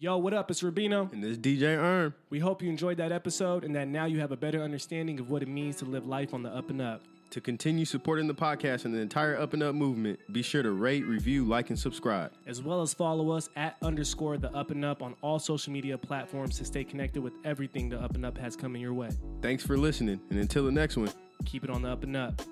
[0.03, 0.51] Yo, what up?
[0.51, 1.13] It's Rubino.
[1.13, 2.13] And this DJ Erm.
[2.29, 5.31] We hope you enjoyed that episode and that now you have a better understanding of
[5.31, 7.03] what it means to live life on the up and up.
[7.31, 10.73] To continue supporting the podcast and the entire Up and Up movement, be sure to
[10.73, 12.33] rate, review, like, and subscribe.
[12.49, 15.97] As well as follow us at underscore the up and up on all social media
[15.97, 19.11] platforms to stay connected with everything the up and up has coming your way.
[19.41, 21.13] Thanks for listening, and until the next one.
[21.45, 22.43] Keep it on the up and up.